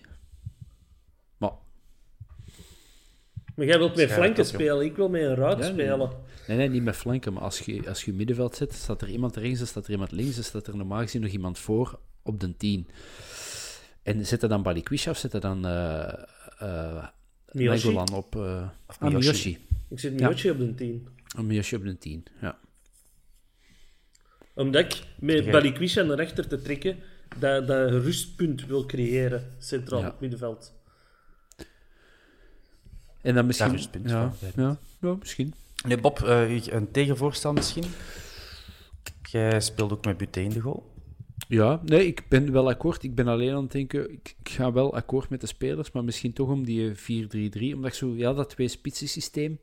[1.36, 1.52] Maar,
[3.54, 6.10] Maar jij wilt met flanken spelen, ik wil met een ruit Ja, spelen.
[6.48, 9.36] nee, nee, niet met flanken, maar als je, als je middenveld zet, staat er iemand
[9.36, 12.40] rechts, dan staat er iemand links, dan staat er normaal gezien nog iemand voor op
[12.40, 12.86] de 10.
[14.02, 16.12] En zet er dan Balikwisha of zet er dan eh
[16.58, 17.06] eh
[17.52, 17.68] Miyoshi?
[17.92, 18.34] Nainggolan op...
[18.86, 19.18] Of ah, Miyoshi.
[19.18, 19.58] Miyoshi.
[19.90, 21.08] Ik zit Miyoshi op de 10.
[21.36, 22.58] Een Miyoshi op de 10, ja.
[24.54, 26.96] Omdat ik met Balikwisha naar rechter te trekken,
[27.38, 30.06] dat, dat rustpunt wil creëren, centraal Ja.
[30.06, 30.72] op het middenveld.
[33.22, 33.68] En dan misschien...
[33.68, 34.64] Daar is het punt ja, van.
[34.64, 35.54] ja, ja, misschien.
[35.86, 37.84] Nee, Bob, eh, een tegenvoorstel misschien?
[39.22, 40.90] Jij speelt ook met Buté in de goal.
[41.48, 43.02] Ja, nee, ik ben wel akkoord.
[43.02, 46.04] Ik ben alleen aan het denken, ik, ik ga wel akkoord met de spelers, maar
[46.04, 46.94] misschien toch om die 4-3-3,
[47.74, 49.58] omdat ik zo, ja, dat twee-spitsen systeem...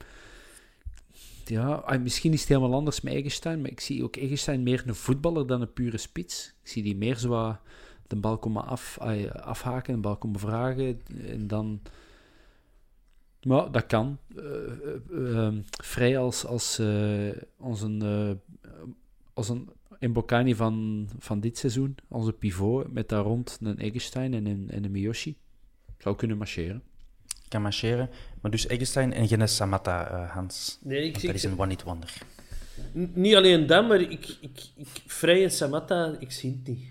[1.45, 4.83] Ja, ah, misschien is het helemaal anders met Eggestein, maar ik zie ook Eggestein meer
[4.85, 6.53] een voetballer dan een pure spits.
[6.63, 7.57] Ik zie die meer zo
[8.07, 11.81] de bal komen af, ah, afhaken, de bal komen vragen, en dan...
[13.43, 14.17] Maar dat kan.
[14.35, 14.43] Eh,
[15.11, 18.69] eh, eh, vrij als, als, eh, als een, eh,
[19.33, 19.69] als een
[19.99, 24.83] Mbokani van, van dit seizoen, onze pivot, met daar rond een Eggestein en een, en
[24.83, 25.35] een Miyoshi.
[25.97, 26.83] Zou kunnen marcheren.
[27.47, 28.09] Kan marcheren.
[28.41, 30.79] Maar dus Eggestein en Genes Samatta, eh, Hans.
[30.81, 32.13] Nee, ik dat is een one-hit wonder.
[32.97, 36.87] N- Niet alleen dat, maar ik, ik, ik, Vrij en Samatta, ik zie het niet.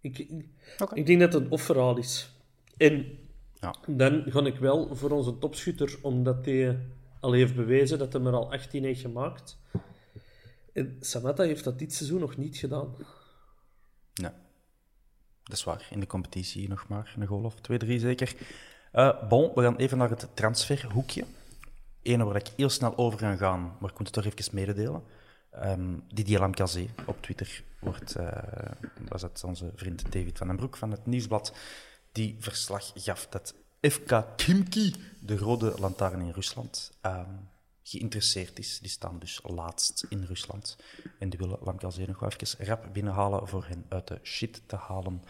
[0.00, 0.18] Ik,
[0.94, 2.30] ik denk dat het een offerhaal is.
[2.76, 3.06] En
[3.64, 3.74] Ja.
[3.86, 6.78] dan ga ik wel voor onze topschutter, omdat hij
[7.20, 9.58] al heeft bewezen dat hij er al 18 heeft gemaakt.
[10.72, 12.94] En Samatta heeft dat dit seizoen nog niet gedaan.
[14.14, 14.30] Nee.
[15.42, 15.88] Dat is waar.
[15.90, 18.34] In de competitie nog maar een goal of twee, drie zeker.
[18.92, 21.24] Uh, bon, we gaan even naar het transferhoekje.
[22.02, 25.02] Eén waar ik heel snel over ga gaan, maar ik moet het toch even mededelen.
[25.62, 28.28] Um, Didier Lamcazé op Twitter wordt, uh,
[29.08, 31.54] was het onze vriend David van den Broek van het Nieuwsblad,
[32.14, 37.48] die verslag gaf dat FK Kimki, de rode lantaarn in Rusland, um,
[37.82, 38.78] geïnteresseerd is.
[38.78, 40.76] Die staan dus laatst in Rusland.
[41.18, 44.76] En die willen Lamkelzee nog wel even rap binnenhalen voor hen uit de shit te
[44.76, 45.22] halen.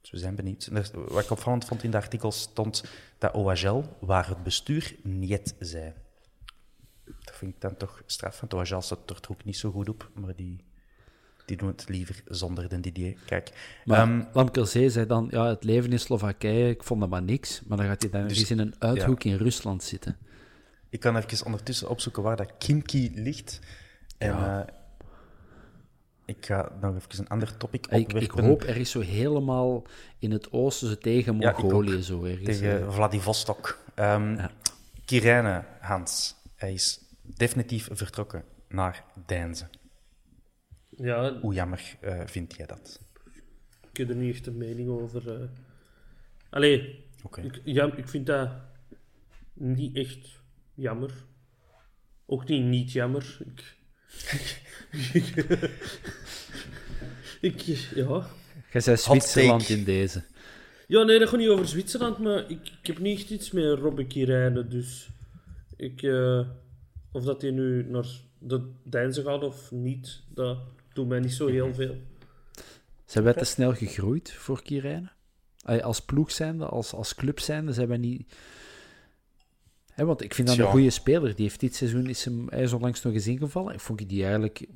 [0.00, 0.68] Dus we zijn benieuwd.
[0.92, 2.84] Wat ik opvallend vond in de artikel stond
[3.18, 5.92] dat OHL, waar het bestuur niet zei.
[7.04, 10.10] Dat vind ik dan toch straf, want OHL staat er ook niet zo goed op,
[10.14, 10.64] maar die,
[11.50, 13.16] die doen het liever zonder de Didier.
[13.26, 13.50] Kijk,
[13.84, 17.62] maar um, Lamkelzee zei dan, ja, het leven in Slowakije, ik vond dat maar niks.
[17.66, 20.16] Maar dan gaat hij dan dus, eens in een uithoek in Rusland zitten.
[20.88, 23.60] Ik kan even ondertussen opzoeken waar dat Kimki ligt.
[24.18, 24.60] En ja.
[24.60, 24.66] uh,
[26.24, 28.16] ik ga nog even een ander topic opwerpen.
[28.16, 29.82] Ik, ik hoop ergens zo helemaal
[30.18, 31.96] in het oosten, zo tegen Mongolië.
[31.96, 32.58] Ja, zo ergens.
[32.58, 33.78] Tegen uh, Vladivostok.
[33.96, 34.50] Um, ja.
[35.04, 39.66] Kirijne Hans, hij is definitief vertrokken naar Deinze.
[41.02, 41.38] Ja.
[41.40, 43.00] Hoe jammer uh, vind jij dat?
[43.90, 45.40] Ik heb er niet echt een mening over.
[45.40, 45.48] Uh...
[46.50, 47.44] Allee, okay.
[47.44, 48.50] ik, ja, ik vind dat
[49.52, 50.42] niet echt
[50.74, 51.10] jammer.
[52.26, 53.38] Ook niet niet jammer.
[53.46, 53.76] Ik,
[57.50, 57.60] ik,
[57.94, 58.26] ja.
[58.72, 60.24] Jij zei Zwitserland in deze.
[60.86, 63.78] Ja, nee, dat gaat niet over Zwitserland, maar ik, ik heb niet echt iets met
[63.78, 65.10] Robbe rijden, dus
[65.76, 66.48] ik, uh,
[67.12, 68.06] of dat hij nu naar
[68.38, 70.58] de Deinze gaat of niet, dat
[71.00, 71.96] doet mij niet zo heel veel.
[73.04, 75.12] Zijn wij te snel gegroeid voor Kirijnen?
[75.82, 78.32] Als ploeg zijnde, als, als club zijnde, zijn wij niet
[80.06, 81.34] want ik vind dat een goede speler.
[81.34, 83.74] Die heeft dit seizoen is hem, hij is onlangs nog eens ingevallen.
[83.74, 84.66] Ik vond die eigenlijk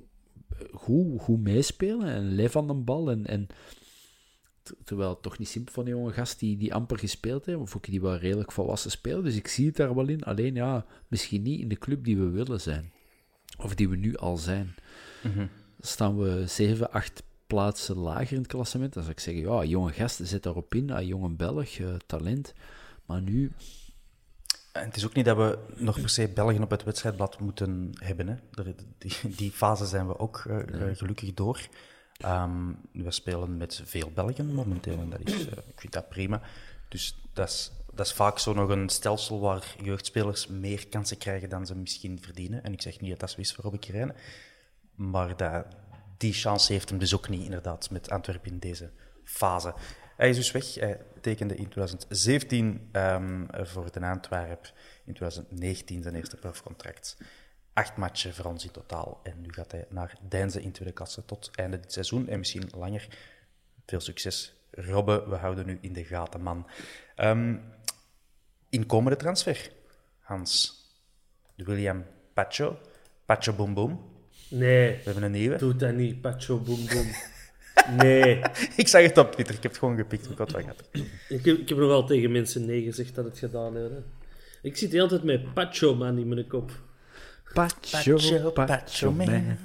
[0.73, 3.11] goed, goed meespelen en leef aan de bal.
[3.11, 3.47] En, en
[4.85, 7.87] terwijl het toch niet simpel van die jonge gast die, die amper gespeeld heeft, vond
[7.87, 9.25] ik die wel redelijk volwassen spelen.
[9.25, 10.23] Dus ik zie het daar wel in.
[10.23, 12.93] Alleen ja, misschien niet in de club die we willen zijn.
[13.59, 14.75] Of die we nu al zijn.
[15.23, 15.49] Mm
[15.87, 18.93] Staan we 7, 8 plaatsen lager in het klassement.
[18.93, 20.91] Dan zou ik zeggen, ja, jonge gasten, zet daarop in.
[20.91, 22.55] Ah, jonge Belg, uh, talent.
[23.05, 23.53] Maar nu,
[24.73, 27.91] en het is ook niet dat we nog per se Belgen op het wedstrijdblad moeten
[27.99, 28.29] hebben.
[28.29, 28.37] Hè.
[28.99, 30.59] Die, die fase zijn we ook uh,
[30.93, 31.61] gelukkig door.
[32.27, 36.41] Um, we spelen met veel Belgen momenteel en dat is, uh, ik vind dat prima.
[36.89, 41.49] Dus dat is, dat is vaak zo nog een stelsel waar jeugdspelers meer kansen krijgen
[41.49, 42.65] dan ze misschien verdienen.
[42.65, 44.15] En ik zeg niet dat dat zo is voor Robbe Kirijnen.
[44.95, 45.67] Maar dat,
[46.17, 48.91] die chance heeft hem dus ook niet, inderdaad, met Antwerpen in deze
[49.25, 49.75] fase.
[50.17, 50.75] Hij is dus weg.
[50.75, 54.73] Hij tekende in 2017 um, ehm, voor de Antwerp.
[55.05, 57.17] In 2019 zijn eerste profcontract.
[57.73, 59.21] Acht matchen voor ons in totaal.
[59.23, 62.29] En nu gaat hij naar Deinze in tweede klasse tot einde dit seizoen.
[62.29, 63.09] En misschien langer.
[63.87, 65.29] Veel succes, Robbe.
[65.29, 66.67] We houden nu in de gaten, man.
[67.17, 67.63] Um,
[68.69, 69.73] inkomende transfer,
[70.19, 70.83] Hans.
[71.55, 72.79] De William Pacho.
[73.25, 74.14] Pacho Boom Boom.
[74.49, 74.89] Nee.
[74.89, 75.57] We hebben een nieuwe.
[75.57, 77.07] Doe dat niet, Pacho Boom Boom.
[77.97, 78.41] Nee.
[78.77, 80.31] ik zag het op Twitter, ik heb het gewoon gepikt.
[80.31, 80.59] Ik, had
[81.29, 84.05] ik, heb, ik heb nog wel tegen mensen nee gezegd dat het gedaan hebben.
[84.63, 86.71] Ik zit de hele tijd met Pacho Man in mijn kop.
[87.53, 89.27] Pacho, Pacho, Pacho Man.
[89.27, 89.57] man.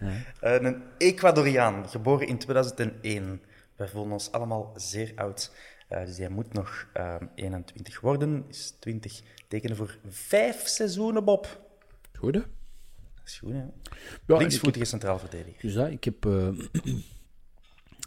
[0.42, 3.42] uh, een Ecuadoriaan, geboren in 2001.
[3.76, 5.50] Wij voelen ons allemaal zeer oud.
[5.90, 8.44] Uh, dus hij moet nog uh, ehm, 21 worden.
[8.48, 11.63] Is 20 tekenen voor vijf seizoenen, Bob.
[12.24, 12.40] Goed, hè?
[12.40, 13.62] Dat is goed, hè?
[14.26, 15.60] Ja, Linksvoetige centraal verdediger.
[15.60, 16.24] Dus dat, ik heb...
[16.26, 16.48] Uh,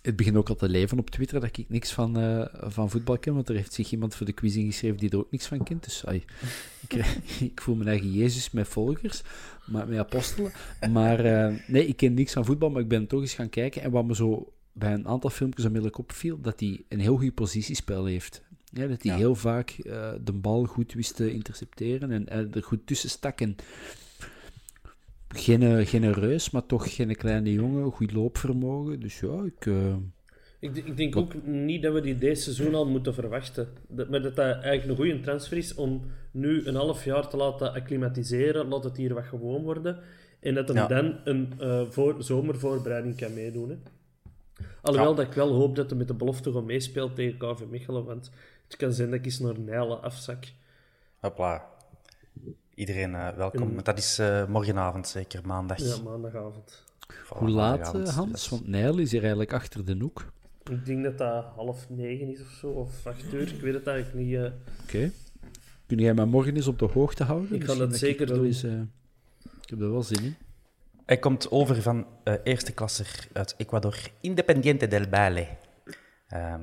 [0.02, 3.18] het begint ook al te leven op Twitter dat ik niks van, uh, van voetbal
[3.18, 5.64] ken, want er heeft zich iemand voor de quiz ingeschreven die er ook niks van
[5.64, 5.84] kent.
[5.84, 6.24] Dus ai,
[6.88, 6.94] ik,
[7.52, 9.22] ik, voel mijn eigen Jezus met volgers,
[9.66, 10.52] maar, met apostelen.
[10.92, 13.82] Maar uh, nee, ik ken niks van voetbal, maar ik ben toch eens gaan kijken.
[13.82, 17.34] En wat me zo bij een aantal filmpjes onmiddellijk opviel, dat hij een heel goed
[17.34, 18.46] positiespel heeft.
[18.72, 22.88] Ja, dat hij heel vaak uh, de bal goed wist te intercepteren en er goed
[22.88, 23.40] tussen stak.
[25.28, 29.00] En geen, geen reus, maar toch geen kleine jongen, goed loopvermogen.
[29.00, 29.66] Dus ja, ik...
[29.66, 29.96] Uh...
[30.60, 33.68] Ik, ik, denk ook niet dat we die deze seizoen al moeten verwachten.
[33.88, 36.02] Dat, maar dat dat eigenlijk een goede transfer is om
[36.32, 40.00] nu een half jaar te laten acclimatiseren, laat het hier wat gewoon worden.
[40.40, 43.70] En dat hij dan een uh, voor, zomervoorbereiding kan meedoen.
[43.70, 43.78] Hè.
[44.82, 48.06] Alhoewel dat ik wel hoop dat hij met de belofte gewoon meespeelt tegen KV Mechelen,
[48.06, 48.32] want
[48.68, 50.46] het kan zijn dat ik eens naar Nijlen afzak.
[51.20, 51.66] Hopla
[52.78, 53.84] iedereen uh, welkom.
[53.84, 55.78] Dat is uh, morgenavond zeker, maandag.
[55.78, 56.84] Ja, maandagavond.
[57.28, 58.50] Hoe laat, uh, Hans?
[58.50, 60.32] Want Nijl is hier eigenlijk achter de hoek.
[60.70, 63.54] Ik denk dat dat half negen is of zo, of acht uur.
[63.54, 64.38] Ik weet het eigenlijk niet.
[64.38, 64.54] Oké.
[64.84, 65.12] Okay.
[65.86, 67.56] Kun jij mij morgen eens op de hoogte houden?
[67.56, 68.46] Ik ga dat zeker doen.
[68.46, 70.36] Eens, Ik heb er wel zin in.
[71.06, 75.48] Hij komt over van eh, eerste klasser uit Ecuador, Independiente del Valle.
[76.28, 76.62] Ehm,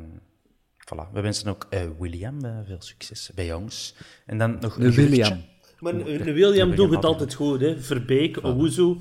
[0.78, 1.12] voilà.
[1.12, 3.94] We wensen ook eh, William eh, veel succes bij jongens.
[4.26, 4.74] En dan nog.
[4.76, 5.52] William.
[5.80, 7.80] Maar William doet het altijd goed, hè.
[7.80, 8.96] Verbeek, Owuzu.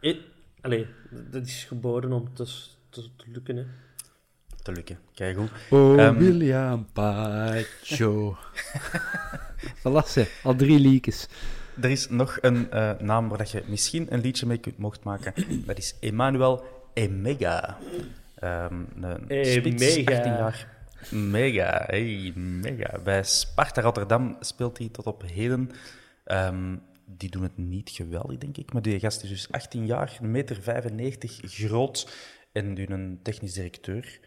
[0.00, 0.16] Eh,
[0.60, 0.86] allee,
[1.30, 2.44] dat is geboren om te,
[2.88, 3.64] te, te lukken, hè.
[4.62, 4.98] Te lukken.
[5.14, 5.50] Kijk goed.
[5.70, 8.36] Oh, Ehm, William Pacho.
[9.80, 10.26] voilà, ze.
[10.42, 11.28] Al drie leakjes.
[11.80, 15.04] Er is nog een eh, naam waar dat je misschien een liedje mee kunt, mocht
[15.04, 15.32] maken.
[15.66, 17.78] Dat is Emmanuel Emega.
[18.34, 20.16] Ehm een spits, Emega.
[20.16, 20.68] 18 jaar.
[21.10, 22.98] Mega, hey, mega.
[23.04, 25.70] Bij Sparta Rotterdam speelt hij tot op heden.
[26.24, 26.76] Ehm,
[27.06, 28.72] die doen het niet geweldig, denk ik.
[28.72, 32.12] Maar die gast is dus 18 jaar, 1,95 meter 95 groot.
[32.52, 34.20] En een technisch directeur.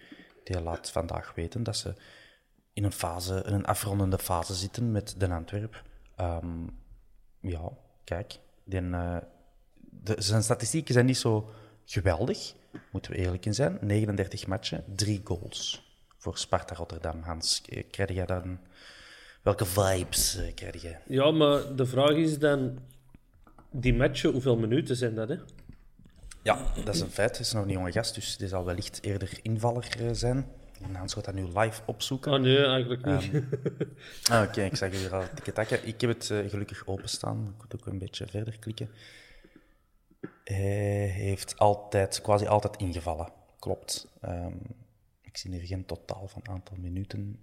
[0.44, 1.94] Die laat vandaag weten dat ze
[2.74, 5.84] in een, fase, in een afrondende fase zitten met Den Antwerp.
[6.16, 6.68] Ehm,
[7.40, 7.72] ja,
[8.04, 8.40] kijk.
[8.70, 9.18] Eh,
[9.80, 11.50] de, zijn statistieken zijn niet zo
[11.86, 12.54] geweldig,
[12.92, 13.78] moeten we eerlijk in zijn.
[13.82, 15.86] 39 matchen, 3 goals
[16.18, 17.22] voor Sparta Rotterdam.
[17.22, 18.60] Hans, eh, krijg jij dan...
[19.46, 20.96] Welke vibes eh, krijg je?
[21.08, 22.80] Ja, maar de vraag is dan...
[23.72, 25.36] Die matchen, hoeveel minuten zijn dat, hè?
[26.44, 27.38] Ja, dat is een feit.
[27.38, 30.48] Het is nog een jonge gast, dus die zal wellicht eerder invaller eh, zijn.
[30.82, 32.32] En Hans gaat dat nu live opzoeken.
[32.32, 33.44] Ah, nee, eigenlijk niet.
[34.32, 35.88] Ah, Oké, ik zag hier al tikketakken.
[35.88, 37.54] Ik heb het eh, gelukkig openstaan.
[37.56, 38.90] Ik moet ook een beetje verder klikken.
[40.44, 43.32] Hij heeft altijd, quasi altijd ingevallen.
[43.60, 44.08] Klopt.
[44.22, 44.56] Ehm,
[45.22, 47.40] ik zie hier geen totaal van aantal minuten.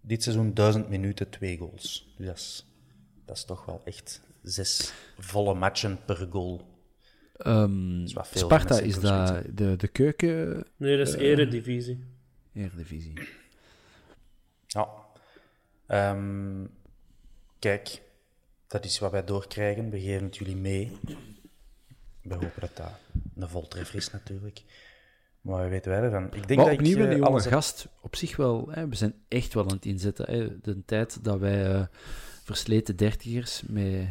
[0.00, 2.14] Dit seizoen 1000 minuten, twee goals.
[2.16, 2.66] Dus dat is,
[3.24, 6.68] dat is toch wel echt zes volle matchen per goal.
[7.36, 12.04] Ehm, is Sparta is dat de, de keuken Nee, dat is eredivisie.
[12.52, 13.12] Eredivisie.
[14.66, 14.88] Ja.
[15.86, 16.64] Ehm,
[17.58, 18.02] kijk,
[18.66, 19.90] dat is wat wij doorkrijgen.
[19.90, 20.98] We geven het jullie mee.
[22.22, 22.92] We hopen dat dat
[23.36, 24.62] een voltreffer is, natuurlijk.
[25.40, 26.24] Maar wat weten wij ervan?
[26.24, 28.68] Ik denk Maar dat opnieuw ik, eh, een jonge alles heb- gast op zich wel.
[28.70, 30.30] Hè, we zijn echt wel aan het inzetten.
[30.32, 30.60] Hè.
[30.60, 31.84] De tijd dat wij eh,
[32.44, 34.06] versleten dertigers met,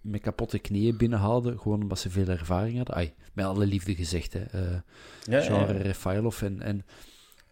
[0.00, 2.94] met kapotte knieën binnenhaalden, gewoon omdat ze veel ervaring hadden.
[2.96, 4.32] Ai, met alle liefde gezegd.
[4.32, 4.40] Hè.
[4.60, 4.82] Ja,
[5.24, 5.72] ja, Genre.
[5.72, 6.84] Refailov en, en,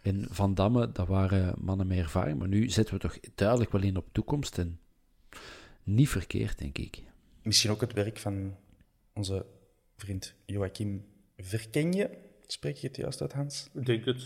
[0.02, 2.38] en Van Damme, dat waren mannen met ervaring.
[2.38, 4.58] Maar nu zetten we toch duidelijk wel in op toekomst.
[4.58, 4.78] En
[5.82, 7.02] niet verkeerd, denk ik.
[7.42, 8.56] Misschien ook het werk van
[9.12, 9.46] onze
[9.96, 11.04] vriend Joachim
[11.38, 12.10] Verkenje.
[12.46, 13.68] Spreek je het juist uit, Hans?
[13.74, 14.22] Ik denk het.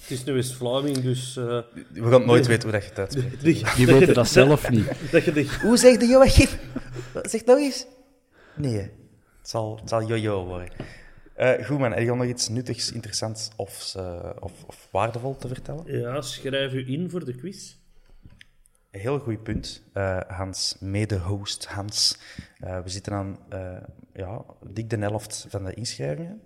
[0.00, 1.36] Het is nu eens Vlaming, dus...
[1.36, 1.44] eh,
[1.90, 3.76] We gaan nooit weten hoe dat je het uitspreekt.
[3.76, 4.86] Die weten dat zelf niet.
[5.12, 6.48] dat je de Hoe zegt de Joachim?
[7.22, 7.86] Zeg nog eens.
[8.56, 8.90] Nee, het
[9.42, 10.68] zal, het zal jojo worden.
[11.34, 15.48] Eh, goed man, heb je nog iets nuttigs, interessants of, eh, of, of waardevol te
[15.48, 15.98] vertellen?
[15.98, 17.74] Ja, schrijf u in voor de quiz.
[18.90, 22.18] Een heel goed punt, eh, Hans, mede-host Hans.
[22.58, 23.76] Eh, we zitten aan eh,
[24.14, 26.40] ja, dik de helft van de inschrijvingen.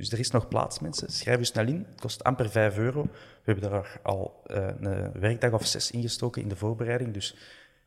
[0.00, 1.12] Dus er is nog plaats, mensen.
[1.12, 1.86] Schrijf u snel in.
[1.90, 3.02] Het kost amper 5 euro.
[3.44, 7.12] We hebben er al eh, een werkdag of zes ingestoken in de voorbereiding.
[7.14, 7.36] Dus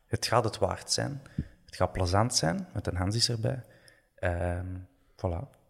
[0.06, 1.22] het gaat het waard zijn.
[1.64, 3.62] Het gaat plezant zijn, want een Hans is erbij.
[4.14, 4.66] Ehm
[5.16, 5.62] voilà.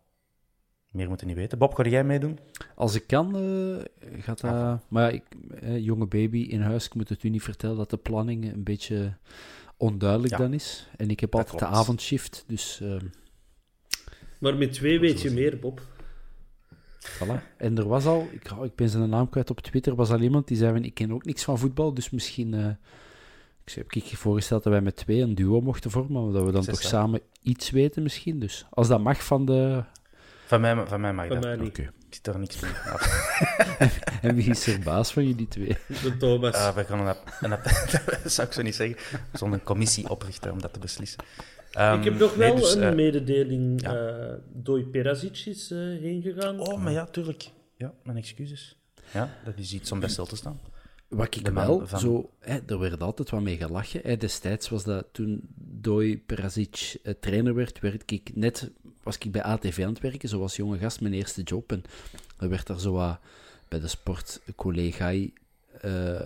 [0.90, 1.58] Meer moeten niet weten.
[1.58, 2.38] Bob, ga jij meedoen?
[2.74, 4.80] Als ik kan, eh, gaat dat...
[4.88, 5.24] Maar ja, ik,
[5.60, 8.62] eh, jonge baby in huis, ik moet het u niet vertellen dat de planning een
[8.62, 9.16] beetje
[9.76, 10.88] onduidelijk Ja, dan is.
[10.96, 12.96] En ik heb altijd de avondshift, dus eh,
[14.40, 15.93] Maar met twee weet je meer, Bob.
[17.09, 17.56] Voilà.
[17.56, 20.48] En er was al, ik, ik ben zijn naam kwijt op Twitter, was al iemand
[20.48, 22.55] die zei van, ik ken ook niks van voetbal, dus misschien...
[22.55, 22.66] eh,
[23.64, 26.44] ik heb ik je voorgesteld dat wij met twee een duo mochten vormen, maar dat
[26.44, 26.89] we dan Zes, toch hè?
[26.89, 28.39] samen iets weten misschien.
[28.39, 29.85] Dus als dat mag van de...
[30.47, 31.44] Van mij, van mij mag Van dat.
[31.44, 31.68] mij niet.
[31.78, 31.82] Oké.
[31.82, 32.70] Ik zit er niks mee.
[32.72, 32.98] Ja.
[34.22, 35.76] En wie is er baas van jullie twee?
[36.02, 36.55] De Thomas.
[36.55, 37.64] Uh, we gaan een, app- een app-
[38.22, 38.97] dat zou ik zo niet zeggen.
[39.31, 41.18] We zullen een commissie oprichten om dat te beslissen.
[41.74, 43.82] Ehm, ik heb nog nee, wel dus, een eh, mededeling.
[43.82, 43.94] ja.
[43.96, 46.60] eh Doi Perazic is eh, heen gegaan.
[46.60, 47.51] Oh, maar ja, tuurlijk.
[47.76, 48.78] Ja, mijn excuses.
[49.12, 50.60] Ja, dat is iets om bij stil te staan.
[51.09, 52.30] Wat ik wel van- zo...
[52.40, 54.01] Hè, er werd altijd wat mee gelachen.
[54.02, 54.16] Hè.
[54.16, 58.70] Destijds was dat toen Doi Perazic eh, trainer werd, werd ik net...
[59.02, 61.72] Was ik bij ATV aan het werken, zoals jonge gast, mijn eerste job.
[61.72, 61.82] En
[62.38, 63.18] er werd daar zo wat
[63.68, 65.12] bij de sportcollega
[65.80, 66.24] eh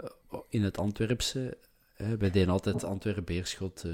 [0.48, 1.56] in het Antwerpse...
[1.98, 3.92] Wij deden altijd Antwerpen, Beerschot, eh,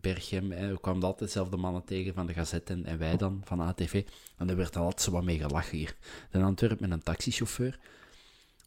[0.00, 0.50] Berchem.
[0.52, 0.70] Hè.
[0.72, 4.04] We kwamen altijd dezelfde mannen tegen van de Gazette en, en wij dan van ATV.
[4.36, 5.94] En er werd dan altijd zo wat mee gelachen hier.
[6.32, 7.78] In Antwerpen met een taxichauffeur.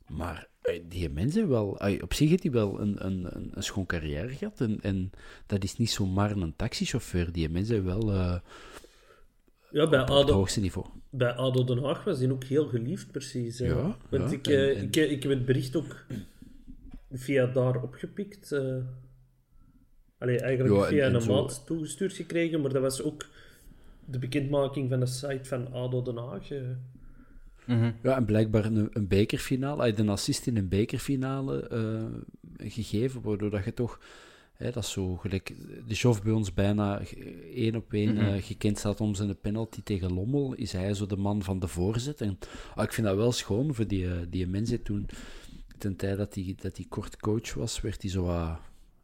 [0.07, 3.85] Maar eh, die mensen wel, op zich heeft hij wel een, een, een, een schoon
[3.85, 4.61] carrière gehad.
[4.61, 5.11] En, en
[5.45, 7.31] dat is niet zomaar een taxichauffeur.
[7.31, 8.35] Die mensen wel eh,
[9.71, 10.87] ja, bij op het hoogste niveau.
[11.09, 13.57] bij ADO Den Haag was hij ook heel geliefd, precies.
[13.57, 16.05] Ja, Want ik, en- en- ik, ik heb het bericht ook
[17.11, 18.51] via daar opgepikt.
[18.51, 18.75] eh.
[20.17, 23.25] Allee, eigenlijk Ja, via en een zo- maat toegestuurd gekregen, maar dat was ook
[24.05, 26.51] de bekendmaking van de site van ADO Den Haag.
[26.51, 26.61] eh.
[28.03, 33.21] Ja, en blijkbaar een, een bekerfinale, hij had een assist in een bekerfinale eh, gegeven,
[33.21, 33.99] waardoor dat je toch,
[34.53, 35.53] hè, dat is zo gelijk,
[35.87, 37.01] de Joff bij ons bijna
[37.53, 41.17] één op één eh, gekend staat om zijn penalty tegen Lommel, is hij zo de
[41.17, 42.21] man van de voorzet.
[42.21, 42.37] En
[42.75, 45.05] ah, ik vind dat wel schoon voor die, eh, die mensen toen,
[45.79, 48.59] ten tijde dat hij dat die kort coach was, werd hij zo wat,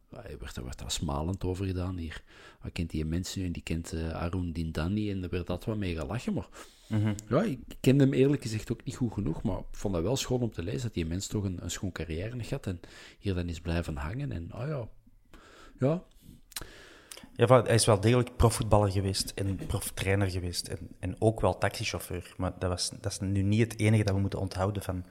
[0.10, 2.24] hij werd, daar werd daar smalend over gedaan hier.
[2.60, 5.66] Hij kent die mensen nu en die kent eh, Arun Dindani en daar werd dat
[5.66, 6.48] wat mee gelachen, maar
[7.28, 10.16] ja, ik kende hem eerlijk gezegd ook niet goed genoeg, maar ik vond dat wel
[10.16, 12.80] schoon om te lezen dat die mens toch een, een schoon carrière had en
[13.20, 14.32] hier dan is blijven hangen.
[14.32, 14.88] En ah ja,
[15.80, 16.04] ja,
[17.34, 20.68] Ja, hij is wel degelijk profvoetballer geweest en proftrainer geweest.
[20.68, 22.34] En, en ook wel taxichauffeur.
[22.38, 25.06] Maar dat, was, dat is nu niet het enige dat we moeten onthouden van,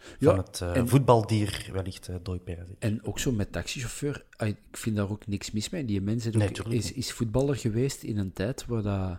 [0.00, 2.68] van Ja, het eh, en- voetbaldier, wellicht uh, Dooi Perez.
[2.78, 5.84] En ook zo met taxichauffeur, ik vind daar ook niks mis mee.
[5.84, 9.18] Die mens is, Nee, ook- is, is voetballer geweest in een tijd waar dat,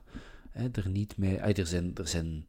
[0.52, 1.38] hè, er niet mee...
[1.38, 2.46] er, zijn, er zijn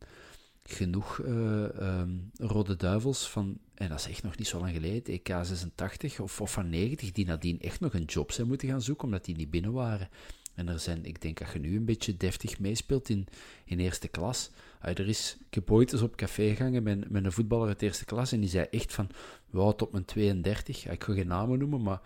[0.65, 5.15] genoeg eh, ehm, rode duivels van, en dat is echt nog niet zo lang geleden,
[5.15, 8.83] EK 86 of, of van 90, die nadien echt nog een job zijn moeten gaan
[8.83, 10.09] zoeken, omdat die niet binnen waren.
[10.55, 13.27] En er zijn, ik denk dat je nu een beetje deftig meespeelt in,
[13.65, 14.51] in eerste klas.
[14.83, 17.83] Ah, er is, ik heb ooit eens op café gegaan met, met een voetballer uit
[17.83, 19.09] eerste klas en die zei echt van,
[19.53, 22.01] ja, tot mijn 32, ik ga geen namen noemen, maar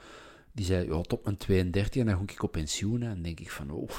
[0.52, 3.02] die zei, ja, tot mijn 32 en dan ga ik op pensioen.
[3.02, 3.90] En denk ik van, oh,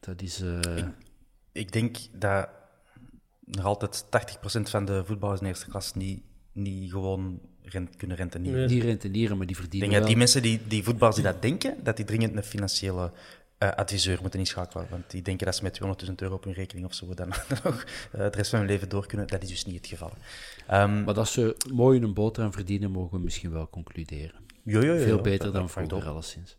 [0.00, 0.40] dat is...
[0.40, 0.84] eh,
[1.52, 2.48] Ik denk dat
[3.44, 6.22] nog altijd 80% van de voetballers in eerste klas niet,
[6.52, 8.58] niet gewoon rent, kunnen rentenieren.
[8.58, 8.68] Nee.
[8.68, 10.24] die rentenieren, maar die Ik verdienen denk dat die wel.
[10.26, 13.12] mensen, die, die voetballers die dat denken, dat die dringend een financiële
[13.70, 14.86] eh, adviseur moeten inschakelen.
[14.90, 17.28] Want die denken dat ze met 200.000 euro op hun rekening of zo dan
[17.64, 19.26] nog eh, de rest van hun leven door kunnen.
[19.26, 20.12] Dat is dus niet het geval.
[20.66, 24.34] Ehm, Maar dat ze mooi een boterham verdienen, mogen we misschien wel concluderen.
[24.62, 26.56] jo, jo, jo, Veel jo, beter dan vroeger, alleszins.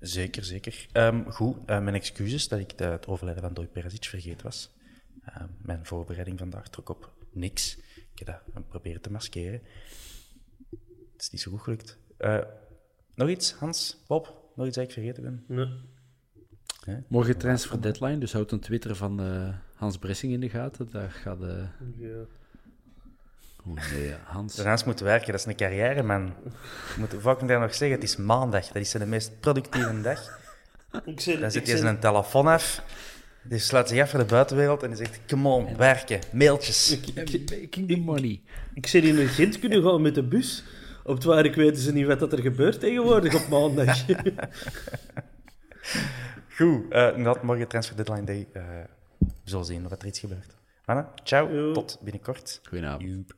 [0.00, 0.86] Zeker, zeker.
[0.92, 4.70] Ehm, goed, eh, mijn excuses dat ik de- het overlijden van Dooi Perisic vergeten was.
[5.24, 7.78] Ehm, mijn voorbereiding vandaag trok op niks.
[8.12, 9.62] Ik heb dat proberen te maskeren.
[11.12, 11.98] Het is niet zo goed gelukt.
[12.18, 12.38] Eh,
[13.14, 14.50] nog iets, Hans, Bob?
[14.56, 15.44] Nog iets dat ik vergeten ben?
[15.48, 15.66] Nee.
[17.08, 20.88] Morgen transfer deadline, dus houd een Twitter van eh, Hans Bressing in de gaten.
[20.92, 21.64] Daar gaat de...
[21.96, 22.16] Ja.
[23.66, 24.54] Oh nee, Hans.
[24.56, 26.26] Daarnaast moeten werken, dat is een carrière, man.
[26.26, 28.66] Ik moet vaak daar nog zeggen, het is maandag.
[28.66, 30.38] Dat is de meest productieve dag.
[31.04, 32.82] Ik zei, Dan ik zit je zei- zijn telefoon af.
[33.42, 36.98] Die sluit zich af voor de buitenwereld en die zegt, come on, werken, mailtjes.
[37.14, 38.40] Making the money.
[38.74, 40.64] Ik zei in een Gent kunnen gaan met de bus.
[41.04, 44.04] Op het werk weten ze niet wat dat er gebeurt tegenwoordig op maandag.
[46.58, 48.48] Goed, eh inderdaad, morgen transfer deadline day.
[48.52, 48.62] Eh,
[49.18, 50.56] we zullen zien of er iets gebeurt.
[50.84, 52.60] Mannen, ciao, tot binnenkort.
[52.62, 53.02] Goedenavond.
[53.02, 53.36] Joep.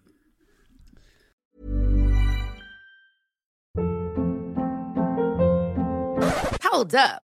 [6.62, 7.29] Hold up.